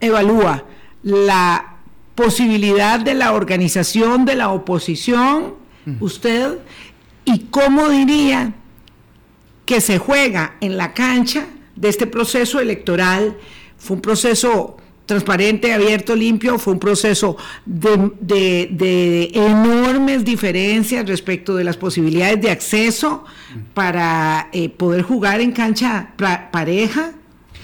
evalúa 0.01 0.65
la 1.03 1.72
posibilidad 2.15 3.01
de 3.01 3.15
la 3.15 3.33
organización 3.33 4.25
de 4.25 4.37
la 4.37 4.51
oposición, 4.51 5.55
usted, 6.01 6.59
y 7.25 7.41
cómo 7.51 7.89
diría 7.89 8.55
que 9.67 9.81
se 9.81 9.99
juega 9.99 10.57
en 10.61 10.77
la 10.77 10.93
cancha 10.93 11.47
de 11.77 11.89
este 11.89 12.07
proceso 12.07 12.61
electoral. 12.61 13.37
Fue 13.79 13.97
un 13.97 14.03
proceso 14.03 14.77
transparente, 15.07 15.73
abierto, 15.73 16.15
limpio, 16.15 16.59
fue 16.59 16.75
un 16.75 16.79
proceso 16.79 17.37
de, 17.67 19.31
enormes 19.35 20.25
diferencias 20.25 21.07
respecto 21.07 21.55
de 21.57 21.65
las 21.65 21.77
posibilidades 21.77 22.41
de 22.41 22.51
acceso 22.51 23.25
para 23.75 24.49
eh, 24.53 24.69
poder 24.69 25.03
jugar 25.03 25.41
en 25.41 25.53
cancha 25.53 26.15
pareja. 26.17 27.13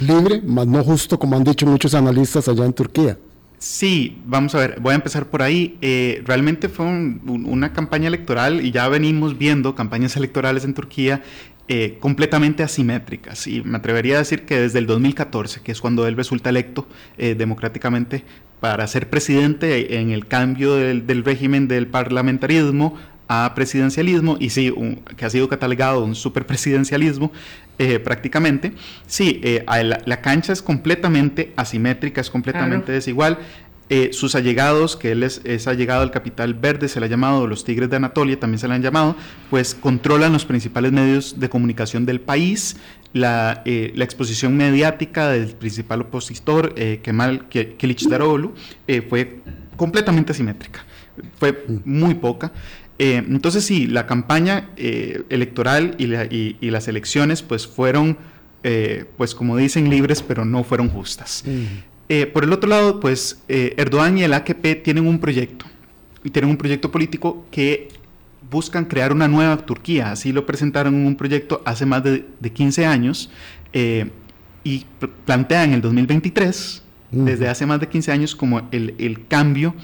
Libre, 0.01 0.43
más 0.43 0.67
no 0.67 0.83
justo, 0.85 1.19
como 1.19 1.37
han 1.37 1.45
dicho 1.45 1.67
muchos 1.67 1.95
analistas 1.95 2.49
allá 2.49 2.65
en 2.65 2.73
Turquía. 2.73 3.19
Sí, 3.59 4.19
vamos 4.25 4.55
a 4.55 4.59
ver, 4.59 4.79
voy 4.81 4.93
a 4.93 4.95
empezar 4.95 5.27
por 5.27 5.43
ahí. 5.43 5.77
Eh, 5.81 6.23
realmente 6.25 6.69
fue 6.69 6.87
una 6.87 7.73
campaña 7.73 8.07
electoral 8.07 8.65
y 8.65 8.71
ya 8.71 8.89
venimos 8.89 9.37
viendo 9.37 9.75
campañas 9.75 10.17
electorales 10.17 10.65
en 10.65 10.75
Turquía 10.75 11.23
eh, 11.67 11.99
completamente 11.99 12.63
asimétricas. 12.63 13.49
Y 13.49 13.63
me 13.63 13.79
atrevería 13.79 14.15
a 14.15 14.19
decir 14.19 14.45
que 14.45 14.61
desde 14.61 14.79
el 14.79 14.87
2014, 14.87 15.61
que 15.63 15.73
es 15.73 15.81
cuando 15.81 16.07
él 16.07 16.17
resulta 16.17 16.51
electo 16.51 16.87
eh, 17.19 17.35
democráticamente 17.35 18.23
para 18.61 18.87
ser 18.87 19.11
presidente 19.11 19.99
en 19.99 20.11
el 20.11 20.29
cambio 20.29 20.75
del 20.77 21.25
régimen 21.25 21.67
del 21.67 21.89
parlamentarismo 21.89 22.97
a 23.29 23.53
presidencialismo, 23.55 24.37
y 24.41 24.51
sí, 24.51 24.73
que 25.17 25.25
ha 25.27 25.31
sido 25.31 25.49
catalogado 25.49 26.03
un 26.03 26.15
superpresidencialismo 26.15 27.31
eh, 27.79 28.01
prácticamente, 28.01 28.73
sí, 29.07 29.41
eh, 29.45 29.65
la, 30.05 30.21
cancha 30.21 30.53
es 30.53 30.63
completamente 30.63 31.53
asimétrica, 31.55 32.21
es 32.21 32.29
completamente 32.29 32.91
desigual. 32.91 33.39
Eh, 33.91 34.11
sus 34.13 34.35
allegados, 34.35 34.97
que 34.97 35.13
él 35.13 35.23
es, 35.23 35.41
es, 35.45 35.67
allegado 35.69 36.03
al 36.03 36.11
capital 36.11 36.55
verde, 36.55 36.89
se 36.89 36.99
le 36.99 37.07
ha 37.07 37.09
llamado, 37.09 37.47
los 37.47 37.65
Tigres 37.65 37.89
de 37.89 37.97
Anatolia 37.97 38.39
también 38.39 38.59
se 38.59 38.67
le 38.67 38.75
han 38.75 38.83
llamado, 38.83 39.17
pues 39.49 39.75
controlan 39.75 40.33
los 40.33 40.45
principales 40.45 40.93
medios 40.93 41.39
de 41.39 41.49
comunicación 41.49 42.05
del 42.05 42.21
país, 42.21 42.77
la, 43.13 43.63
la 43.65 44.05
exposición 44.05 44.57
mediática 44.57 45.29
del 45.31 45.55
principal 45.55 46.03
opositor, 46.03 46.75
Kemal 46.75 47.49
Kılıçdaroğlu, 47.49 48.53
fue 49.09 49.39
completamente 49.77 50.33
asimétrica, 50.33 50.85
fue 51.39 51.65
muy 51.87 52.15
poca. 52.15 52.53
Eh, 52.99 53.23
entonces 53.29 53.65
sí, 53.65 53.87
la 53.87 54.07
campaña 54.07 54.71
eh, 54.77 55.23
electoral 55.29 55.95
y, 55.99 56.07
las 56.71 56.89
elecciones 56.89 57.43
pues 57.43 57.67
fueron, 57.67 58.19
eh, 58.65 59.05
pues 59.17 59.35
como 59.35 59.57
dicen, 59.57 59.89
libres, 59.89 60.23
pero 60.23 60.45
no 60.45 60.65
fueron 60.65 60.89
justas. 60.89 61.45
por 62.33 62.45
el 62.45 62.53
otro 62.53 62.69
lado, 62.69 63.01
pues 63.01 63.43
Erdogan 63.49 64.19
y 64.19 64.25
el 64.25 64.35
AKP 64.35 64.77
tienen 64.77 65.07
un 65.07 65.21
proyecto, 65.21 65.67
y 66.25 66.31
tienen 66.31 66.51
un 66.51 66.57
proyecto 66.57 66.91
político 66.91 67.47
que 67.53 67.89
buscan 68.51 68.87
crear 68.87 69.13
una 69.13 69.29
nueva 69.29 69.59
Turquía, 69.59 70.11
así 70.11 70.33
lo 70.33 70.45
presentaron 70.45 70.95
en 70.95 71.07
un 71.07 71.17
proyecto 71.17 71.63
hace 71.65 71.87
más 71.87 72.03
de, 72.03 72.25
15 72.53 72.85
años, 72.85 73.31
y 74.65 74.87
plantean 75.25 75.73
el 75.73 75.81
2023, 75.81 76.83
desde 77.13 77.49
hace 77.49 77.65
más 77.65 77.79
de 77.79 77.89
15 77.89 78.11
años, 78.11 78.35
como 78.35 78.69
el, 78.73 78.95
el 78.99 79.27
cambio 79.29 79.75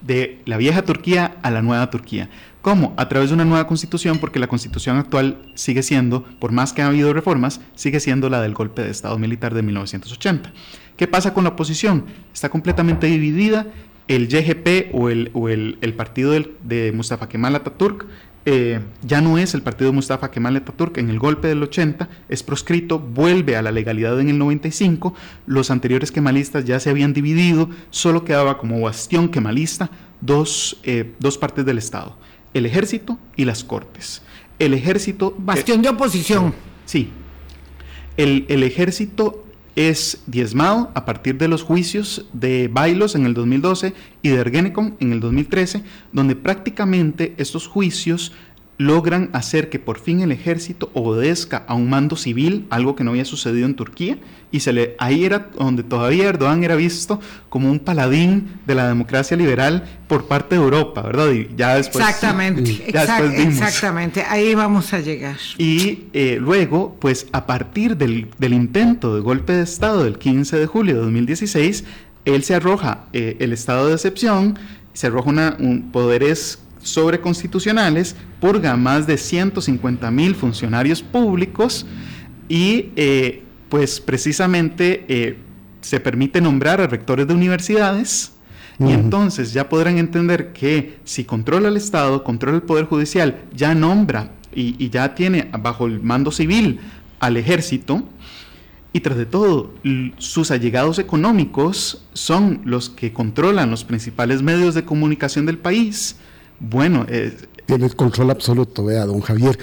de 0.00 0.40
la 0.44 0.56
vieja 0.56 0.82
Turquía 0.82 1.36
a 1.42 1.50
la 1.50 1.62
nueva 1.62 1.88
Turquía. 1.90 2.28
¿Cómo? 2.64 2.94
A 2.96 3.10
través 3.10 3.28
de 3.28 3.34
una 3.34 3.44
nueva 3.44 3.66
constitución, 3.66 4.16
porque 4.16 4.38
la 4.38 4.46
constitución 4.46 4.96
actual 4.96 5.36
sigue 5.52 5.82
siendo, 5.82 6.24
por 6.24 6.50
más 6.50 6.72
que 6.72 6.80
ha 6.80 6.86
habido 6.86 7.12
reformas, 7.12 7.60
sigue 7.74 8.00
siendo 8.00 8.30
la 8.30 8.40
del 8.40 8.54
golpe 8.54 8.80
de 8.80 8.90
Estado 8.90 9.18
militar 9.18 9.52
de 9.52 9.60
1980. 9.60 10.50
¿Qué 10.96 11.06
pasa 11.06 11.34
con 11.34 11.44
la 11.44 11.50
oposición? 11.50 12.06
Está 12.32 12.48
completamente 12.48 13.06
dividida. 13.06 13.66
El 14.08 14.28
YGP 14.28 14.94
o 14.94 15.10
el, 15.10 15.30
o 15.34 15.50
el, 15.50 15.94
partido 15.94 16.32
de 16.32 16.90
Mustafa 16.92 17.28
Kemal 17.28 17.54
Atatürk 17.54 18.06
eh, 18.46 18.80
ya 19.02 19.20
no 19.20 19.36
es 19.36 19.52
el 19.52 19.60
partido 19.60 19.90
de 19.90 19.96
Mustafa 19.96 20.30
Kemal 20.30 20.56
Atatürk. 20.56 20.96
En 20.96 21.10
el 21.10 21.18
golpe 21.18 21.48
del 21.48 21.62
80 21.62 22.08
es 22.30 22.42
proscrito, 22.42 22.98
vuelve 22.98 23.56
a 23.58 23.62
la 23.62 23.72
legalidad 23.72 24.18
en 24.20 24.30
el 24.30 24.38
95. 24.38 25.12
Los 25.44 25.70
anteriores 25.70 26.10
kemalistas 26.10 26.64
ya 26.64 26.80
se 26.80 26.88
habían 26.88 27.12
dividido, 27.12 27.68
solo 27.90 28.24
quedaba 28.24 28.56
como 28.56 28.80
bastión 28.80 29.28
kemalista 29.28 29.90
dos, 30.22 30.78
eh, 30.84 31.12
dos 31.18 31.36
partes 31.36 31.66
del 31.66 31.76
Estado 31.76 32.16
el 32.54 32.66
ejército 32.66 33.18
y 33.36 33.44
las 33.44 33.64
cortes. 33.64 34.22
El 34.58 34.72
ejército... 34.72 35.34
Bastión 35.36 35.82
de 35.82 35.88
oposición. 35.88 36.54
Sí. 36.86 37.10
El, 38.16 38.62
ejército 38.62 39.44
es 39.74 40.22
diezmado 40.26 40.92
a 40.94 41.04
partir 41.04 41.36
de 41.36 41.48
los 41.48 41.64
juicios 41.64 42.26
de 42.32 42.68
Bailos 42.68 43.16
en 43.16 43.26
el 43.26 43.34
2012 43.34 43.92
y 44.22 44.28
de 44.28 44.36
Ergenekon 44.36 44.96
en 45.00 45.12
el 45.12 45.18
2013, 45.18 45.82
donde 46.12 46.36
prácticamente 46.36 47.34
estos 47.38 47.66
juicios 47.66 48.32
logran 48.76 49.30
hacer 49.32 49.70
que 49.70 49.78
por 49.78 50.00
fin 50.00 50.20
el 50.20 50.32
ejército 50.32 50.90
obedezca 50.94 51.64
a 51.68 51.74
un 51.74 51.88
mando 51.88 52.16
civil, 52.16 52.66
algo 52.70 52.96
que 52.96 53.04
no 53.04 53.12
había 53.12 53.24
sucedido 53.24 53.66
en 53.66 53.74
Turquía, 53.74 54.18
y 54.50 54.60
se 54.60 54.72
le, 54.72 54.94
ahí 54.98 55.24
era 55.24 55.50
donde 55.56 55.82
todavía 55.82 56.28
Erdogan 56.28 56.62
era 56.64 56.76
visto 56.76 57.20
como 57.48 57.70
un 57.70 57.78
paladín 57.78 58.60
de 58.66 58.74
la 58.74 58.88
democracia 58.88 59.36
liberal 59.36 59.84
por 60.08 60.26
parte 60.26 60.56
de 60.56 60.62
Europa, 60.62 61.02
¿verdad? 61.02 61.30
Y 61.32 61.48
ya 61.56 61.76
después, 61.76 62.04
exactamente, 62.04 62.84
exactamente, 62.86 64.22
ahí 64.22 64.54
vamos 64.54 64.92
a 64.92 65.00
llegar. 65.00 65.36
Y 65.58 66.04
eh, 66.12 66.38
luego, 66.40 66.96
pues 67.00 67.26
a 67.32 67.46
partir 67.46 67.96
del, 67.96 68.28
intento 68.40 69.14
de 69.14 69.20
golpe 69.20 69.52
de 69.52 69.62
Estado 69.62 70.04
del 70.04 70.18
15 70.18 70.56
de 70.56 70.66
julio 70.66 70.94
de 70.94 71.00
2016, 71.00 71.84
él 72.24 72.42
se 72.42 72.54
arroja 72.54 73.04
eh, 73.12 73.36
el 73.40 73.52
estado 73.52 73.88
de 73.88 73.94
excepción, 73.94 74.58
se 74.92 75.08
arroja 75.08 75.30
una, 75.30 75.56
un, 75.58 75.90
poderes 75.90 76.60
sobreconstitucionales, 76.84 78.14
purga 78.40 78.76
más 78.76 79.06
de 79.06 79.18
150 79.18 80.10
mil 80.10 80.34
funcionarios 80.34 81.02
públicos 81.02 81.86
y 82.48 82.90
eh, 82.96 83.42
pues 83.68 84.00
precisamente 84.00 85.04
eh, 85.08 85.36
se 85.80 85.98
permite 85.98 86.40
nombrar 86.40 86.80
a 86.80 86.86
rectores 86.86 87.26
de 87.26 87.34
universidades. 87.34 88.30
Y 88.80 88.90
entonces 88.90 89.52
ya 89.52 89.68
podrán 89.68 89.98
entender 89.98 90.52
que 90.52 90.98
si 91.04 91.22
controla 91.22 91.68
el 91.68 91.76
Estado, 91.76 92.24
controla 92.24 92.56
el 92.56 92.62
Poder 92.64 92.86
Judicial, 92.86 93.42
ya 93.54 93.72
nombra 93.72 94.32
y, 94.52 94.74
y 94.84 94.90
ya 94.90 95.14
tiene 95.14 95.48
bajo 95.60 95.86
el 95.86 96.00
mando 96.02 96.32
civil 96.32 96.80
al 97.20 97.36
ejército, 97.36 98.02
y 98.96 99.00
tras 99.00 99.18
de 99.18 99.26
todo, 99.26 99.74
sus 100.18 100.52
allegados 100.52 101.00
económicos 101.00 102.06
son 102.12 102.60
los 102.64 102.90
que 102.90 103.12
controlan 103.12 103.68
los 103.68 103.82
principales 103.82 104.40
medios 104.40 104.76
de 104.76 104.84
comunicación 104.84 105.46
del 105.46 105.58
país. 105.58 106.14
Bueno, 106.60 107.06
tiene 107.66 107.86
el 107.86 107.96
control 107.96 108.30
absoluto, 108.30 108.84
vea, 108.84 109.06
don 109.06 109.20
Javier. 109.20 109.58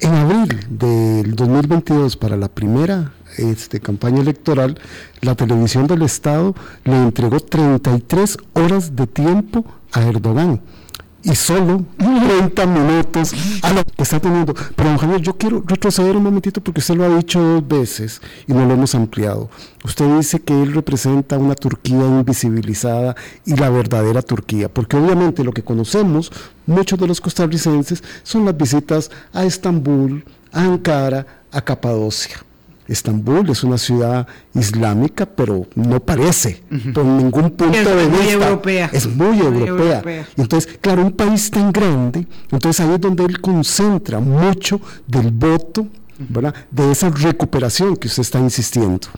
En 0.00 0.14
abril 0.14 0.66
del 0.68 1.36
2022, 1.36 2.16
para 2.16 2.36
la 2.36 2.48
primera 2.48 3.12
este, 3.38 3.80
campaña 3.80 4.20
electoral, 4.20 4.78
la 5.20 5.34
televisión 5.34 5.86
del 5.86 6.02
Estado 6.02 6.54
le 6.84 6.96
entregó 6.96 7.38
33 7.38 8.38
horas 8.54 8.96
de 8.96 9.06
tiempo 9.06 9.64
a 9.92 10.02
Erdogan 10.02 10.60
y 11.24 11.34
solo 11.34 11.84
30 11.98 12.66
minutos 12.66 13.32
a 13.62 13.72
lo 13.72 13.84
que 13.84 14.02
está 14.02 14.20
teniendo. 14.20 14.54
Pero 14.54 14.88
don 14.88 14.98
Javier, 14.98 15.20
yo 15.20 15.36
quiero 15.36 15.62
retroceder 15.66 16.16
un 16.16 16.24
momentito 16.24 16.60
porque 16.60 16.80
usted 16.80 16.94
lo 16.94 17.04
ha 17.04 17.16
dicho 17.16 17.40
dos 17.40 17.66
veces 17.66 18.20
y 18.46 18.52
no 18.52 18.66
lo 18.66 18.74
hemos 18.74 18.94
ampliado. 18.94 19.50
Usted 19.84 20.06
dice 20.16 20.40
que 20.40 20.62
él 20.62 20.74
representa 20.74 21.38
una 21.38 21.54
Turquía 21.54 22.04
invisibilizada 22.04 23.14
y 23.44 23.56
la 23.56 23.70
verdadera 23.70 24.22
Turquía, 24.22 24.68
porque 24.68 24.96
obviamente 24.96 25.44
lo 25.44 25.52
que 25.52 25.62
conocemos 25.62 26.32
muchos 26.66 26.98
de 26.98 27.06
los 27.06 27.20
costarricenses 27.20 28.02
son 28.22 28.44
las 28.44 28.56
visitas 28.56 29.10
a 29.32 29.44
Estambul, 29.44 30.24
a 30.52 30.62
Ankara, 30.62 31.26
a 31.50 31.60
Capadocia. 31.60 32.36
Estambul 32.88 33.48
es 33.50 33.62
una 33.62 33.78
ciudad 33.78 34.26
islámica, 34.54 35.24
pero 35.24 35.66
no 35.76 36.00
parece, 36.00 36.62
por 36.92 37.04
ningún 37.04 37.50
punto 37.50 37.64
de 37.70 38.08
vista. 38.08 38.32
Europea. 38.32 38.90
Es 38.92 39.06
muy, 39.06 39.38
europea. 39.38 40.26
Entonces, 40.36 40.78
claro, 40.80 41.02
un 41.02 41.12
país 41.12 41.50
tan 41.50 41.72
grande, 41.72 42.26
entonces 42.50 42.84
ahí 42.84 42.94
es 42.94 43.00
donde 43.00 43.24
él 43.24 43.40
concentra 43.40 44.18
mucho 44.20 44.80
del 45.06 45.30
voto, 45.30 45.86
¿verdad? 46.18 46.54
De 46.70 46.90
esa 46.90 47.08
recuperación 47.10 47.96
que 47.96 48.08
usted 48.08 48.22
está 48.22 48.38
insistiendo. 48.40 49.08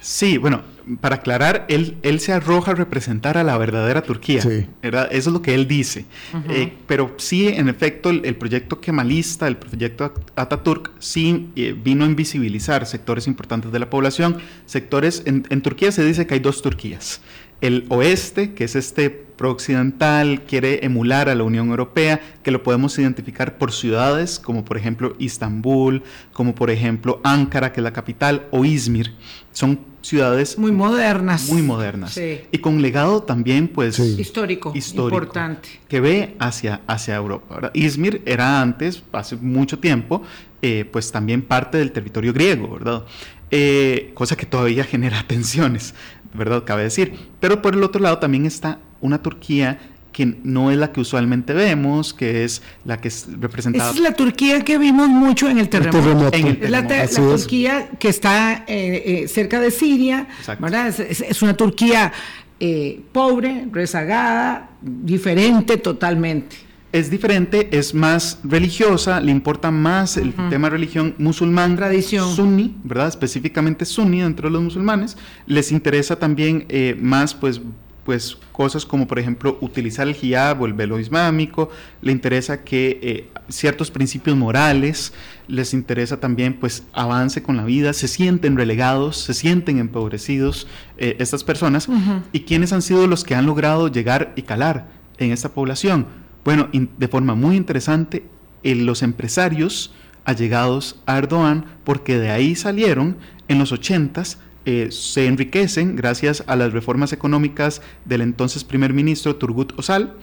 Sí, 0.00 0.38
bueno, 0.38 0.62
para 1.00 1.16
aclarar, 1.16 1.66
él, 1.68 1.98
él 2.02 2.20
se 2.20 2.32
arroja 2.32 2.72
a 2.72 2.74
representar 2.74 3.38
a 3.38 3.44
la 3.44 3.56
verdadera 3.58 4.02
Turquía. 4.02 4.40
Eso 4.40 5.06
es 5.10 5.26
lo 5.26 5.42
que 5.42 5.54
él 5.54 5.68
dice. 5.68 6.04
Eh, 6.48 6.72
pero 6.86 7.14
sí, 7.18 7.48
en 7.48 7.68
efecto, 7.68 8.10
el, 8.10 8.36
proyecto 8.36 8.80
kemalista, 8.80 9.46
el 9.46 9.56
proyecto 9.56 10.12
Ataturk, 10.36 10.92
sí 10.98 11.50
eh, 11.56 11.74
vino 11.76 12.04
a 12.04 12.08
invisibilizar 12.08 12.86
sectores 12.86 13.26
importantes 13.26 13.72
de 13.72 13.78
la 13.78 13.90
población. 13.90 14.38
Sectores, 14.66 15.22
en, 15.26 15.46
en 15.50 15.62
Turquía 15.62 15.92
se 15.92 16.04
dice 16.04 16.26
que 16.26 16.34
hay 16.34 16.40
dos 16.40 16.62
Turquías 16.62 17.20
el 17.60 17.86
oeste, 17.88 18.54
que 18.54 18.64
es 18.64 18.76
este 18.76 19.10
pro-occidental, 19.10 20.42
quiere 20.42 20.84
emular 20.84 21.28
a 21.28 21.34
la 21.34 21.44
Unión 21.44 21.68
Europea, 21.70 22.20
que 22.42 22.50
lo 22.50 22.62
podemos 22.62 22.98
identificar 22.98 23.58
por 23.58 23.72
ciudades 23.72 24.38
como 24.38 24.64
por 24.64 24.76
ejemplo 24.76 25.14
Istambul, 25.18 26.02
como 26.32 26.54
por 26.54 26.70
ejemplo 26.70 27.20
Ankara, 27.24 27.72
que 27.72 27.80
es 27.80 27.84
la 27.84 27.92
capital, 27.92 28.46
o 28.50 28.64
Izmir. 28.64 29.14
Son 29.52 29.80
ciudades 30.08 30.58
muy 30.58 30.72
modernas. 30.72 31.48
Muy 31.50 31.62
modernas. 31.62 32.18
Y 32.18 32.58
con 32.58 32.80
legado 32.80 33.22
también, 33.22 33.68
pues, 33.68 33.98
histórico, 33.98 34.72
importante. 34.74 35.68
Que 35.88 36.00
ve 36.00 36.36
hacia, 36.38 36.80
hacia 36.86 37.16
Europa. 37.16 37.70
Izmir 37.74 38.22
era 38.24 38.60
antes, 38.60 39.02
hace 39.12 39.36
mucho 39.36 39.78
tiempo, 39.78 40.22
eh, 40.62 40.88
pues 40.90 41.12
también 41.12 41.42
parte 41.42 41.78
del 41.78 41.92
territorio 41.92 42.32
griego, 42.32 42.70
¿verdad? 42.70 43.04
Eh, 43.50 44.10
cosa 44.14 44.36
que 44.36 44.46
todavía 44.46 44.84
genera 44.84 45.22
tensiones. 45.26 45.94
¿verdad? 46.34 46.64
Cabe 46.64 46.84
decir. 46.84 47.14
Pero 47.40 47.62
por 47.62 47.74
el 47.74 47.82
otro 47.82 48.00
lado 48.00 48.18
también 48.18 48.46
está 48.46 48.78
una 49.00 49.22
Turquía 49.22 49.78
que 50.18 50.34
no 50.42 50.72
es 50.72 50.76
la 50.76 50.90
que 50.90 51.00
usualmente 51.00 51.52
vemos, 51.52 52.12
que 52.12 52.42
es 52.42 52.60
la 52.84 53.00
que 53.00 53.06
es 53.06 53.28
representada. 53.38 53.92
es 53.92 54.00
la 54.00 54.14
Turquía 54.14 54.64
que 54.64 54.76
vimos 54.76 55.08
mucho 55.08 55.48
en 55.48 55.58
el 55.58 55.68
terremoto. 55.68 56.32
Es 56.32 56.68
la, 56.68 57.06
Turquía 57.06 57.90
que 58.00 58.08
está 58.08 58.64
eh, 58.66 59.22
eh, 59.22 59.28
cerca 59.28 59.60
de 59.60 59.70
Siria, 59.70 60.26
¿verdad? 60.58 60.88
Es, 60.88 61.40
una 61.40 61.54
Turquía 61.54 62.12
eh, 62.58 63.00
pobre, 63.12 63.68
rezagada, 63.70 64.70
diferente 64.82 65.76
totalmente 65.76 66.56
es 66.90 67.10
diferente, 67.10 67.68
es 67.70 67.92
más 67.92 68.40
religiosa, 68.42 69.20
le 69.20 69.30
importa 69.30 69.70
más 69.70 70.16
el 70.16 70.32
tema 70.48 70.70
religión 70.70 71.14
musulmán, 71.18 71.76
tradición 71.76 72.34
sunni, 72.34 72.74
¿verdad? 72.82 73.08
Específicamente 73.08 73.84
sunni 73.84 74.22
dentro 74.22 74.48
de 74.48 74.54
los 74.54 74.62
musulmanes. 74.62 75.18
Les 75.46 75.70
interesa 75.70 76.16
también 76.16 76.64
eh, 76.70 76.96
más, 76.98 77.34
pues, 77.34 77.60
pues, 78.08 78.38
cosas 78.52 78.86
como, 78.86 79.06
por 79.06 79.18
ejemplo, 79.18 79.58
utilizar 79.60 80.08
el 80.08 80.16
hijab 80.16 80.62
o 80.62 80.64
el 80.64 80.72
velo 80.72 80.98
islámico. 80.98 81.68
Le 82.00 82.10
interesa 82.10 82.64
que 82.64 82.98
eh, 83.02 83.28
ciertos 83.50 83.90
principios 83.90 84.34
morales. 84.34 85.12
Les 85.46 85.74
interesa 85.74 86.18
también, 86.18 86.54
pues, 86.54 86.84
avance 86.94 87.42
con 87.42 87.58
la 87.58 87.66
vida. 87.66 87.92
Se 87.92 88.08
sienten 88.08 88.56
relegados, 88.56 89.18
se 89.18 89.34
sienten 89.34 89.78
empobrecidos 89.78 90.66
eh, 90.96 91.16
estas 91.18 91.44
personas. 91.44 91.86
¿Y 92.32 92.40
quiénes 92.44 92.72
han 92.72 92.80
sido 92.80 93.06
los 93.06 93.24
que 93.24 93.34
han 93.34 93.44
logrado 93.44 93.88
llegar 93.88 94.32
y 94.36 94.40
calar 94.40 94.88
en 95.18 95.30
esta 95.30 95.50
población? 95.50 96.06
Bueno, 96.46 96.70
de 96.72 97.08
forma 97.08 97.34
muy 97.34 97.56
interesante, 97.56 98.24
los 98.64 99.02
empresarios 99.02 99.92
allegados 100.24 100.98
a 101.04 101.18
Erdogan, 101.18 101.66
porque 101.84 102.18
de 102.18 102.30
ahí 102.30 102.54
salieron 102.54 103.18
en 103.48 103.58
los 103.58 103.70
80 103.70 104.22
eh, 104.64 104.88
se 104.90 105.26
enriquecen 105.26 105.96
gracias 105.96 106.44
a 106.46 106.56
las 106.56 106.72
reformas 106.72 107.12
económicas 107.12 107.80
del 108.04 108.20
entonces 108.20 108.64
primer 108.64 108.92
ministro 108.92 109.36
Turgut 109.36 109.78
Özal 109.78 110.14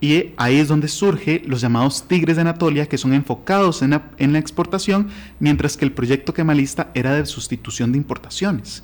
y 0.00 0.30
ahí 0.36 0.58
es 0.58 0.66
donde 0.66 0.88
surge 0.88 1.42
los 1.46 1.60
llamados 1.60 2.08
tigres 2.08 2.36
de 2.36 2.42
Anatolia 2.42 2.86
que 2.86 2.98
son 2.98 3.14
enfocados 3.14 3.82
en 3.82 3.90
la, 3.90 4.10
en 4.18 4.32
la 4.32 4.40
exportación 4.40 5.08
mientras 5.38 5.76
que 5.76 5.84
el 5.84 5.92
proyecto 5.92 6.34
kemalista 6.34 6.90
era 6.94 7.14
de 7.14 7.24
sustitución 7.26 7.92
de 7.92 7.98
importaciones. 7.98 8.82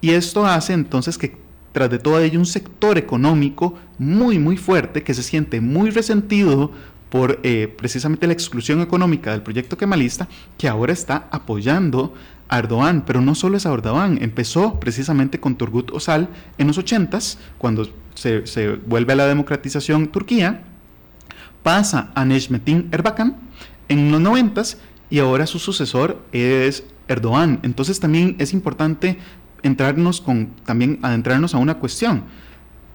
Y 0.00 0.10
esto 0.10 0.46
hace 0.46 0.72
entonces 0.72 1.18
que 1.18 1.36
tras 1.72 1.90
de 1.90 1.98
todo 1.98 2.20
ello 2.20 2.38
un 2.38 2.46
sector 2.46 2.98
económico 2.98 3.74
muy, 3.98 4.38
muy 4.38 4.56
fuerte 4.56 5.02
que 5.02 5.14
se 5.14 5.22
siente 5.22 5.60
muy 5.60 5.90
resentido 5.90 6.72
por 7.10 7.40
eh, 7.42 7.72
precisamente 7.76 8.26
la 8.26 8.32
exclusión 8.32 8.80
económica 8.80 9.32
del 9.32 9.42
proyecto 9.42 9.76
kemalista, 9.76 10.28
que 10.56 10.68
ahora 10.68 10.92
está 10.92 11.28
apoyando 11.30 12.14
a 12.48 12.58
Erdogan, 12.58 13.04
pero 13.04 13.20
no 13.20 13.34
solo 13.34 13.56
es 13.56 13.66
a 13.66 13.72
Erdogan, 13.72 14.18
empezó 14.22 14.80
precisamente 14.80 15.38
con 15.40 15.56
Turgut 15.56 15.90
Özal 15.92 16.28
en 16.58 16.68
los 16.68 16.78
80s, 16.78 17.36
cuando 17.58 17.88
se, 18.14 18.78
vuelve 18.86 19.12
a 19.12 19.16
la 19.16 19.26
democratización 19.26 20.08
Turquía, 20.08 20.62
pasa 21.62 22.10
a 22.14 22.24
Necmettin 22.24 22.88
Erbakan 22.92 23.36
en 23.88 24.10
los 24.10 24.20
90s 24.20 24.76
y 25.10 25.18
ahora 25.18 25.46
su 25.46 25.58
sucesor 25.58 26.18
es 26.32 26.84
Erdogan. 27.08 27.60
Entonces 27.62 28.00
también 28.00 28.36
es 28.38 28.52
importante 28.52 29.18
entrarnos 29.62 30.20
con, 30.20 30.50
también 30.64 30.98
adentrarnos 31.02 31.54
a 31.54 31.58
una 31.58 31.78
cuestión. 31.78 32.24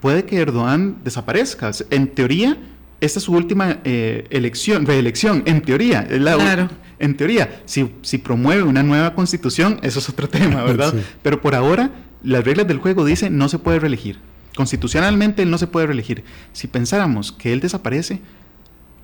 Puede 0.01 0.25
que 0.25 0.37
Erdogan 0.37 0.97
desaparezca. 1.03 1.71
En 1.89 2.07
teoría, 2.07 2.57
esta 3.01 3.19
es 3.19 3.25
su 3.25 3.33
última 3.33 3.79
eh, 3.83 4.25
elección, 4.29 4.85
reelección, 4.85 5.43
en 5.45 5.61
teoría. 5.61 6.07
claro. 6.07 6.69
En 6.97 7.17
teoría, 7.17 7.61
si, 7.65 7.91
si, 8.03 8.17
promueve 8.19 8.63
una 8.63 8.81
nueva 8.81 9.15
constitución, 9.15 9.79
eso 9.81 9.99
es 9.99 10.07
otro 10.07 10.29
tema, 10.29 10.63
¿verdad? 10.63 10.93
Pero 11.21 11.41
por 11.41 11.53
ahora, 11.53 11.91
las 12.23 12.45
reglas 12.45 12.67
del 12.67 12.77
juego 12.77 13.03
dicen 13.03 13.37
no 13.37 13.49
se 13.49 13.59
puede 13.59 13.79
reelegir. 13.79 14.17
Constitucionalmente 14.55 15.43
él 15.43 15.51
no 15.51 15.57
se 15.57 15.67
puede 15.67 15.87
reelegir. 15.87 16.23
Si 16.53 16.67
pensáramos 16.67 17.33
que 17.33 17.51
él 17.51 17.59
desaparece, 17.59 18.21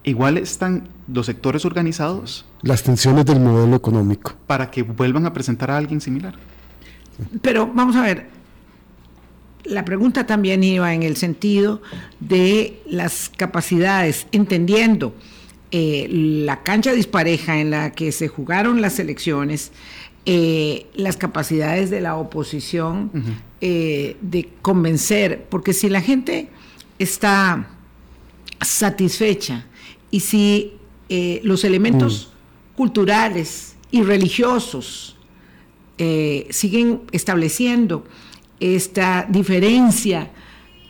igual 0.04 0.38
están 0.38 0.88
los 1.08 1.26
sectores 1.26 1.66
organizados. 1.66 2.46
Las 2.62 2.84
tensiones 2.84 3.26
del 3.26 3.42
modelo 3.42 3.76
económico. 3.76 4.36
Para 4.48 4.72
que 4.72 4.84
vuelvan 4.84 5.26
a 5.26 5.34
presentar 5.34 5.70
a 5.70 5.78
alguien 5.78 6.00
similar. 6.00 6.36
Pero 7.42 7.70
vamos 7.74 7.96
a 7.98 8.02
ver, 8.02 8.28
la 9.64 9.86
pregunta 9.86 10.26
también 10.26 10.64
iba 10.64 10.94
en 10.94 11.04
el 11.04 11.18
sentido 11.18 11.82
de 12.20 12.80
las 12.86 13.30
capacidades, 13.30 14.28
entendiendo 14.32 15.14
eh, 15.72 16.08
la 16.10 16.64
cancha 16.64 16.92
dispareja 16.92 17.60
en 17.60 17.72
la 17.72 17.92
que 17.92 18.12
se 18.12 18.28
jugaron 18.28 18.82
las 18.82 19.00
elecciones, 19.00 19.72
eh, 20.26 20.88
las 20.96 21.18
capacidades 21.18 21.90
de 21.90 22.02
la 22.02 22.16
oposición 22.16 23.10
eh, 23.62 24.18
de 24.22 24.50
convencer, 24.62 25.46
porque 25.50 25.74
si 25.74 25.90
la 25.90 26.02
gente 26.02 26.50
está 27.00 27.70
satisfecha 28.60 29.66
y 30.12 30.20
si 30.20 30.74
los 31.44 31.66
elementos 31.66 32.32
mm. 32.32 32.76
culturales 32.78 33.76
y 33.92 34.04
religiosos 34.04 35.18
siguen 36.50 37.02
estableciendo 37.12 38.06
esta 38.62 39.26
diferencia 39.28 40.30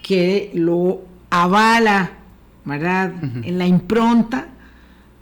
que 0.03 0.51
lo 0.53 1.01
avala, 1.29 2.11
¿verdad? 2.65 3.13
En 3.43 3.57
la 3.57 3.65
impronta, 3.65 4.47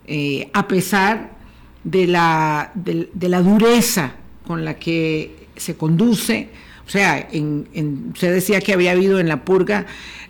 eh, 0.08 0.50
a 0.52 0.68
pesar 0.68 1.38
de 1.84 2.08
la, 2.08 2.72
de, 2.74 3.30
la, 3.30 3.42
dureza 3.42 4.14
con 4.46 4.66
la 4.66 4.74
que 4.74 5.48
se 5.56 5.78
conduce. 5.78 6.50
O 6.86 6.90
sea, 6.90 7.30
en, 7.32 8.14
se 8.18 8.32
decía 8.32 8.60
que 8.60 8.74
había 8.74 8.92
habido 8.92 9.20
en 9.20 9.28
la 9.28 9.46
purga 9.46 9.86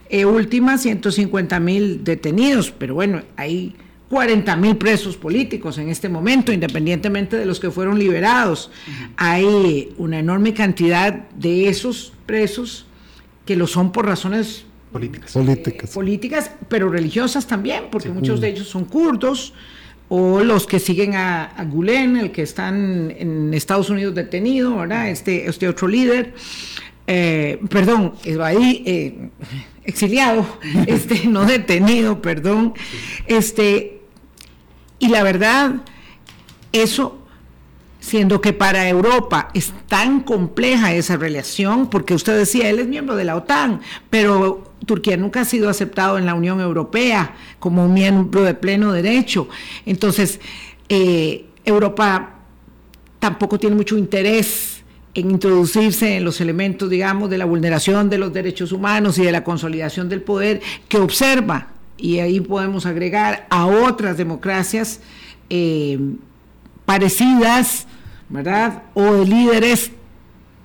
eh, 0.09 0.25
última 0.25 0.77
150 0.77 1.59
mil 1.61 2.03
detenidos, 2.03 2.71
pero 2.71 2.95
bueno, 2.95 3.21
hay 3.37 3.75
40 4.09 4.55
mil 4.55 4.75
presos 4.75 5.15
políticos 5.17 5.77
en 5.77 5.89
este 5.89 6.09
momento, 6.09 6.51
independientemente 6.51 7.37
de 7.37 7.45
los 7.45 7.59
que 7.59 7.69
fueron 7.69 7.99
liberados. 7.99 8.71
Hay 9.15 9.93
una 9.97 10.19
enorme 10.19 10.53
cantidad 10.53 11.29
de 11.29 11.69
esos 11.69 12.13
presos 12.25 12.87
que 13.45 13.55
lo 13.55 13.67
son 13.67 13.91
por 13.91 14.05
razones 14.05 14.65
políticas, 14.91 15.31
políticas. 15.33 15.91
políticas 15.91 16.51
pero 16.67 16.89
religiosas 16.89 17.45
también, 17.45 17.85
porque 17.91 18.09
muchos 18.09 18.41
de 18.41 18.49
ellos 18.49 18.67
son 18.67 18.85
kurdos 18.85 19.53
o 20.07 20.39
los 20.39 20.65
que 20.65 20.79
siguen 20.79 21.13
a, 21.15 21.53
Gulen, 21.69 22.17
el 22.17 22.31
que 22.31 22.41
están 22.41 23.13
en 23.15 23.53
Estados 23.53 23.91
Unidos 23.91 24.15
detenido, 24.15 24.77
¿verdad? 24.77 25.09
Este, 25.09 25.47
este 25.47 25.67
otro 25.67 25.87
líder, 25.87 26.33
eh, 27.05 27.59
perdón, 27.69 28.15
ahí 28.41 28.83
eh, 28.87 29.29
exiliado, 29.83 30.47
este, 30.87 31.27
no 31.27 31.45
detenido, 31.45 32.23
perdón, 32.23 32.73
este, 33.27 33.98
y 34.99 35.07
la 35.07 35.23
verdad, 35.23 35.75
eso 36.71 37.19
siendo 37.99 38.39
que 38.41 38.53
para 38.53 38.87
Europa 38.87 39.49
es 39.53 39.73
tan 39.87 40.21
compleja 40.21 40.93
esa 40.93 41.17
relación, 41.17 41.89
porque 41.89 42.13
usted 42.13 42.37
decía, 42.37 42.69
él 42.69 42.79
es 42.79 42.87
miembro 42.87 43.15
de 43.15 43.25
la 43.25 43.35
OTAN, 43.35 43.81
pero 44.09 44.71
Turquía 44.85 45.17
nunca 45.17 45.41
ha 45.41 45.45
sido 45.45 45.69
aceptado 45.69 46.17
en 46.17 46.25
la 46.25 46.33
Unión 46.33 46.61
Europea 46.61 47.35
como 47.59 47.85
un 47.85 47.93
miembro 47.93 48.43
de 48.43 48.53
pleno 48.53 48.91
derecho. 48.93 49.49
Entonces, 49.85 50.39
eh, 50.87 51.45
Europa 51.65 52.35
tampoco 53.19 53.59
tiene 53.59 53.75
mucho 53.75 53.97
interés 53.97 54.81
en 55.13 55.31
introducirse 55.31 56.15
en 56.15 56.23
los 56.23 56.39
elementos, 56.39 56.89
digamos, 56.89 57.29
de 57.29 57.37
la 57.37 57.45
vulneración 57.45 58.09
de 58.09 58.17
los 58.17 58.31
derechos 58.31 58.71
humanos 58.71 59.17
y 59.17 59.23
de 59.23 59.31
la 59.31 59.43
consolidación 59.43 60.07
del 60.07 60.21
poder 60.21 60.61
que 60.87 60.97
observa, 60.97 61.67
y 61.99 62.19
ahí 62.19 62.39
podemos 62.39 62.85
agregar 62.85 63.45
a 63.49 63.65
otras 63.65 64.17
democracias 64.17 65.01
eh, 65.49 65.99
parecidas, 66.85 67.87
¿verdad? 68.29 68.83
O 68.93 69.13
de 69.13 69.25
líderes 69.25 69.91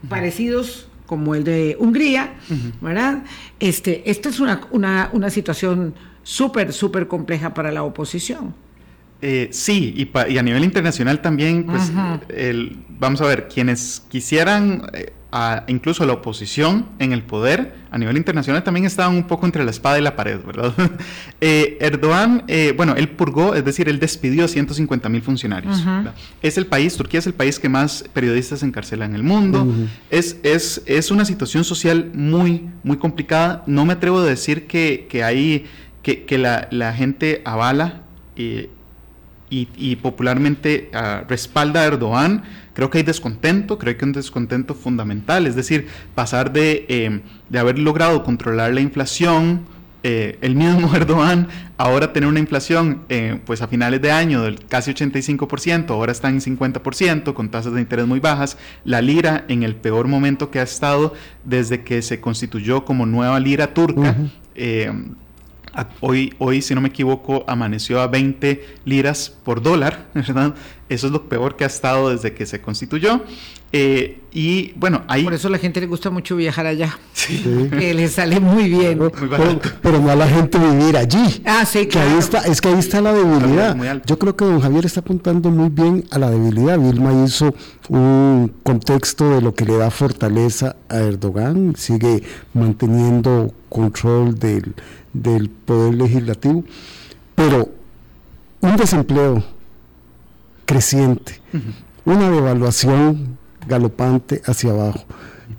parecidos 0.09 0.89
como 1.07 1.35
el 1.35 1.45
de 1.45 1.77
Hungría, 1.79 2.35
¿verdad? 2.81 3.25
Este, 3.61 4.09
esta 4.11 4.29
es 4.29 4.41
una, 4.41 4.61
una, 4.73 5.31
situación 5.31 5.95
súper, 6.23 6.73
súper 6.73 7.09
compleja 7.09 7.53
para 7.53 7.71
la 7.71 7.83
oposición. 7.83 8.55
Eh, 9.21 9.49
sí, 9.53 9.95
y, 9.97 10.39
a 10.39 10.43
nivel 10.43 10.65
internacional 10.65 11.21
también, 11.21 11.65
pues, 11.65 11.93
vamos 12.99 13.21
a 13.21 13.27
ver, 13.27 13.49
quienes 13.49 14.03
quisieran 14.09 14.83
eh, 14.93 15.13
incluso 15.67 16.05
la 16.07 16.13
oposición 16.13 16.87
en 16.99 17.13
el 17.13 17.23
poder 17.23 17.75
a 17.91 17.99
nivel 17.99 18.17
internacional 18.17 18.63
también 18.63 18.87
estaban 18.87 19.17
un 19.17 19.25
poco 19.25 19.47
entre 19.47 19.65
la 19.65 19.71
espada 19.71 19.99
y 19.99 20.03
la 20.03 20.17
pared, 20.17 20.39
¿verdad? 20.45 20.75
Eh, 21.41 21.77
Erdogan, 21.81 22.45
eh, 22.49 22.73
bueno, 22.75 22.95
él 22.97 23.09
purgó, 23.09 23.55
es 23.55 23.65
decir, 23.65 23.89
él 23.89 23.99
despidió 23.99 24.47
a 24.47 24.49
150 24.49 25.09
mil 25.11 25.21
funcionarios. 25.21 25.85
Es 26.41 26.57
el 26.57 26.67
país, 26.67 26.97
Turquía 26.97 27.19
es 27.19 27.27
el 27.27 27.35
país 27.35 27.59
que 27.59 27.69
más 27.69 28.05
periodistas 28.15 28.63
encarcela 28.63 29.05
en 29.05 29.15
el 29.15 29.23
mundo. 29.23 29.67
es, 30.11 30.39
es, 30.43 30.83
es, 30.87 31.11
una 31.11 31.27
situación 31.27 31.65
social 31.65 32.11
muy, 32.15 32.67
muy 32.83 32.97
complicada. 32.97 33.63
No 33.67 33.85
me 33.85 33.93
atrevo 33.93 34.21
a 34.21 34.25
decir 34.25 34.67
que, 34.67 35.07
que 35.11 35.23
hay, 35.23 35.67
que, 36.03 36.25
que 36.25 36.39
la, 36.39 36.67
la, 36.71 36.95
gente 36.95 37.43
avala 37.45 38.01
eh, 38.37 38.71
y, 39.55 39.69
y, 39.77 39.97
popularmente 39.97 40.91
uh, 40.95 41.29
respalda 41.29 41.83
a 41.83 41.85
Erdogan 41.85 42.43
Creo 42.75 42.91
que 42.91 42.99
hay 42.99 43.05
descontento, 43.05 43.79
creo 43.79 43.97
que 43.97 44.05
hay 44.05 44.09
un 44.09 44.13
descontento 44.13 44.75
fundamental, 44.75 45.47
es 45.47 45.55
decir, 45.55 45.87
pasar 46.15 46.53
de, 46.53 46.85
eh, 46.89 47.21
de 47.49 47.59
haber 47.59 47.79
logrado 47.79 48.25
controlar 48.25 48.75
la 48.75 48.81
inflación, 48.81 49.61
eh, 50.03 50.39
el 50.41 50.57
mismo 50.57 50.93
Erdogan, 50.95 51.47
ahora 51.79 52.13
tener 52.13 52.29
una 52.29 52.41
inflación 52.41 53.03
eh, 53.09 53.39
pues 53.47 53.63
a 53.63 53.69
finales 53.69 54.03
de 54.03 54.11
año 54.11 54.43
del 54.43 54.65
casi 54.67 54.93
85%, 54.93 55.91
ahora 55.91 56.11
está 56.11 56.29
en 56.29 56.41
50%, 56.41 57.33
con 57.33 57.49
tasas 57.49 57.75
de 57.75 57.81
interés 57.81 58.09
muy 58.09 58.19
bajas, 58.19 58.59
la 58.85 59.01
lira 59.01 59.45
en 59.47 59.63
el 59.63 59.77
peor 59.77 60.09
momento 60.09 60.51
que 60.51 60.59
ha 60.59 60.65
estado 60.65 61.15
desde 61.45 61.85
que 61.85 62.03
se 62.03 62.21
constituyó 62.21 62.85
como 62.85 63.07
nueva 63.07 63.39
lira 63.39 63.73
turca. 63.73 64.17
Hoy, 66.01 66.35
hoy, 66.39 66.63
si 66.63 66.75
no 66.75 66.81
me 66.81 66.89
equivoco, 66.89 67.45
amaneció 67.47 68.01
a 68.01 68.07
20 68.07 68.65
liras 68.85 69.31
por 69.45 69.63
dólar, 69.63 70.07
¿verdad? 70.15 70.55
Eso 70.89 71.07
es 71.07 71.13
lo 71.13 71.29
peor 71.29 71.57
que 71.57 71.65
ha 71.65 71.67
estado 71.67 72.11
desde 72.11 72.35
que 72.35 72.47
se 72.47 72.61
constituyó. 72.61 73.23
Eh, 73.77 74.21
y 74.33 74.73
bueno, 74.77 75.03
ahí... 75.09 75.25
Por 75.25 75.35
eso 75.35 75.49
a 75.49 75.51
la 75.51 75.59
gente 75.59 75.81
le 75.81 75.89
gusta 75.89 76.09
mucho 76.09 76.37
viajar 76.37 76.65
allá. 76.65 76.97
Sí. 77.13 77.69
Que 77.71 77.93
le 77.93 78.07
sale 78.07 78.39
muy 78.39 78.69
bien. 78.69 79.01
pero, 79.83 80.01
no 80.01 80.11
a 80.11 80.15
la 80.15 80.29
gente 80.29 80.59
vivir 80.59 80.97
allí. 80.97 81.43
Ah, 81.45 81.65
sí, 81.65 81.89
claro. 81.89 82.11
ahí 82.11 82.19
está, 82.19 82.39
es 82.43 82.61
que 82.61 82.69
ahí 82.69 82.79
está 82.79 83.01
la 83.01 83.13
debilidad. 83.13 84.03
Yo 84.07 84.17
creo 84.17 84.37
que 84.37 84.45
don 84.45 84.61
Javier 84.61 84.87
está 84.87 85.01
apuntando 85.01 85.51
muy 85.51 85.71
bien 85.71 86.05
a 86.13 86.21
la 86.21 86.31
debilidad. 86.31 86.79
Vilma 86.79 87.25
hizo 87.25 87.53
un 87.89 88.53
contexto 88.63 89.31
de 89.31 89.41
lo 89.41 89.55
que 89.55 89.65
le 89.65 89.77
da 89.77 89.91
fortaleza 89.91 90.77
a 90.89 90.99
Erdogan. 90.99 91.75
Sigue 91.77 92.23
manteniendo 92.53 93.53
control 93.69 94.39
del 94.39 94.75
del 95.15 95.49
Poder 95.49 95.95
Legislativo, 95.95 96.65
pero 97.35 97.71
un 98.61 98.77
desempleo 98.77 99.43
creciente, 100.67 101.41
una 102.05 102.31
devaluación 102.31 103.39
galopante 103.67 104.43
hacia 104.47 104.73
abajo. 104.73 105.05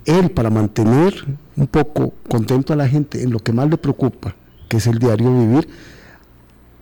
Él, 0.05 0.29
para 0.29 0.49
mantener 0.49 1.25
un 1.55 1.67
poco 1.67 2.13
contento 2.29 2.73
a 2.73 2.75
la 2.75 2.87
gente 2.87 3.23
en 3.23 3.31
lo 3.31 3.39
que 3.39 3.53
más 3.53 3.69
le 3.69 3.77
preocupa, 3.77 4.35
que 4.67 4.77
es 4.77 4.87
el 4.87 4.99
diario 4.99 5.31
vivir, 5.31 5.67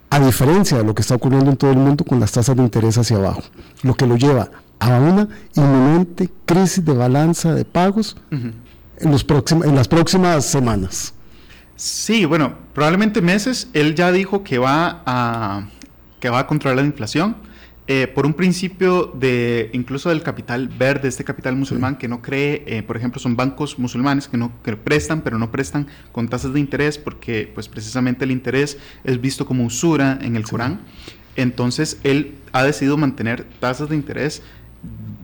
a 0.09 0.19
diferencia 0.19 0.77
de 0.77 0.83
lo 0.83 0.93
que 0.93 1.01
está 1.01 1.15
ocurriendo 1.15 1.49
en 1.49 1.57
todo 1.57 1.71
el 1.71 1.77
mundo 1.77 2.03
con 2.03 2.19
las 2.19 2.31
tasas 2.31 2.55
de 2.55 2.61
interés 2.61 2.97
hacia 2.97 3.17
abajo, 3.17 3.41
lo 3.81 3.95
que 3.95 4.05
lo 4.05 4.15
lleva 4.15 4.49
a 4.79 4.99
una 4.99 5.27
inminente 5.55 6.29
crisis 6.45 6.83
de 6.83 6.93
balanza 6.93 7.53
de 7.53 7.65
pagos 7.65 8.15
en, 8.29 9.11
los 9.11 9.25
en 9.49 9.75
las 9.75 9.87
próximas 9.87 10.45
semanas. 10.45 11.13
Sí, 11.75 12.25
bueno, 12.25 12.55
probablemente 12.73 13.21
meses. 13.21 13.69
Él 13.73 13.95
ya 13.95 14.11
dijo 14.11 14.43
que 14.43 14.57
va 14.57 15.01
a, 15.05 15.67
que 16.19 16.29
va 16.29 16.39
a 16.39 16.47
controlar 16.47 16.77
la 16.77 16.85
inflación. 16.85 17.35
Eh, 17.85 18.07
por 18.07 18.25
un 18.25 18.33
principio 18.33 19.11
de 19.13 19.69
incluso 19.73 20.07
del 20.07 20.23
capital 20.23 20.69
verde, 20.69 21.09
este 21.09 21.25
capital 21.25 21.57
musulmán 21.57 21.97
que 21.97 22.07
no 22.07 22.21
cree, 22.21 22.63
eh, 22.65 22.81
por 22.81 22.95
ejemplo, 22.95 23.19
son 23.19 23.35
bancos 23.35 23.77
musulmanes 23.77 24.29
que 24.29 24.37
no 24.37 24.53
que 24.63 24.77
prestan, 24.77 25.19
pero 25.21 25.37
no 25.37 25.51
prestan 25.51 25.87
con 26.13 26.29
tasas 26.29 26.53
de 26.53 26.61
interés 26.61 26.97
porque, 26.97 27.51
pues, 27.53 27.67
precisamente 27.67 28.23
el 28.23 28.31
interés 28.31 28.77
es 29.03 29.19
visto 29.19 29.45
como 29.45 29.65
usura 29.65 30.17
en 30.21 30.37
el 30.37 30.43
Corán. 30.43 30.79
Entonces, 31.35 31.99
él 32.03 32.35
ha 32.53 32.63
decidido 32.63 32.95
mantener 32.95 33.43
tasas 33.59 33.89
de 33.89 33.95
interés, 33.95 34.43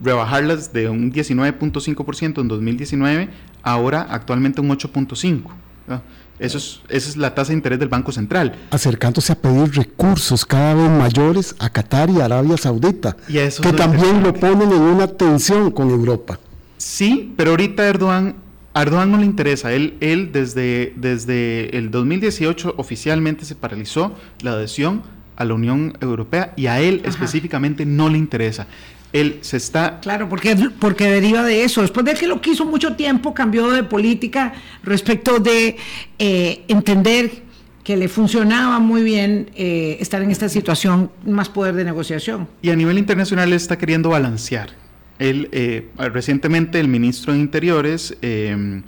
rebajarlas 0.02 0.72
de 0.74 0.90
un 0.90 1.12
19.5% 1.12 2.42
en 2.42 2.48
2019, 2.48 3.30
ahora 3.62 4.02
actualmente 4.10 4.60
un 4.60 4.68
8.5%. 4.68 5.69
Eso 6.38 6.56
es, 6.56 6.80
esa 6.88 7.10
es 7.10 7.16
la 7.16 7.34
tasa 7.34 7.48
de 7.48 7.56
interés 7.56 7.78
del 7.78 7.88
Banco 7.88 8.12
Central. 8.12 8.54
Acercándose 8.70 9.32
a 9.32 9.36
pedir 9.36 9.74
recursos 9.74 10.46
cada 10.46 10.74
vez 10.74 10.90
mayores 10.90 11.54
a 11.58 11.68
Qatar 11.68 12.08
y 12.08 12.20
Arabia 12.20 12.56
Saudita, 12.56 13.14
que 13.26 13.72
también 13.74 14.22
lo 14.22 14.32
ponen 14.32 14.72
en 14.72 14.80
una 14.80 15.06
tensión 15.06 15.70
con 15.70 15.90
Europa. 15.90 16.40
Sí, 16.78 17.34
pero 17.36 17.50
ahorita 17.50 17.86
Erdogan, 17.86 18.36
a 18.72 18.82
Erdogan 18.82 19.12
no 19.12 19.18
le 19.18 19.26
interesa. 19.26 19.72
Él, 19.72 19.98
él 20.00 20.30
desde, 20.32 20.94
desde 20.96 21.76
el 21.76 21.90
2018 21.90 22.74
oficialmente 22.78 23.44
se 23.44 23.54
paralizó 23.54 24.14
la 24.40 24.52
adhesión 24.52 25.02
a 25.36 25.44
la 25.44 25.52
Unión 25.54 25.96
Europea 26.00 26.54
y 26.56 26.66
a 26.66 26.80
él 26.80 27.02
específicamente 27.04 27.84
no 27.84 28.08
le 28.08 28.16
interesa 28.16 28.66
él 29.12 29.38
se 29.40 29.56
está... 29.56 30.00
Claro, 30.00 30.28
porque, 30.28 30.56
porque 30.78 31.10
deriva 31.10 31.42
de 31.42 31.64
eso. 31.64 31.82
Después 31.82 32.06
de 32.06 32.14
que 32.14 32.26
lo 32.26 32.40
quiso 32.40 32.64
mucho 32.64 32.94
tiempo, 32.94 33.34
cambió 33.34 33.70
de 33.70 33.82
política 33.82 34.52
respecto 34.82 35.38
de 35.38 35.76
eh, 36.18 36.62
entender 36.68 37.50
que 37.82 37.96
le 37.96 38.08
funcionaba 38.08 38.78
muy 38.78 39.02
bien 39.02 39.50
eh, 39.56 39.96
estar 40.00 40.22
en 40.22 40.30
esta 40.30 40.48
situación, 40.48 41.10
más 41.26 41.48
poder 41.48 41.74
de 41.74 41.84
negociación. 41.84 42.46
Y 42.62 42.70
a 42.70 42.76
nivel 42.76 42.98
internacional 42.98 43.48
él 43.48 43.54
está 43.54 43.78
queriendo 43.78 44.10
balancear. 44.10 44.70
Él, 45.18 45.48
eh, 45.52 45.88
recientemente 45.98 46.78
el 46.80 46.88
ministro 46.88 47.32
de 47.32 47.40
Interiores 47.40 48.16
de, 48.20 48.82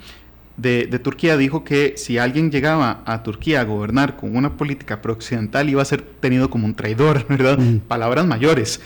de, 0.57 0.99
Turquía 0.99 1.37
dijo 1.37 1.63
que 1.63 1.93
si 1.97 2.17
alguien 2.17 2.51
llegaba 2.51 3.03
a 3.05 3.23
Turquía 3.23 3.61
a 3.61 3.63
gobernar 3.65 4.15
con 4.15 4.35
una 4.35 4.55
política 4.55 5.01
pro-occidental 5.01 5.69
iba 5.69 5.81
a 5.81 5.85
ser 5.85 6.01
tenido 6.01 6.49
como 6.49 6.65
un 6.65 6.75
traidor, 6.75 7.25
¿verdad? 7.29 7.59
Mm. 7.59 7.79
Palabras 7.79 8.25
mayores. 8.25 8.79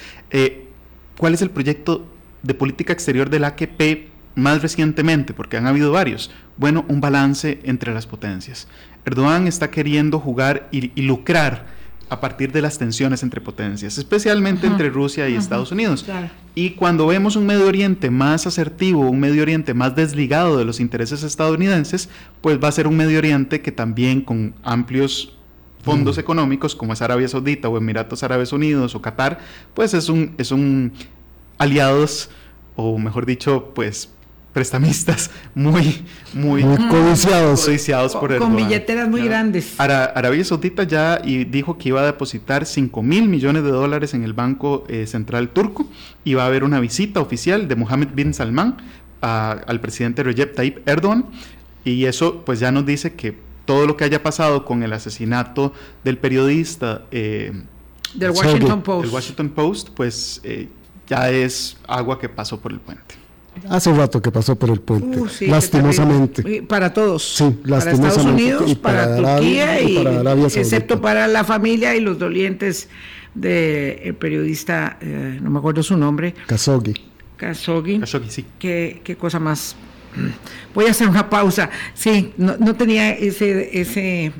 ¿Cuál 1.18 1.34
es 1.34 1.42
el 1.42 1.50
proyecto 1.50 2.06
de 2.44 2.54
política 2.54 2.94
exterior 2.94 3.30
del 3.30 3.44
AKP 3.44 4.10
más 4.36 4.62
recientemente? 4.62 5.34
Porque 5.34 5.58
han 5.58 5.66
habido 5.66 5.92
varios. 5.92 6.32
Bueno, 6.58 6.86
un 6.88 7.02
balance 7.02 7.60
entre 7.64 7.94
las 7.94 8.06
potencias. 8.06 8.68
Erdogan 9.06 9.48
está 9.48 9.72
queriendo 9.72 10.20
jugar 10.20 10.68
y, 10.72 11.02
lucrar 11.02 11.66
a 12.10 12.22
partir 12.22 12.52
de 12.52 12.62
las 12.62 12.78
tensiones 12.78 13.24
entre 13.24 13.42
potencias, 13.42 13.98
especialmente 13.98 14.68
entre 14.68 14.90
Rusia 14.90 15.28
y 15.28 15.36
Estados 15.36 15.72
Unidos. 15.72 16.06
Y 16.56 16.72
cuando 16.72 17.08
vemos 17.08 17.36
un 17.36 17.46
Medio 17.46 17.68
Oriente 17.68 18.10
más 18.10 18.48
asertivo, 18.48 19.10
un 19.10 19.20
Medio 19.20 19.42
Oriente 19.42 19.74
más 19.74 19.96
desligado 19.96 20.58
de 20.58 20.66
los 20.66 20.80
intereses 20.80 21.24
estadounidenses, 21.24 22.10
pues 22.42 22.64
va 22.64 22.68
a 22.70 22.72
ser 22.72 22.88
un 22.88 22.96
Medio 22.96 23.18
Oriente 23.18 23.62
que 23.62 23.72
también 23.72 24.22
con 24.22 24.54
amplios 24.64 25.37
fondos 25.84 26.18
económicos 26.18 26.76
como 26.76 26.94
es 26.94 27.02
Arabia 27.02 27.28
Saudita 27.28 27.70
o 27.70 27.78
Emiratos 27.78 28.24
Árabes 28.24 28.52
Unidos 28.52 28.96
o 28.96 29.02
Qatar, 29.02 29.40
pues 29.74 29.94
es 29.94 30.10
un, 30.10 30.34
es 30.38 30.52
un 30.52 30.94
aliados 31.58 32.30
o 32.76 32.98
mejor 32.98 33.26
dicho, 33.26 33.72
pues 33.74 34.10
prestamistas 34.58 35.30
muy, 35.56 36.04
muy, 36.34 36.64
codiciados. 36.64 37.64
codiciados 37.64 38.16
por 38.16 38.36
Con 38.38 38.56
billeteras 38.56 39.08
muy 39.08 39.22
grandes. 39.22 39.80
Arabia 39.80 40.44
Saudita 40.44 40.82
ya 40.82 41.22
y 41.24 41.44
dijo 41.44 41.78
que 41.78 41.90
iba 41.90 42.02
a 42.02 42.06
depositar 42.06 42.66
5 42.66 43.04
mil 43.04 43.30
millones 43.30 43.64
de 43.64 43.70
dólares 43.70 44.16
en 44.16 44.24
el 44.24 44.34
Banco 44.34 44.84
eh, 44.90 45.06
Central 45.06 45.50
Turco 45.50 45.88
y 46.24 46.34
va 46.34 46.44
a 46.44 46.46
haber 46.48 46.64
una 46.64 46.80
visita 46.80 47.20
oficial 47.20 47.68
de 47.68 47.76
Mohammed 47.76 48.10
bin 48.16 48.34
Salman 48.34 48.78
al 49.22 49.80
presidente 49.80 50.24
Recep 50.24 50.56
Tayyip 50.56 50.88
Erdogan 50.88 51.26
y 51.84 52.06
eso 52.06 52.44
pues 52.44 52.60
ya 52.60 52.72
nos 52.72 52.86
dice 52.86 53.14
que 53.14 53.38
todo 53.68 53.86
lo 53.86 53.98
que 53.98 54.06
haya 54.06 54.24
pasado 54.24 54.66
con 54.66 54.82
el 54.82 54.94
asesinato 54.94 55.74
del 56.04 56.18
periodista 56.18 57.04
eh, 57.12 57.52
del 58.16 58.32
Washington 58.32 58.82
Post. 58.82 59.06
El 59.06 59.14
Washington 59.14 59.50
Post, 59.50 59.90
pues 59.94 60.42
eh, 60.44 60.70
ya 61.06 61.30
es 61.30 61.78
agua 61.86 62.18
que 62.18 62.30
pasó 62.30 62.60
por 62.60 62.72
el 62.72 62.80
puente. 62.80 63.16
Hace 63.70 63.92
rato 63.94 64.22
que 64.22 64.32
pasó 64.32 64.56
por 64.56 64.70
el 64.70 64.80
puente, 64.80 65.20
uh, 65.20 65.28
lastimosamente. 65.50 66.62
Para 66.64 66.94
todos. 66.94 67.36
Sí, 67.36 67.60
lastimosamente. 67.64 67.66
Para 67.68 68.08
Estados 68.08 68.26
Unidos, 68.26 68.76
para, 68.76 69.16
Turquía 69.18 69.82
y, 69.82 69.98
excepto 70.56 71.02
para 71.02 71.28
la 71.28 71.44
familia 71.44 71.96
y 71.96 72.00
los 72.00 72.20
dolientes 72.20 72.88
del 73.34 74.16
periodista, 74.16 74.98
eh, 75.02 75.40
no 75.42 75.50
me 75.50 75.60
acuerdo 75.60 75.84
su 75.84 75.98
nombre. 75.98 76.36
Khashoggi. 76.46 76.94
Khashoggi. 77.36 78.00
Khashoggi, 78.00 78.30
sí. 78.30 78.46
Qué, 78.60 79.02
qué 79.04 79.18
cosa 79.18 79.40
más 79.40 79.76
Voy 80.74 80.86
a 80.86 80.92
hacer 80.92 81.08
una 81.08 81.30
pausa. 81.30 81.70
Sí, 81.94 82.34
no, 82.38 82.76
tenía 82.76 83.12
ese, 83.12 83.80
ese 83.80 84.32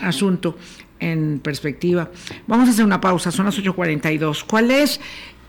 asunto 0.00 0.56
en 1.00 1.40
perspectiva. 1.40 2.10
Vamos 2.46 2.68
a 2.68 2.72
hacer 2.72 2.84
una 2.84 3.00
pausa, 3.00 3.30
son 3.30 3.46
las 3.46 3.58
8.42. 3.58 4.44
¿Cuál 4.46 4.70
es 4.70 5.00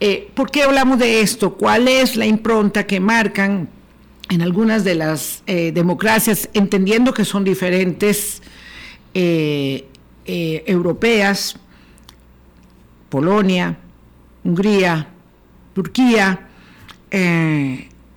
eh, 0.05 0.29
¿Por 0.34 0.51
qué 0.51 0.63
hablamos 0.63 0.99
de 0.99 1.21
esto? 1.21 1.53
¿Cuál 1.53 1.88
es 1.88 2.17
la 2.17 2.25
impronta 2.25 2.86
que 2.86 2.99
marcan 2.99 3.69
en 4.29 4.41
algunas 4.41 4.84
de 4.84 4.95
las 4.95 5.43
eh, 5.47 5.71
democracias, 5.71 6.49
entendiendo 6.53 7.13
que 7.13 7.23
son 7.23 7.45
diferentes 7.45 8.41
eh, 9.13 9.88
europeas, 10.25 11.55
Polonia, 13.07 13.77
Hungría, 14.43 15.07
Turquía, 15.73 16.49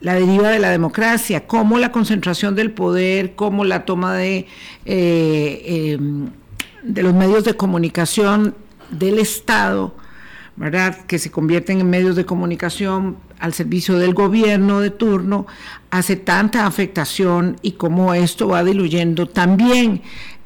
la 0.00 0.14
deriva 0.14 0.50
de 0.50 0.58
la 0.58 0.70
democracia, 0.70 1.46
cómo 1.46 1.78
la 1.78 1.92
concentración 1.92 2.54
del 2.54 2.70
poder, 2.70 3.34
cómo 3.34 3.64
la 3.64 3.84
toma 3.84 4.14
de, 4.14 4.46
em, 4.84 6.28
de 6.82 7.02
los 7.02 7.14
medios 7.14 7.44
de 7.44 7.54
comunicación 7.54 8.54
del 8.90 9.18
Estado, 9.18 9.94
¿verdad? 10.56 11.06
que 11.06 11.18
se 11.18 11.30
convierten 11.30 11.80
en 11.80 11.90
medios 11.90 12.16
de 12.16 12.24
comunicación 12.24 13.16
al 13.38 13.52
servicio 13.52 13.98
del 13.98 14.14
gobierno 14.14 14.80
de 14.80 14.90
turno, 14.90 15.46
hace 15.90 16.16
tanta 16.16 16.66
afectación 16.66 17.56
y 17.62 17.72
cómo 17.72 18.14
esto 18.14 18.48
va 18.48 18.64
diluyendo 18.64 19.26
también 19.26 20.02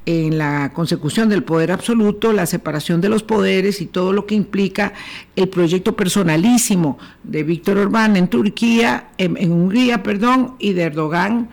en 0.07 0.39
la 0.39 0.73
consecución 0.73 1.29
del 1.29 1.45
poder 1.45 1.73
absoluto, 1.73 2.33
la 2.33 2.47
separación 2.47 3.01
de 3.01 3.09
los 3.09 3.23
poderes 3.23 3.81
y 3.81 3.87
todo 3.87 4.13
lo 4.13 4.27
que 4.27 4.35
implica 4.35 4.93
el 5.37 5.49
proyecto 5.49 5.95
personalísimo 5.95 6.99
de 7.23 7.43
Víctor 7.43 7.79
Orbán 7.79 8.17
en 8.17 8.29
Turquía, 8.29 9.11
en, 9.19 9.53
Hungría, 9.53 10.03
perdón, 10.03 10.57
y 10.59 10.73
de 10.73 10.83
Erdogan 10.83 11.51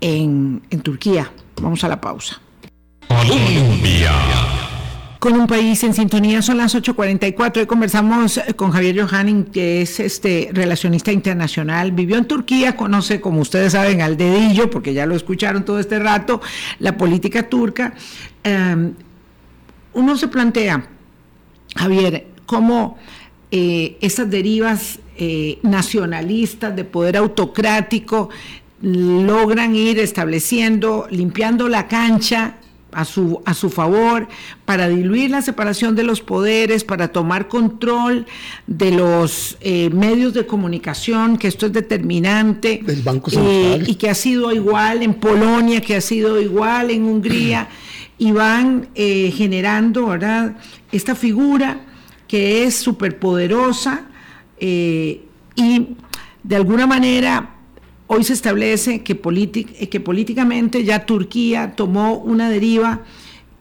en, 0.00 0.62
en 0.70 0.80
Turquía. 0.80 1.30
Vamos 1.60 1.84
a 1.84 1.88
la 1.88 2.00
pausa. 2.00 2.40
Con 5.20 5.38
un 5.38 5.46
país 5.46 5.84
en 5.84 5.92
sintonía. 5.92 6.40
Son 6.40 6.56
las 6.56 6.74
8.44. 6.74 7.58
Hoy 7.58 7.66
conversamos 7.66 8.38
eh, 8.38 8.54
con 8.56 8.70
Javier 8.70 9.02
Johanning, 9.02 9.44
que 9.44 9.82
es 9.82 10.00
este 10.00 10.48
relacionista 10.50 11.12
internacional. 11.12 11.92
Vivió 11.92 12.16
en 12.16 12.24
Turquía, 12.24 12.74
conoce, 12.74 13.20
como 13.20 13.42
ustedes 13.42 13.72
saben, 13.72 14.00
al 14.00 14.16
dedillo, 14.16 14.70
porque 14.70 14.94
ya 14.94 15.04
lo 15.04 15.14
escucharon 15.14 15.64
todo 15.64 15.78
este 15.78 15.98
rato, 15.98 16.40
la 16.78 16.96
política 16.96 17.48
turca. 17.48 17.92
Em, 18.42 18.94
uno 19.92 20.16
se 20.16 20.26
plantea, 20.28 20.88
Javier, 21.76 22.26
cómo 22.46 22.96
eh, 23.50 23.98
esas 24.00 24.30
derivas 24.30 25.00
eh, 25.18 25.58
nacionalistas 25.62 26.74
de 26.74 26.84
poder 26.84 27.18
autocrático 27.18 28.30
logran 28.80 29.76
ir 29.76 29.98
estableciendo, 29.98 31.06
limpiando 31.10 31.68
la 31.68 31.88
cancha 31.88 32.54
a 32.92 33.04
su, 33.04 33.42
a 33.44 33.54
su 33.54 33.70
favor, 33.70 34.28
para 34.64 34.88
diluir 34.88 35.30
la 35.30 35.42
separación 35.42 35.94
de 35.96 36.02
los 36.02 36.20
poderes, 36.20 36.84
para 36.84 37.08
tomar 37.08 37.48
control 37.48 38.26
de 38.66 38.90
los 38.90 39.58
eh, 39.60 39.90
medios 39.90 40.34
de 40.34 40.46
comunicación, 40.46 41.36
que 41.36 41.48
esto 41.48 41.66
es 41.66 41.72
determinante. 41.72 42.80
Del 42.84 43.02
Banco 43.02 43.30
eh, 43.34 43.82
y 43.86 43.94
que 43.94 44.10
ha 44.10 44.14
sido 44.14 44.52
igual 44.52 45.02
en 45.02 45.14
Polonia, 45.14 45.80
que 45.80 45.96
ha 45.96 46.00
sido 46.00 46.40
igual 46.40 46.90
en 46.90 47.04
Hungría, 47.04 47.68
y 48.18 48.32
van 48.32 48.88
eh, 48.94 49.32
generando, 49.34 50.06
¿verdad?, 50.06 50.56
esta 50.92 51.14
figura 51.14 51.80
que 52.26 52.64
es 52.64 52.76
superpoderosa 52.76 54.06
y 54.58 55.20
de 56.42 56.56
alguna 56.56 56.86
manera 56.86 57.59
Hoy 58.12 58.24
se 58.24 58.32
establece 58.32 59.04
que, 59.04 59.12
eh, 59.12 59.88
que 59.88 60.00
políticamente 60.00 60.82
ya 60.82 61.06
Turquía 61.06 61.76
tomó 61.76 62.14
una 62.16 62.50
deriva 62.50 63.04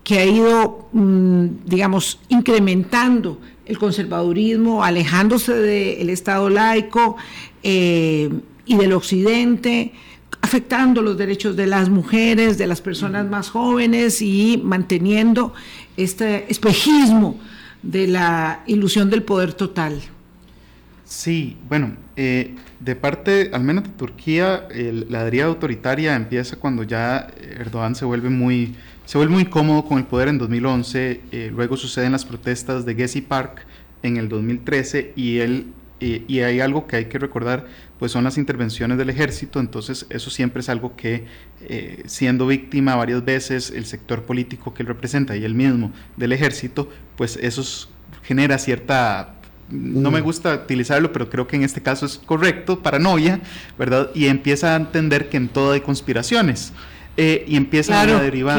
que 0.04 0.18
ha 0.18 0.26
ido, 0.26 0.89
mm, 0.91 1.45
digamos, 1.68 2.20
incrementando 2.30 3.39
el 3.68 3.78
conservadurismo, 3.78 4.84
alejándose 4.84 5.54
del 5.54 6.10
Estado 6.10 6.50
laico 6.50 7.16
eh, 7.62 8.32
y 8.66 8.76
del 8.76 8.93
Occidente, 8.93 9.93
afectando 10.41 11.04
los 11.04 11.16
derechos 11.16 11.56
de 11.56 11.68
las 11.68 11.89
mujeres, 11.89 12.58
de 12.58 12.66
las 12.66 12.82
personas 12.82 13.30
más 13.30 13.52
jóvenes 13.52 14.20
y 14.20 14.60
manteniendo 14.64 15.54
este 15.95 16.52
espejismo 16.52 17.39
de 17.84 18.08
la 18.08 18.64
ilusión 18.66 19.12
del 19.12 19.22
poder 19.22 19.54
total. 19.54 20.02
Sí, 21.06 21.56
bueno, 21.70 21.95
eh, 22.16 22.56
de 22.80 22.96
parte, 22.96 23.52
al 23.54 23.64
menos 23.64 23.84
de 23.84 23.90
Turquía, 23.90 24.68
la 25.10 25.26
deriva 25.26 25.46
autoritaria 25.46 26.16
empieza 26.16 26.56
cuando 26.56 26.84
ya 26.84 27.28
Erdogan 27.58 27.96
se 27.96 28.06
vuelve 28.06 28.30
muy, 28.30 28.76
se 29.06 29.18
vuelve 29.18 29.34
muy 29.34 29.46
cómodo 29.46 29.84
con 29.86 29.98
el 29.98 30.06
poder 30.06 30.30
en 30.30 30.38
2011, 30.38 31.22
eh, 31.32 31.52
luego 31.54 31.76
suceden 31.76 32.14
las 32.14 32.24
protestas 32.24 32.86
de 32.86 32.96
Gezi 32.96 33.22
Park 33.22 33.66
en 34.02 34.18
el 34.18 34.30
2013 34.30 35.14
y 35.16 35.40
él 35.40 35.68
eh, 36.00 36.24
y 36.30 36.40
hay 36.40 36.62
algo 36.62 36.88
que 36.88 36.96
hay 36.96 37.06
que 37.06 37.20
recordar, 37.20 37.68
pues 38.00 38.14
son 38.14 38.24
las 38.24 38.38
intervenciones 38.38 38.98
del 38.98 39.10
ejército, 39.10 39.60
entonces 39.60 40.06
eso 40.10 40.30
siempre 40.30 40.62
es 40.62 40.70
algo 40.70 40.96
que, 40.96 41.26
siendo 42.06 42.48
víctima 42.48 42.96
varias 42.96 43.26
veces 43.26 43.70
el 43.72 43.86
sector 43.86 44.24
político 44.24 44.74
que 44.74 44.84
él 44.84 44.88
representa 44.88 45.36
y 45.36 45.44
él 45.44 45.56
mismo 45.56 45.92
del 46.16 46.32
ejército, 46.32 46.90
pues 47.18 47.36
eso 47.36 47.90
genera 48.24 48.58
cierta 48.58 49.39
no 49.70 50.12
me 50.12 50.22
gusta 50.22 50.54
utilizarlo, 50.56 51.12
pero 51.14 51.30
creo 51.30 51.48
que 51.48 51.56
en 51.56 51.64
este 51.64 51.82
caso 51.82 52.06
es 52.06 52.18
correcto, 52.18 52.80
paranoia, 52.80 53.40
¿verdad? 53.78 54.10
Y 54.14 54.26
empieza 54.28 54.74
a 54.74 54.76
entender 54.76 55.30
que 55.30 55.38
en 55.38 55.50
todo 55.50 55.74
hay 55.74 55.82
conspiraciones. 55.82 56.74
Eh, 57.18 57.44
y 57.48 57.58
empieza 57.58 58.04
una 58.04 58.22
deriva, 58.22 58.58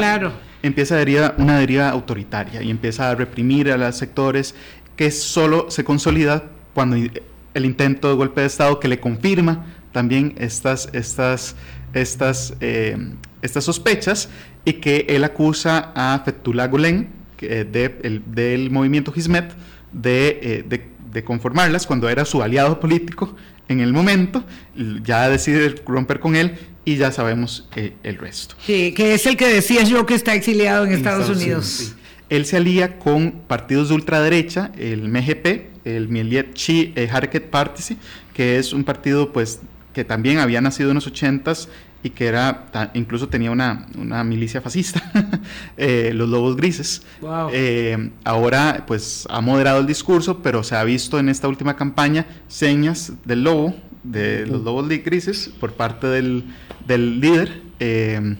empieza 0.61 0.95
a 0.95 0.97
deriva, 0.99 1.33
una 1.37 1.57
deriva 1.57 1.89
autoritaria 1.89 2.61
y 2.61 2.69
empieza 2.69 3.09
a 3.09 3.15
reprimir 3.15 3.71
a 3.71 3.77
los 3.77 3.97
sectores 3.97 4.53
que 4.95 5.09
solo 5.09 5.71
se 5.71 5.83
consolida 5.83 6.43
cuando 6.73 6.95
el 6.95 7.65
intento 7.65 8.09
de 8.09 8.15
golpe 8.15 8.41
de 8.41 8.47
Estado 8.47 8.79
que 8.79 8.87
le 8.87 8.99
confirma 8.99 9.65
también 9.91 10.35
estas, 10.37 10.89
estas, 10.93 11.55
estas, 11.93 12.53
eh, 12.61 12.97
estas 13.41 13.63
sospechas 13.63 14.29
y 14.63 14.73
que 14.73 15.07
él 15.09 15.23
acusa 15.23 15.91
a 15.95 16.21
Fethullah 16.23 16.67
Gulen 16.67 17.09
que, 17.37 17.65
de, 17.65 18.21
del 18.27 18.69
movimiento 18.69 19.11
Hizmet 19.15 19.53
de, 19.91 20.39
eh, 20.41 20.65
de 20.67 20.90
de 21.11 21.23
conformarlas 21.23 21.85
cuando 21.85 22.09
era 22.09 22.25
su 22.25 22.41
aliado 22.41 22.79
político 22.79 23.35
en 23.67 23.79
el 23.79 23.93
momento, 23.93 24.43
ya 25.03 25.29
decide 25.29 25.75
romper 25.85 26.19
con 26.19 26.35
él 26.35 26.57
y 26.83 26.97
ya 26.97 27.11
sabemos 27.11 27.69
eh, 27.75 27.93
el 28.03 28.17
resto. 28.17 28.55
Sí, 28.65 28.93
que 28.93 29.13
es 29.13 29.25
el 29.25 29.37
que 29.37 29.47
decía 29.47 29.83
yo 29.83 30.05
que 30.05 30.15
está 30.15 30.33
exiliado 30.33 30.85
en, 30.85 30.93
Estados, 30.93 31.29
Unidos. 31.29 31.95
Él 32.29 32.45
se 32.45 32.57
alía 32.57 32.97
con 32.97 33.31
partidos 33.47 33.89
de 33.89 33.95
ultraderecha, 33.95 34.71
el 34.77 35.09
MGP, 35.09 35.85
el 35.85 36.07
Mieliet 36.07 36.53
Chi 36.53 36.93
Hareket 37.11 37.49
Party, 37.49 37.97
que 38.33 38.57
es 38.57 38.73
un 38.73 38.83
partido 38.83 39.33
pues 39.33 39.59
que 39.93 40.05
también 40.05 40.39
había 40.39 40.61
nacido 40.61 40.91
en 40.91 40.95
los 40.95 41.11
80s 41.11 41.67
y 42.03 42.09
que 42.09 42.27
era 42.27 42.67
incluso 42.93 43.27
tenía 43.27 43.51
una, 43.51 43.87
milicia 44.23 44.61
fascista, 44.61 45.01
eh, 45.77 46.11
los 46.13 46.29
lobos 46.29 46.55
grises. 46.55 47.03
Eh, 47.51 48.11
ahora 48.23 48.85
pues 48.87 49.27
ha 49.29 49.41
moderado 49.41 49.79
el 49.79 49.87
discurso, 49.87 50.41
pero 50.41 50.63
se 50.63 50.75
ha 50.75 50.83
visto 50.83 51.19
en 51.19 51.29
esta 51.29 51.47
última 51.47 51.75
campaña 51.75 52.25
señas 52.47 53.13
del 53.25 53.43
lobo, 53.43 53.75
de 54.03 54.45
los 54.47 54.61
lobos 54.61 54.87
grises, 54.87 55.51
por 55.59 55.73
parte 55.73 56.07
del, 56.07 56.45
líder 56.87 57.61
eh, 57.79 58.35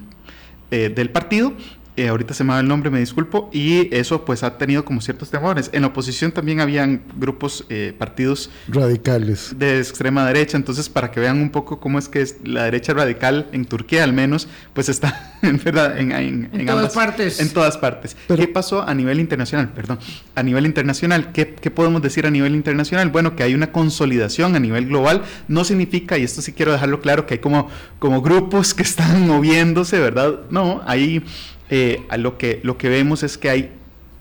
del 0.70 1.10
partido 1.10 1.54
eh, 1.98 2.08
ahorita 2.08 2.34
se 2.34 2.44
me 2.44 2.54
va 2.54 2.60
el 2.60 2.68
nombre, 2.68 2.90
me 2.90 3.00
disculpo, 3.00 3.50
y 3.52 3.94
eso 3.94 4.24
pues 4.24 4.44
ha 4.44 4.58
tenido 4.58 4.86
como 4.86 5.02
ciertos 5.02 5.30
temores. 5.30 5.70
En 5.74 5.82
la 5.82 5.88
oposición 5.88 6.32
también 6.32 6.62
habían 6.62 7.04
grupos, 7.18 7.66
eh, 7.70 7.94
partidos 7.98 8.50
radicales 8.68 9.54
de 9.58 9.80
extrema 9.80 10.26
derecha, 10.26 10.56
entonces 10.56 10.88
para 10.88 11.12
que 11.12 11.20
vean 11.20 11.42
un 11.42 11.50
poco 11.50 11.80
cómo 11.80 12.00
es 12.00 12.08
que 12.08 12.22
es 12.22 12.38
la 12.44 12.64
derecha 12.64 12.94
radical 12.94 13.48
en 13.52 13.66
Turquía 13.66 14.04
al 14.04 14.14
menos, 14.14 14.48
pues 14.74 14.88
está 14.88 15.34
en 15.42 15.58
verdad 15.58 15.98
en, 15.98 16.12
en, 16.12 16.66
todas 16.66 16.94
partes. 16.94 17.40
En 17.40 17.50
todas 17.50 17.78
partes. 17.78 18.16
¿Qué 18.28 18.48
pasó 18.48 18.82
a 18.82 18.94
nivel 18.94 19.20
internacional? 19.20 19.70
Perdón, 19.74 20.00
a 20.36 20.44
nivel 20.44 20.66
internacional, 20.66 21.32
¿qué, 21.34 21.56
¿qué 21.56 21.72
podemos 21.72 22.02
decir 22.02 22.26
a 22.26 22.32
nivel 22.32 22.56
internacional? 22.56 23.10
Bueno, 23.10 23.36
que 23.36 23.44
hay 23.44 23.54
una 23.54 23.72
consolidación 23.72 24.56
a 24.56 24.60
nivel 24.60 24.88
global, 24.88 25.24
no 25.50 25.66
significa, 25.66 26.18
y 26.18 26.24
esto 26.24 26.42
sí 26.42 26.54
quiero 26.54 26.72
dejarlo 26.72 27.02
claro, 27.02 27.26
que 27.26 27.36
hay 27.36 27.40
como, 27.40 27.70
como 28.00 28.22
grupos 28.22 28.74
que 28.74 28.84
están 28.84 29.28
moviéndose, 29.28 30.00
¿verdad? 30.00 30.40
No, 30.50 30.82
hay 30.86 31.24
eh, 31.74 32.04
a 32.10 32.18
lo, 32.18 32.38
que, 32.38 32.60
vemos 32.84 33.24
es 33.24 33.38
que 33.38 33.50
hay 33.50 33.72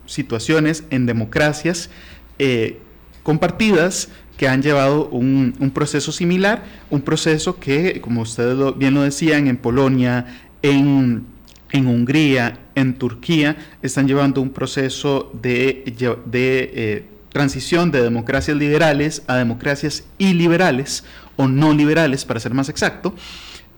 situaciones 0.07 0.85
en 0.91 1.05
democracias 1.05 1.91
eh, 2.39 2.79
compartidas 3.25 4.09
que 4.37 4.47
han 4.47 4.63
llevado 4.63 5.09
un, 5.09 5.73
proceso 5.75 6.13
similar, 6.13 6.63
un 6.91 7.03
proceso 7.03 7.59
que, 7.59 8.01
como 8.01 8.23
ustedes 8.23 8.57
bien 8.79 8.95
lo 8.95 9.03
decían, 9.03 9.49
en 9.49 9.57
Polonia, 9.57 10.27
en, 10.63 11.27
Hungría, 11.75 12.61
en 12.77 12.95
Turquía, 12.95 13.57
están 13.83 14.07
llevando 14.07 14.41
un 14.41 14.51
proceso 14.51 15.33
de, 15.43 15.85
de 16.27 16.71
eh, 16.73 17.05
transición 17.31 17.91
de 17.91 18.01
democracias 18.01 18.57
liberales 18.57 19.25
a 19.27 19.35
democracias 19.37 20.05
iliberales 20.19 21.03
o 21.35 21.49
no 21.49 21.75
liberales, 21.75 22.25
para 22.25 22.39
ser 22.39 22.55
más 22.55 22.69
exacto, 22.69 23.13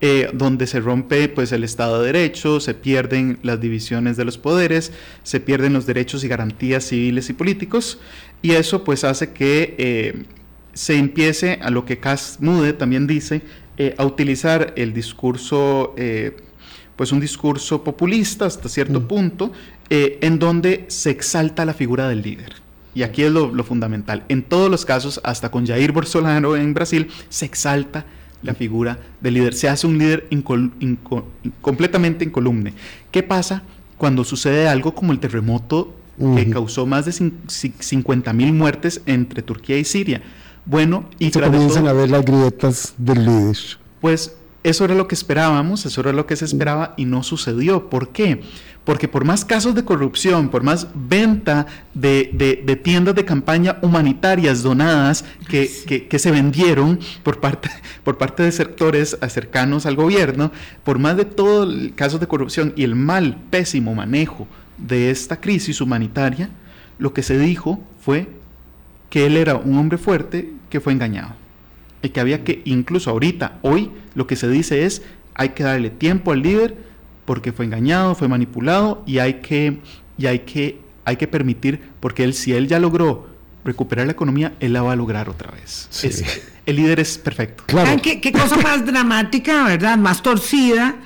eh, 0.05 0.31
donde 0.35 0.67
se 0.67 0.81
rompe 0.81 1.29
pues 1.29 1.53
el 1.53 1.63
Estado 1.63 2.01
de 2.01 2.07
Derecho, 2.07 2.59
se 2.59 2.75
pierden 2.75 3.39
las 3.45 3.61
divisiones 3.61 4.17
de 4.17 4.25
los 4.25 4.37
poderes, 4.37 4.93
se 5.23 5.39
pierden 5.39 5.73
los 5.73 5.87
derechos 5.87 6.25
y 6.25 6.29
garantías 6.29 6.83
civiles 6.83 7.31
y 7.31 7.35
políticos, 7.35 8.01
y 8.43 8.51
eso 8.51 8.83
pues 8.83 9.05
hace 9.05 9.31
que 9.31 9.77
eh, 9.79 10.25
se 10.73 10.97
empiece 10.97 11.61
a 11.63 11.71
lo 11.71 11.85
que 11.85 12.01
Cas 12.01 12.39
Mude 12.41 12.73
también 12.73 13.07
dice, 13.07 13.43
eh, 13.77 13.95
a 13.97 14.05
utilizar 14.05 14.73
el 14.77 14.93
discurso, 14.93 15.95
pues 16.97 17.13
un 17.13 17.21
discurso 17.21 17.85
populista 17.85 18.47
hasta 18.47 18.69
cierto 18.69 19.03
mm. 19.03 19.07
punto, 19.07 19.53
en 19.89 20.41
donde 20.41 20.85
se 20.89 21.11
exalta 21.11 21.65
la 21.65 21.75
figura 21.75 22.09
del 22.09 22.23
líder. 22.23 22.55
Y 22.93 23.05
aquí 23.05 23.23
es 23.23 23.31
lo, 23.31 23.55
lo, 23.55 23.63
fundamental. 23.63 24.25
En 24.29 24.43
todos 24.43 24.69
los 24.69 24.85
casos, 24.85 25.21
hasta 25.23 25.53
con 25.53 25.65
Jair 25.65 25.93
Bolsonaro 25.93 26.57
en 26.57 26.75
Brasil, 26.75 27.09
se 27.29 27.47
exalta 27.47 28.05
la 28.43 28.55
figura 28.55 28.99
del 29.21 29.35
líder. 29.35 29.55
Se 29.55 29.69
hace 29.69 29.87
un 29.87 29.99
líder 29.99 30.29
completamente 31.61 32.25
incolumne. 32.25 32.75
¿Qué 33.11 33.23
pasa 33.23 33.63
cuando 33.99 34.25
sucede 34.25 34.69
algo 34.69 34.95
como 34.95 35.13
el 35.13 35.21
terremoto 35.21 35.95
que 36.37 36.49
causó 36.51 36.87
más 36.87 37.07
de 37.07 37.13
50 37.13 38.33
mil 38.33 38.53
muertes 38.53 39.03
entre 39.07 39.43
Turquía 39.43 39.79
y 39.79 39.85
Siria? 39.85 40.23
Bueno, 40.65 41.09
y 41.19 41.31
se 41.31 41.41
comienzan 41.41 41.89
a 41.89 41.93
ver 41.93 42.11
las 42.11 42.25
grietas 42.25 42.95
del 42.99 43.25
líder. 43.25 43.57
Pues 44.01 44.37
eso 44.63 44.85
era 44.85 44.95
lo 44.95 45.09
que 45.09 45.15
esperábamos, 45.15 45.87
eso 45.87 46.01
era 46.01 46.13
lo 46.13 46.27
que 46.27 46.37
se 46.37 46.45
esperaba 46.45 46.95
y 46.97 47.05
no 47.05 47.23
sucedió. 47.25 47.91
¿Por 47.91 48.11
qué? 48.11 48.43
Porque 48.85 49.07
por 49.07 49.25
más 49.25 49.45
casos 49.45 49.77
de 49.77 49.85
corrupción, 49.85 50.49
por 50.49 50.65
más 50.65 50.89
venta 50.95 51.67
de, 51.95 52.81
tiendas 52.83 53.15
de 53.15 53.25
campaña 53.25 53.79
humanitarias 53.81 54.63
donadas 54.63 55.25
que, 55.49 56.09
se 56.19 56.31
vendieron 56.33 56.99
por 57.23 57.39
parte, 57.39 57.71
por 58.03 58.19
parte 58.19 58.43
de 58.43 58.51
sectores 58.51 59.17
cercanos 59.29 59.87
al 59.87 59.95
gobierno, 59.95 60.51
por 60.83 60.99
más 60.99 61.17
de 61.17 61.25
todo 61.25 61.63
el 61.63 61.95
casos 61.95 62.19
de 62.19 62.27
corrupción 62.27 62.73
y 62.75 62.83
el 62.83 62.97
mal, 62.97 63.39
pésimo 63.51 63.95
manejo 63.95 64.49
de 64.79 65.11
esta 65.11 65.41
crisis 65.41 65.81
humanitaria, 65.81 66.51
lo 66.99 67.15
que 67.15 67.23
se 67.23 67.39
dijo 67.39 67.81
fue 68.01 68.29
que 69.11 69.27
él 69.27 69.37
era 69.37 69.57
un 69.57 69.79
hombre 69.79 69.99
fuerte 69.99 70.51
que 70.71 70.81
fue 70.81 70.93
engañado. 70.93 71.35
Y 72.03 72.09
que 72.09 72.21
había 72.21 72.43
que, 72.43 72.63
incluso 72.65 73.11
ahorita, 73.11 73.59
hoy, 73.63 73.91
lo 74.15 74.27
que 74.27 74.37
se 74.37 74.49
dice 74.49 74.85
es, 74.85 75.03
hay 75.35 75.51
que 75.51 75.63
darle 75.63 75.91
tiempo 75.91 76.33
al 76.33 76.43
líder 76.43 76.77
porque 77.33 77.51
fue 77.51 77.65
engañado, 77.65 78.15
fue 78.15 78.29
manipulado 78.29 79.03
y 79.07 79.17
hay 79.17 79.41
que, 79.41 79.79
y 80.19 80.27
hay 80.27 80.41
que, 80.41 80.79
hay 81.07 81.17
que 81.17 81.27
permitir, 81.27 81.81
porque 81.99 82.25
él, 82.25 82.35
si 82.35 82.53
él 82.53 82.69
ya 82.69 82.79
logró 82.79 83.27
recuperar 83.65 84.05
la 84.05 84.13
economía, 84.13 84.53
él 84.61 84.75
la 84.75 84.83
va 84.83 84.93
a 84.93 84.97
lograr 84.97 85.31
otra 85.31 85.51
vez. 85.51 85.89
el 86.67 86.77
líder 86.77 87.01
es 87.01 87.17
perfecto. 87.17 87.65
Claro. 87.65 87.99
¿Qué, 88.03 88.21
qué 88.21 88.33
cosa 88.33 88.59
más 88.59 88.85
dramática, 88.87 89.65
verdad? 89.65 89.97
Más 89.97 90.21
torcida. 90.21 90.97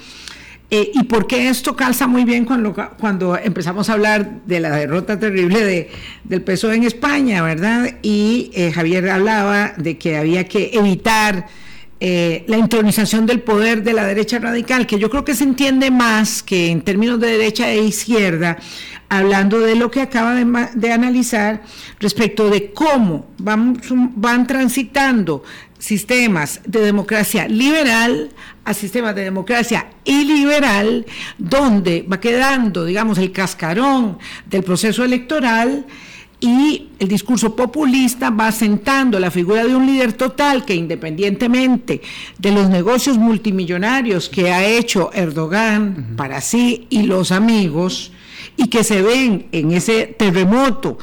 Eh, 0.69 0.91
¿Y 0.95 1.05
por 1.05 1.29
qué 1.29 1.49
esto 1.49 1.77
calza 1.77 2.09
muy 2.09 2.25
bien 2.25 2.45
cuando, 2.45 2.75
cuando 2.99 3.39
empezamos 3.39 3.89
a 3.89 3.93
hablar 3.93 4.41
de 4.47 4.59
la 4.59 4.71
derrota 4.71 5.21
terrible 5.21 5.65
de, 5.65 5.91
del 6.25 6.43
PSOE 6.43 6.75
en 6.75 6.83
España, 6.83 7.41
verdad? 7.41 7.99
Y 8.03 8.51
eh, 8.53 8.73
Javier 8.73 9.11
hablaba 9.11 9.75
de 9.77 9.97
que 9.97 10.17
había 10.17 10.49
que 10.49 10.73
evitar 10.73 11.47
eh, 11.99 12.45
la 12.47 12.59
intronización 12.59 13.25
del 13.25 13.41
poder 13.41 13.83
de 13.83 13.95
la 13.95 14.05
derecha 14.05 14.39
radical, 14.39 14.87
que 14.87 14.99
yo 14.99 15.09
creo 15.09 15.25
que 15.25 15.35
se 15.35 15.45
entiende 15.45 15.91
más 15.91 16.43
que 16.43 16.71
en 16.71 16.83
términos 16.83 17.19
de 17.19 17.29
derecha 17.29 17.71
e 17.71 17.83
izquierda, 17.83 18.59
hablando 19.09 19.61
de 19.61 19.77
lo 19.77 19.91
que 19.91 20.03
acaba 20.03 20.35
de, 20.35 20.93
analizar 20.93 21.63
respecto 21.99 22.51
de 22.51 22.73
cómo 22.73 23.31
van, 23.39 23.81
van 24.15 24.47
transitando 24.47 25.43
sistemas 25.79 26.61
de 26.67 26.81
democracia 26.81 27.49
liberal 27.49 28.31
a 28.65 28.75
sistemas 28.75 29.15
de 29.15 29.25
democracia 29.25 29.87
iliberal, 30.05 31.07
donde 31.39 32.03
va 32.03 32.21
quedando, 32.21 32.85
digamos, 32.85 33.17
el 33.17 33.33
cascarón 33.33 34.19
del 34.47 34.63
proceso 34.63 35.03
electoral 35.03 35.87
y 36.41 36.89
el 36.99 37.09
discurso 37.09 37.57
populista 37.57 38.31
va 38.31 38.49
asentando 38.49 39.19
la 39.19 39.31
figura 39.31 39.65
de 39.65 39.75
un 39.75 39.87
líder 39.87 40.13
total 40.13 40.65
que 40.65 40.75
independientemente 40.75 42.03
de 42.39 42.53
los 42.53 42.69
negocios 42.69 43.17
multimillonarios 43.17 44.29
que 44.29 44.53
ha 44.53 44.65
hecho 44.65 45.11
Erdogan 45.15 46.15
para 46.17 46.41
sí 46.41 46.87
y 46.91 47.03
los 47.05 47.33
amigos 47.33 48.13
y 48.57 48.69
que 48.69 48.85
se 48.85 49.03
ven 49.03 49.47
en 49.53 49.73
ese 49.73 50.07
terremoto 50.07 50.99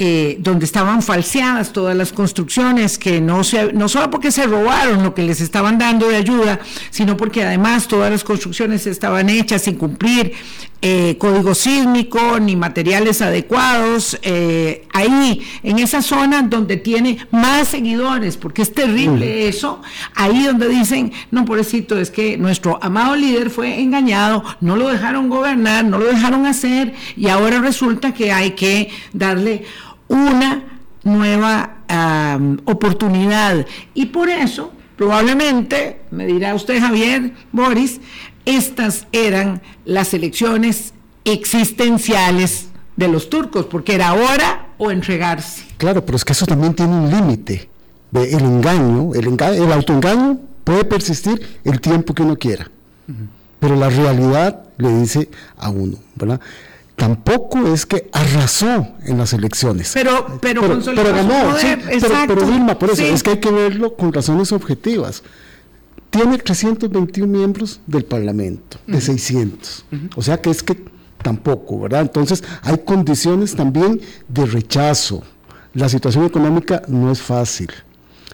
eh, 0.00 0.36
donde 0.38 0.64
estaban 0.64 1.02
falseadas 1.02 1.72
todas 1.72 1.96
las 1.96 2.12
construcciones, 2.12 2.98
que 2.98 3.20
no, 3.20 3.42
se, 3.42 3.72
no 3.72 3.88
solo 3.88 4.08
porque 4.12 4.30
se 4.30 4.46
robaron 4.46 5.02
lo 5.02 5.12
que 5.12 5.24
les 5.24 5.40
estaban 5.40 5.76
dando 5.76 6.08
de 6.08 6.14
ayuda, 6.14 6.60
sino 6.90 7.16
porque 7.16 7.42
además 7.42 7.88
todas 7.88 8.08
las 8.08 8.22
construcciones 8.22 8.86
estaban 8.86 9.28
hechas 9.28 9.62
sin 9.62 9.74
cumplir 9.74 10.34
eh, 10.80 11.16
código 11.18 11.56
sísmico 11.56 12.38
ni 12.38 12.54
materiales 12.54 13.20
adecuados, 13.20 14.16
eh, 14.22 14.86
ahí, 14.92 15.42
en 15.64 15.80
esa 15.80 16.02
zona 16.02 16.42
donde 16.42 16.76
tiene 16.76 17.18
más 17.32 17.68
seguidores, 17.68 18.36
porque 18.36 18.62
es 18.62 18.72
terrible 18.72 19.48
eso, 19.48 19.82
ahí 20.14 20.44
donde 20.44 20.68
dicen, 20.68 21.12
no, 21.32 21.44
pobrecito, 21.44 21.98
es 21.98 22.12
que 22.12 22.38
nuestro 22.38 22.78
amado 22.80 23.16
líder 23.16 23.50
fue 23.50 23.80
engañado, 23.80 24.44
no 24.60 24.76
lo 24.76 24.88
dejaron 24.88 25.28
gobernar, 25.28 25.84
no 25.84 25.98
lo 25.98 26.06
dejaron 26.06 26.46
hacer, 26.46 26.94
y 27.16 27.28
ahora 27.28 27.60
resulta 27.60 28.14
que 28.14 28.30
hay 28.30 28.52
que 28.52 28.88
darle 29.12 29.64
una 30.06 30.62
nueva 31.02 31.74
oportunidad. 32.66 33.66
Y 33.94 34.06
por 34.06 34.28
eso, 34.28 34.72
probablemente, 34.96 36.02
me 36.10 36.26
dirá 36.26 36.54
usted 36.54 36.80
Javier, 36.80 37.32
Boris, 37.50 38.00
estas 38.48 39.06
eran 39.12 39.60
las 39.84 40.14
elecciones 40.14 40.94
existenciales 41.24 42.68
de 42.96 43.08
los 43.08 43.28
turcos, 43.30 43.66
porque 43.66 43.94
era 43.94 44.08
ahora 44.08 44.68
o 44.78 44.90
entregarse. 44.90 45.64
Claro, 45.76 46.04
pero 46.04 46.16
es 46.16 46.24
que 46.24 46.32
eso 46.32 46.46
también 46.46 46.74
tiene 46.74 46.94
un 46.94 47.10
límite. 47.10 47.68
El 48.12 48.40
engaño, 48.40 49.14
el, 49.14 49.26
engaño, 49.26 49.64
el 49.64 49.72
autoengaño 49.72 50.38
puede 50.64 50.84
persistir 50.84 51.60
el 51.64 51.80
tiempo 51.80 52.14
que 52.14 52.22
uno 52.22 52.36
quiera, 52.36 52.70
pero 53.60 53.76
la 53.76 53.90
realidad 53.90 54.64
le 54.78 54.92
dice 55.00 55.28
a 55.58 55.68
uno, 55.68 55.98
¿verdad? 56.14 56.40
tampoco 56.98 57.72
es 57.72 57.86
que 57.86 58.10
arrasó 58.12 58.88
en 59.06 59.18
las 59.18 59.32
elecciones. 59.32 59.92
Pero, 59.94 60.38
pero, 60.40 60.62
pero, 60.84 61.14
ganó, 61.14 61.56
sí, 61.56 61.68
pero, 62.26 62.44
Vilma, 62.44 62.76
por 62.78 62.90
eso 62.90 63.04
es 63.04 63.22
que 63.22 63.30
hay 63.30 63.38
que 63.38 63.52
verlo 63.52 63.94
con 63.94 64.12
razones 64.12 64.52
objetivas. 64.52 65.22
Tiene 66.10 66.38
321 66.38 67.30
miembros 67.30 67.80
del 67.86 68.04
Parlamento, 68.04 68.78
de 68.86 69.00
600. 69.00 69.84
O 70.16 70.22
sea 70.22 70.40
que 70.40 70.50
es 70.50 70.62
que 70.62 70.82
tampoco, 71.22 71.80
¿verdad? 71.80 72.02
Entonces 72.02 72.42
hay 72.62 72.78
condiciones 72.78 73.54
también 73.54 74.00
de 74.28 74.46
rechazo. 74.46 75.22
La 75.74 75.88
situación 75.88 76.24
económica 76.24 76.82
no 76.88 77.12
es 77.12 77.20
fácil. 77.20 77.68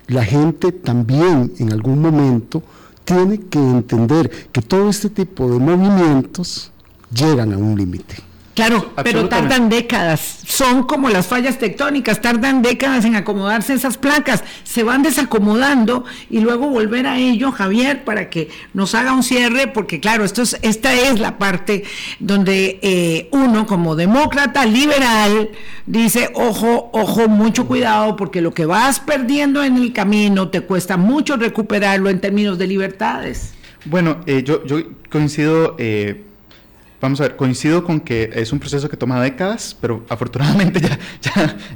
La 0.07 0.25
gente 0.25 0.71
también 0.71 1.53
en 1.59 1.73
algún 1.73 2.01
momento 2.01 2.63
tiene 3.05 3.41
que 3.41 3.59
entender 3.59 4.31
que 4.53 4.63
todo 4.63 4.89
este 4.89 5.11
tipo 5.11 5.51
de 5.51 5.59
movimientos 5.59 6.71
llegan 7.13 7.53
a 7.53 7.59
un 7.59 7.77
límite. 7.77 8.17
Claro, 8.55 8.93
pero 9.03 9.29
tardan 9.29 9.69
décadas. 9.69 10.39
Son 10.47 10.85
como 10.85 11.09
las 11.09 11.27
fallas 11.27 11.59
tectónicas, 11.59 12.21
tardan 12.21 12.63
décadas 12.63 13.05
en 13.05 13.17
acomodarse 13.17 13.75
esas 13.75 13.99
placas. 13.99 14.45
Se 14.63 14.85
van 14.85 15.03
desacomodando 15.03 16.05
y 16.31 16.39
luego 16.39 16.69
volver 16.69 17.09
a 17.09 17.19
ello, 17.19 17.51
Javier, 17.51 18.05
para 18.05 18.31
que 18.31 18.51
nos 18.73 18.95
haga 18.95 19.13
un 19.13 19.25
cierre, 19.25 19.67
porque 19.67 19.99
claro, 19.99 20.25
esto 20.25 20.43
es, 20.43 20.57
esta 20.63 20.95
es 20.95 21.19
la 21.19 21.37
parte 21.37 21.83
donde 22.21 22.79
eh, 22.83 23.29
uno 23.33 23.67
como 23.67 23.97
demócrata 23.97 24.65
liberal 24.67 25.51
dice, 25.87 26.31
ojo, 26.35 26.91
ojo, 26.93 27.29
mucho 27.29 27.67
cuidado, 27.67 28.15
porque 28.15 28.41
lo 28.41 28.55
que 28.55 28.67
vas 28.67 29.01
perdiendo 29.01 29.65
en 29.65 29.77
el 29.77 29.93
camino 29.93 30.49
te 30.49 30.61
cuesta 30.61 30.97
mucho 30.97 31.37
recuperarlo 31.37 32.09
en 32.09 32.21
términos 32.21 32.57
de 32.57 32.69
libertades. 32.69 33.53
Bueno, 33.85 34.19
eh, 34.27 34.45
yo, 34.45 34.65
yo 34.65 34.79
coincido... 35.11 35.75
Eh, 35.79 36.23
Vamos 37.05 37.21
a 37.21 37.25
ver, 37.25 37.37
coincido 37.37 37.85
con 37.85 38.01
que 38.01 38.31
es 38.33 38.51
un 38.51 38.59
proceso 38.59 38.89
que 38.89 38.97
toma 38.97 39.21
décadas, 39.23 39.77
pero 39.79 40.07
afortunadamente 40.09 40.81
ya, 40.81 40.99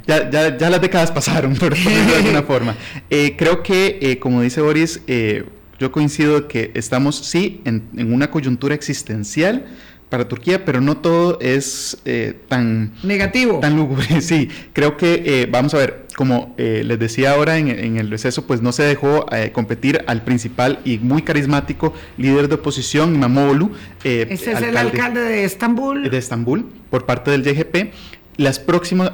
ya, 0.07 0.27
ya, 0.27 0.57
ya, 0.57 0.69
las 0.71 0.81
décadas 0.81 1.11
pasaron, 1.11 1.53
por, 1.53 1.75
decirlo 1.75 2.13
de 2.13 2.15
alguna 2.15 2.41
forma. 2.41 2.75
Eh, 3.11 3.35
creo 3.37 3.61
que, 3.61 3.99
eh, 4.01 4.17
como 4.17 4.41
dice 4.41 4.59
Boris, 4.59 5.01
eh, 5.05 5.45
yo 5.77 5.91
coincido 5.91 6.47
que 6.47 6.71
estamos, 6.73 7.15
sí, 7.15 7.61
en 7.65 8.11
una 8.11 8.31
coyuntura 8.31 8.73
existencial, 8.73 9.67
para 10.09 10.27
Turquía, 10.27 10.65
pero 10.65 10.81
no 10.81 10.97
todo 10.97 11.37
es 11.39 11.97
eh, 12.05 12.37
tan 12.47 12.93
negativo. 13.03 13.59
Tan 13.59 13.75
lúgubre, 13.75 14.21
sí. 14.21 14.49
Creo 14.73 14.97
que, 14.97 15.23
eh, 15.25 15.47
vamos 15.49 15.73
a 15.73 15.77
ver, 15.77 16.07
como 16.15 16.55
eh, 16.57 16.81
les 16.83 16.99
decía 16.99 17.31
ahora 17.31 17.57
en, 17.57 17.97
el 17.97 18.09
receso, 18.09 18.45
pues 18.45 18.61
no 18.61 18.71
se 18.71 18.83
dejó 18.83 19.25
competir 19.53 20.03
al 20.07 20.23
principal 20.23 20.79
y 20.83 20.97
muy 20.97 21.21
carismático 21.21 21.93
líder 22.17 22.49
de 22.49 22.55
oposición, 22.55 23.15
Imamoglu. 23.15 23.71
Ese 24.03 24.51
es 24.51 24.61
el 24.61 24.75
alcalde 24.75 25.21
de 25.21 25.45
Estambul. 25.45 26.09
De 26.09 26.17
Estambul, 26.17 26.65
por 26.89 27.05
parte 27.05 27.31
del 27.31 27.43
YGP 27.43 27.93
las 28.39 28.63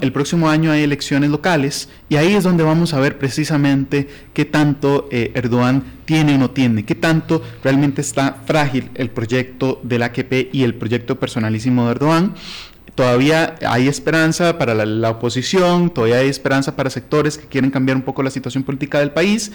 el 0.02 0.12
próximo 0.12 0.50
año 0.50 0.72
hay 0.72 0.84
elecciones 0.84 1.32
locales 1.32 1.90
y 2.10 2.18
ahí 2.18 2.36
es 2.36 2.44
donde 2.44 2.64
vamos 2.64 2.94
a 2.94 3.00
ver 3.00 3.18
precisamente 3.18 4.08
qué 4.34 4.46
tanto 4.46 5.10
eh, 5.12 5.32
Erdogan 5.34 5.84
tiene 6.06 6.36
o 6.36 6.38
no 6.38 6.52
tiene, 6.52 6.86
qué 6.86 6.94
tanto 6.94 7.42
realmente 7.64 8.02
está 8.02 8.44
frágil 8.46 8.92
el 8.94 9.10
proyecto 9.10 9.80
del 9.82 10.04
AKP 10.04 10.50
y 10.54 10.64
el 10.64 10.76
proyecto 10.76 11.20
personalísimo 11.20 11.86
de 11.86 11.92
Erdogan. 11.92 12.36
Todavía 12.94 13.56
hay 13.68 13.88
esperanza 13.88 14.60
para 14.60 14.76
la, 14.76 14.86
la, 14.86 15.10
oposición, 15.10 15.90
todavía 15.90 16.18
hay 16.18 16.30
esperanza 16.30 16.76
para 16.76 16.92
sectores 16.92 17.40
que 17.40 17.48
quieren 17.48 17.72
cambiar 17.72 17.98
un 17.98 18.04
poco 18.04 18.22
la 18.22 18.30
situación 18.30 18.64
política 18.64 19.00
del 19.00 19.10
país. 19.10 19.52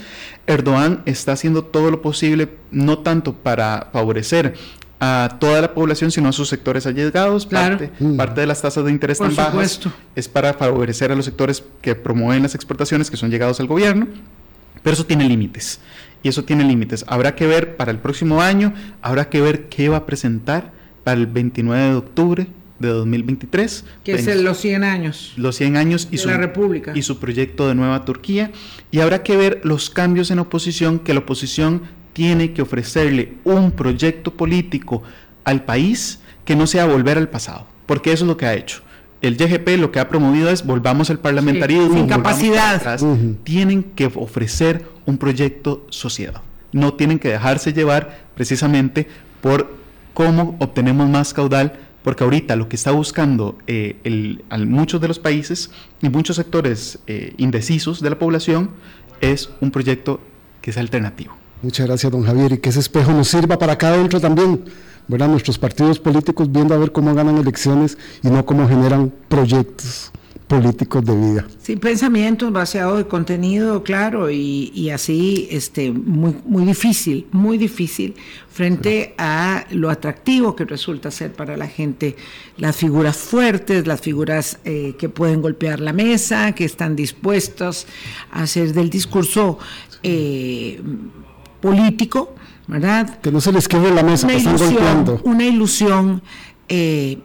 Erdogan 0.48 1.02
está 1.06 1.32
haciendo 1.32 1.64
todo 1.64 1.92
lo 1.92 2.02
posible, 2.02 2.48
no 2.72 2.98
tanto 2.98 3.34
para 3.34 3.88
favorecer 3.92 4.54
a 5.00 5.38
toda 5.40 5.62
la 5.62 5.74
población, 5.74 6.10
sino 6.10 6.28
a 6.28 6.32
sus 6.32 6.48
sectores 6.48 6.86
allegados. 6.86 7.46
Parte, 7.46 7.90
mm. 7.98 8.16
parte 8.16 8.42
de 8.42 8.46
las 8.46 8.60
tasas 8.60 8.84
de 8.84 8.90
interés 8.90 9.18
tan 9.18 9.34
bajas 9.34 9.80
es 10.14 10.28
para 10.28 10.52
favorecer 10.54 11.10
a 11.10 11.16
los 11.16 11.24
sectores 11.24 11.64
que 11.80 11.94
promueven 11.94 12.42
las 12.42 12.54
exportaciones, 12.54 13.10
que 13.10 13.16
son 13.16 13.30
llegados 13.30 13.58
al 13.60 13.66
gobierno, 13.66 14.06
pero 14.82 14.94
eso 14.94 15.06
tiene 15.06 15.26
límites. 15.26 15.80
Y 16.22 16.28
eso 16.28 16.44
tiene 16.44 16.64
límites. 16.64 17.04
Habrá 17.08 17.34
que 17.34 17.46
ver 17.46 17.76
para 17.76 17.90
el 17.90 17.98
próximo 17.98 18.42
año, 18.42 18.74
habrá 19.00 19.30
que 19.30 19.40
ver 19.40 19.68
qué 19.70 19.88
va 19.88 19.98
a 19.98 20.06
presentar 20.06 20.70
para 21.02 21.18
el 21.18 21.26
29 21.26 21.88
de 21.88 21.94
octubre 21.94 22.46
de 22.78 22.88
2023. 22.88 23.84
Que 24.04 24.12
es 24.12 24.42
los 24.42 24.58
100 24.58 24.84
años. 24.84 25.32
Los 25.36 25.56
100 25.56 25.76
años 25.76 26.08
y, 26.10 26.16
de 26.16 26.18
su, 26.18 26.28
la 26.28 26.36
República. 26.36 26.92
y 26.94 27.02
su 27.02 27.18
proyecto 27.18 27.68
de 27.68 27.74
nueva 27.74 28.04
Turquía. 28.04 28.50
Y 28.90 29.00
habrá 29.00 29.22
que 29.22 29.36
ver 29.36 29.60
los 29.64 29.88
cambios 29.88 30.30
en 30.30 30.40
oposición 30.40 30.98
que 30.98 31.14
la 31.14 31.20
oposición 31.20 31.82
tiene 32.12 32.52
que 32.52 32.62
ofrecerle 32.62 33.34
un 33.44 33.72
proyecto 33.72 34.32
político 34.34 35.02
al 35.44 35.64
país 35.64 36.20
que 36.44 36.56
no 36.56 36.66
sea 36.66 36.86
volver 36.86 37.18
al 37.18 37.28
pasado, 37.28 37.66
porque 37.86 38.12
eso 38.12 38.24
es 38.24 38.28
lo 38.28 38.36
que 38.36 38.46
ha 38.46 38.54
hecho. 38.54 38.82
El 39.22 39.36
YGP 39.36 39.78
lo 39.78 39.92
que 39.92 40.00
ha 40.00 40.08
promovido 40.08 40.48
es 40.48 40.64
volvamos 40.64 41.10
al 41.10 41.18
parlamentarismo, 41.18 41.94
sin 41.94 42.06
capacidad. 42.06 42.98
Tienen 43.44 43.82
que 43.82 44.06
ofrecer 44.06 44.86
un 45.04 45.18
proyecto 45.18 45.86
sociedad. 45.90 46.42
No 46.72 46.94
tienen 46.94 47.18
que 47.18 47.28
dejarse 47.28 47.72
llevar 47.72 48.24
precisamente 48.34 49.08
por 49.42 49.74
cómo 50.14 50.56
obtenemos 50.58 51.08
más 51.08 51.34
caudal, 51.34 51.78
porque 52.02 52.24
ahorita 52.24 52.56
lo 52.56 52.68
que 52.68 52.76
está 52.76 52.92
buscando 52.92 53.58
eh, 53.66 53.96
el, 54.04 54.42
muchos 54.66 55.02
de 55.02 55.08
los 55.08 55.18
países 55.18 55.70
y 56.00 56.08
muchos 56.08 56.36
sectores 56.36 56.98
eh, 57.06 57.34
indecisos 57.36 58.00
de 58.00 58.08
la 58.08 58.18
población 58.18 58.70
es 59.20 59.50
un 59.60 59.70
proyecto 59.70 60.20
que 60.62 60.70
es 60.70 60.78
alternativo. 60.78 61.39
Muchas 61.62 61.86
gracias, 61.86 62.10
don 62.10 62.24
Javier, 62.24 62.52
y 62.52 62.58
que 62.58 62.70
ese 62.70 62.80
espejo 62.80 63.12
nos 63.12 63.28
sirva 63.28 63.58
para 63.58 63.74
acá 63.74 63.88
adentro 63.88 64.18
también, 64.18 64.64
¿verdad? 65.08 65.28
Nuestros 65.28 65.58
partidos 65.58 65.98
políticos 65.98 66.50
viendo 66.50 66.74
a 66.74 66.78
ver 66.78 66.90
cómo 66.90 67.14
ganan 67.14 67.36
elecciones 67.36 67.98
y 68.22 68.28
no 68.28 68.46
cómo 68.46 68.66
generan 68.66 69.12
proyectos 69.28 70.10
políticos 70.50 71.04
de 71.04 71.14
vida. 71.14 71.46
Sí, 71.62 71.76
pensamientos 71.76 72.50
vaciados 72.50 72.98
de 72.98 73.06
contenido, 73.06 73.84
claro, 73.84 74.30
y, 74.30 74.90
así 74.90 75.46
este, 75.50 75.92
muy, 75.92 76.34
muy 76.44 76.64
difícil, 76.64 77.28
muy 77.30 77.56
difícil 77.56 78.16
frente 78.50 79.14
a 79.16 79.66
lo 79.70 79.90
atractivo 79.90 80.56
que 80.56 80.64
resulta 80.64 81.10
ser 81.12 81.32
para 81.34 81.56
la 81.56 81.68
gente 81.68 82.16
las 82.56 82.74
figuras 82.74 83.16
fuertes, 83.16 83.86
las 83.86 84.00
figuras 84.00 84.58
eh, 84.64 84.96
que 84.98 85.08
pueden 85.08 85.40
golpear 85.40 85.78
la 85.78 85.92
mesa, 85.92 86.52
que 86.52 86.64
están 86.64 86.96
dispuestos 86.96 87.86
a 88.32 88.42
hacer 88.42 88.72
del 88.72 88.90
discurso 88.90 89.58
eh, 90.02 90.80
político, 91.60 92.34
¿verdad? 92.66 93.20
Que 93.20 93.30
no 93.30 93.40
se 93.40 93.52
les 93.52 93.68
quede 93.68 93.92
la 93.92 94.02
mesa, 94.02 94.26
una 94.26 94.36
que 94.36 94.40
ilusión, 94.42 94.70
están 94.70 94.74
golpeando. 94.74 95.20
Una 95.24 95.44
ilusión 95.44 96.22
eh, 96.68 97.18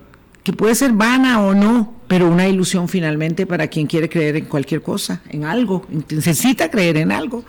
que 0.44 0.54
puede 0.54 0.76
ser 0.76 0.94
vana 0.94 1.42
o 1.42 1.54
no, 1.54 1.94
pero 2.08 2.28
una 2.28 2.48
ilusión 2.48 2.88
finalmente 2.88 3.46
para 3.46 3.68
quien 3.68 3.88
quiere 3.88 4.10
creer 4.10 4.36
en 4.36 4.46
cualquier 4.46 4.82
cosa, 4.82 5.22
en 5.30 5.44
algo, 5.44 5.86
necesita 6.10 6.70
creer 6.70 6.98
en 6.98 7.12
algo. 7.12 7.44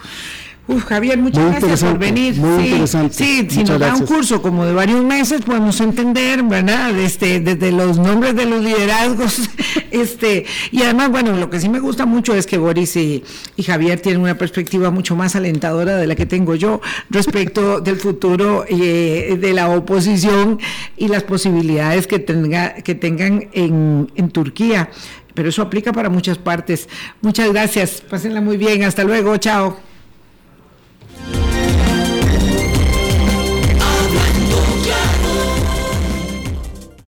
Uf, 0.68 0.84
Javier, 0.84 1.16
muchas 1.18 1.48
gracias 1.48 1.84
por 1.84 1.96
venir. 1.96 2.34
Muy 2.36 2.64
sí, 2.64 2.68
interesante. 2.70 3.14
Sí, 3.14 3.46
si 3.48 3.62
nos 3.62 3.78
da 3.78 3.94
un 3.94 4.04
curso 4.04 4.42
como 4.42 4.64
de 4.64 4.74
varios 4.74 5.04
meses, 5.04 5.42
podemos 5.42 5.80
entender, 5.80 6.42
¿verdad? 6.42 6.98
Este, 6.98 7.38
desde 7.38 7.70
los 7.70 7.98
nombres 7.98 8.34
de 8.34 8.46
los 8.46 8.64
liderazgos, 8.64 9.48
este, 9.92 10.44
y 10.72 10.82
además, 10.82 11.10
bueno, 11.10 11.36
lo 11.36 11.50
que 11.50 11.60
sí 11.60 11.68
me 11.68 11.78
gusta 11.78 12.04
mucho 12.04 12.34
es 12.34 12.46
que 12.46 12.58
Boris 12.58 12.96
y, 12.96 13.22
Javier 13.64 14.00
tienen 14.00 14.20
una 14.20 14.36
perspectiva 14.36 14.90
mucho 14.90 15.14
más 15.14 15.36
alentadora 15.36 15.96
de 15.96 16.06
la 16.08 16.16
que 16.16 16.26
tengo 16.26 16.56
yo 16.56 16.80
respecto 17.10 17.80
del 17.86 17.96
futuro 17.96 18.64
eh, 18.68 19.38
de 19.40 19.52
la 19.52 19.68
oposición 19.68 20.58
y 20.96 21.06
las 21.06 21.22
posibilidades 21.22 22.08
que 22.08 22.18
tenga, 22.18 22.74
que 22.74 22.96
tengan 22.96 23.48
en, 23.52 24.10
en 24.16 24.30
Turquía. 24.30 24.90
Pero 25.34 25.50
eso 25.50 25.62
aplica 25.62 25.92
para 25.92 26.08
muchas 26.08 26.38
partes. 26.38 26.88
Muchas 27.20 27.52
gracias. 27.52 28.00
Pásenla 28.00 28.40
muy 28.40 28.56
bien. 28.56 28.82
Hasta 28.84 29.04
luego. 29.04 29.36
Chao. 29.36 29.95